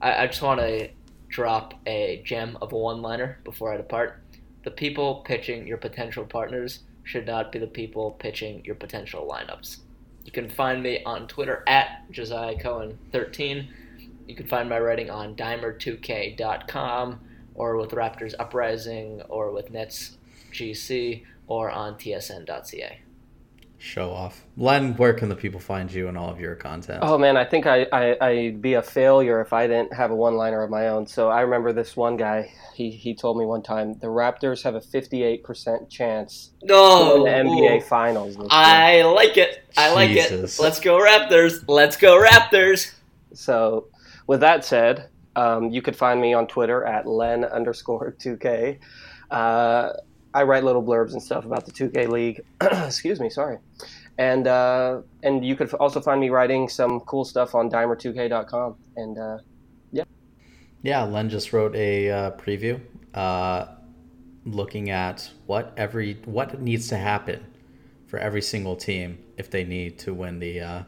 I, 0.00 0.24
I 0.24 0.26
just 0.26 0.42
want 0.42 0.60
to 0.60 0.88
drop 1.28 1.74
a 1.86 2.22
gem 2.24 2.56
of 2.62 2.72
a 2.72 2.78
one 2.78 3.02
liner 3.02 3.38
before 3.44 3.72
I 3.72 3.76
depart. 3.76 4.20
The 4.62 4.70
people 4.70 5.16
pitching 5.26 5.66
your 5.66 5.76
potential 5.76 6.24
partners 6.24 6.80
should 7.02 7.26
not 7.26 7.52
be 7.52 7.58
the 7.58 7.66
people 7.66 8.12
pitching 8.12 8.64
your 8.64 8.76
potential 8.76 9.28
lineups. 9.30 9.80
You 10.24 10.32
can 10.32 10.48
find 10.48 10.82
me 10.82 11.02
on 11.04 11.28
Twitter 11.28 11.62
at 11.66 12.10
Josiah 12.10 12.58
Cohen 12.58 12.98
13. 13.12 13.68
You 14.26 14.34
can 14.34 14.46
find 14.46 14.68
my 14.68 14.78
writing 14.78 15.10
on 15.10 15.34
dimer2k.com 15.36 17.20
or 17.54 17.76
with 17.76 17.90
Raptors 17.90 18.34
Uprising 18.38 19.22
or 19.28 19.52
with 19.52 19.70
Nets 19.70 20.16
GC 20.52 21.24
or 21.46 21.70
on 21.70 21.94
tsn.ca. 21.94 23.00
Show 23.76 24.12
off. 24.12 24.46
Len, 24.56 24.96
where 24.96 25.12
can 25.12 25.28
the 25.28 25.36
people 25.36 25.60
find 25.60 25.92
you 25.92 26.08
and 26.08 26.16
all 26.16 26.30
of 26.30 26.40
your 26.40 26.54
content? 26.54 27.00
Oh 27.02 27.18
man, 27.18 27.36
I 27.36 27.44
think 27.44 27.66
I, 27.66 27.86
I 27.92 28.16
I'd 28.18 28.62
be 28.62 28.74
a 28.74 28.82
failure 28.82 29.42
if 29.42 29.52
I 29.52 29.66
didn't 29.66 29.92
have 29.92 30.10
a 30.10 30.14
one 30.16 30.36
liner 30.36 30.62
of 30.62 30.70
my 30.70 30.88
own. 30.88 31.06
So 31.06 31.28
I 31.28 31.42
remember 31.42 31.70
this 31.74 31.94
one 31.94 32.16
guy. 32.16 32.50
He 32.74 32.90
he 32.90 33.14
told 33.14 33.36
me 33.36 33.44
one 33.44 33.62
time 33.62 33.92
the 33.98 34.06
Raptors 34.06 34.62
have 34.62 34.74
a 34.74 34.80
fifty 34.80 35.22
eight 35.22 35.44
percent 35.44 35.90
chance 35.90 36.52
No! 36.62 37.24
win 37.24 37.46
the 37.46 37.50
NBA 37.52 37.82
Finals. 37.82 38.36
This. 38.36 38.46
I 38.50 39.02
like 39.02 39.36
it. 39.36 39.62
I 39.76 39.92
like 39.92 40.08
Jesus. 40.08 40.58
it. 40.58 40.62
Let's 40.62 40.80
go 40.80 40.98
Raptors. 40.98 41.62
Let's 41.68 41.98
go 41.98 42.18
Raptors. 42.18 42.94
So, 43.34 43.88
with 44.26 44.40
that 44.40 44.64
said, 44.64 45.08
um, 45.36 45.70
you 45.70 45.82
could 45.82 45.96
find 45.96 46.20
me 46.20 46.32
on 46.34 46.46
Twitter 46.46 46.84
at 46.84 47.06
len 47.06 47.44
underscore 47.44 48.14
2k. 48.18 48.78
Uh, 49.30 49.92
I 50.34 50.42
write 50.42 50.64
little 50.64 50.82
blurbs 50.82 51.12
and 51.12 51.22
stuff 51.22 51.44
about 51.44 51.64
the 51.64 51.70
2K 51.70 52.08
League. 52.08 52.44
Excuse 52.60 53.20
me, 53.20 53.30
sorry. 53.30 53.58
and 54.18 54.46
uh, 54.48 55.00
and 55.22 55.44
you 55.44 55.54
could 55.54 55.72
also 55.74 56.00
find 56.00 56.20
me 56.20 56.28
writing 56.28 56.68
some 56.68 57.00
cool 57.00 57.24
stuff 57.24 57.54
on 57.54 57.70
dimer2k.com. 57.70 58.76
And 58.96 59.18
uh, 59.18 59.38
yeah, 59.92 60.04
yeah, 60.82 61.02
Len 61.04 61.28
just 61.28 61.52
wrote 61.52 61.74
a 61.76 62.10
uh, 62.10 62.30
preview, 62.32 62.80
uh, 63.14 63.66
looking 64.44 64.90
at 64.90 65.30
what 65.46 65.72
every 65.76 66.14
what 66.24 66.60
needs 66.60 66.88
to 66.88 66.96
happen 66.96 67.44
for 68.08 68.18
every 68.18 68.42
single 68.42 68.74
team 68.74 69.18
if 69.36 69.50
they 69.50 69.64
need 69.64 69.98
to 70.00 70.14
win 70.14 70.40
the 70.40 70.60
uh, 70.60 70.82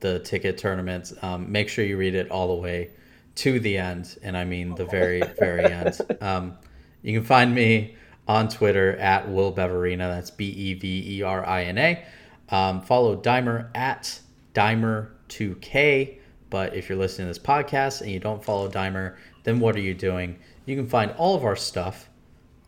the 0.00 0.20
ticket 0.20 0.58
tournament. 0.58 1.12
Um, 1.22 1.50
make 1.50 1.68
sure 1.68 1.84
you 1.84 1.96
read 1.96 2.14
it 2.14 2.30
all 2.30 2.54
the 2.54 2.62
way 2.62 2.90
to 3.36 3.60
the 3.60 3.78
end, 3.78 4.18
and 4.22 4.36
I 4.36 4.44
mean 4.44 4.74
the 4.74 4.86
very 4.86 5.22
very 5.38 5.64
end. 5.64 5.98
Um, 6.20 6.58
you 7.02 7.18
can 7.18 7.26
find 7.26 7.54
me 7.54 7.96
on 8.28 8.48
Twitter 8.48 8.96
at 8.96 9.30
Will 9.30 9.52
Beverina. 9.52 9.98
That's 9.98 10.30
B 10.30 10.46
E 10.46 10.74
V 10.74 11.18
E 11.18 11.22
R 11.22 11.46
I 11.46 11.64
N 11.64 11.78
A. 11.78 12.04
Um, 12.50 12.82
follow 12.82 13.16
Dimer 13.16 13.70
at 13.74 14.20
Dimer2K. 14.54 16.18
But 16.50 16.74
if 16.74 16.88
you're 16.88 16.98
listening 16.98 17.26
to 17.26 17.30
this 17.30 17.38
podcast 17.38 18.02
and 18.02 18.10
you 18.10 18.18
don't 18.18 18.44
follow 18.44 18.68
Dimer, 18.68 19.16
then 19.44 19.60
what 19.60 19.76
are 19.76 19.80
you 19.80 19.94
doing? 19.94 20.38
You 20.66 20.76
can 20.76 20.88
find 20.88 21.12
all 21.12 21.34
of 21.34 21.42
our 21.44 21.56
stuff 21.56 22.10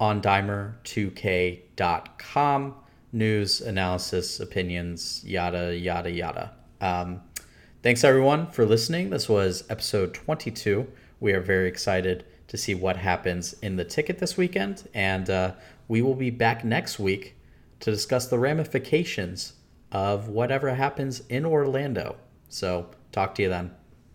on 0.01 0.23
Dimer2K.com. 0.23 2.77
News, 3.15 3.61
analysis, 3.61 4.41
opinions, 4.41 5.23
yada, 5.25 5.77
yada, 5.77 6.11
yada. 6.11 6.53
Um, 6.83 7.23
thanks 7.83 8.03
everyone 8.03 8.51
for 8.51 8.67
listening. 8.67 9.11
This 9.11 9.29
was 9.29 9.63
episode 9.71 10.13
22. 10.13 10.89
We 11.21 11.33
are 11.33 11.41
very 11.41 11.69
excited 11.69 12.25
to 12.49 12.59
see 12.59 12.75
what 12.75 12.97
happens 12.97 13.55
in 13.63 13.77
the 13.77 13.85
ticket 13.85 14.19
this 14.19 14.37
weekend. 14.37 14.89
And 14.93 15.31
uh, 15.31 15.53
we 15.87 16.03
will 16.03 16.17
be 16.17 16.31
back 16.31 16.65
next 16.65 16.99
week 16.99 17.37
to 17.81 17.93
discuss 17.93 18.27
the 18.27 18.39
ramifications 18.39 19.55
of 19.93 20.29
whatever 20.29 20.75
happens 20.75 21.23
in 21.29 21.47
Orlando. 21.47 22.17
So, 22.49 22.91
talk 23.13 23.37
to 23.37 23.43
you 23.43 23.49
then. 23.49 23.71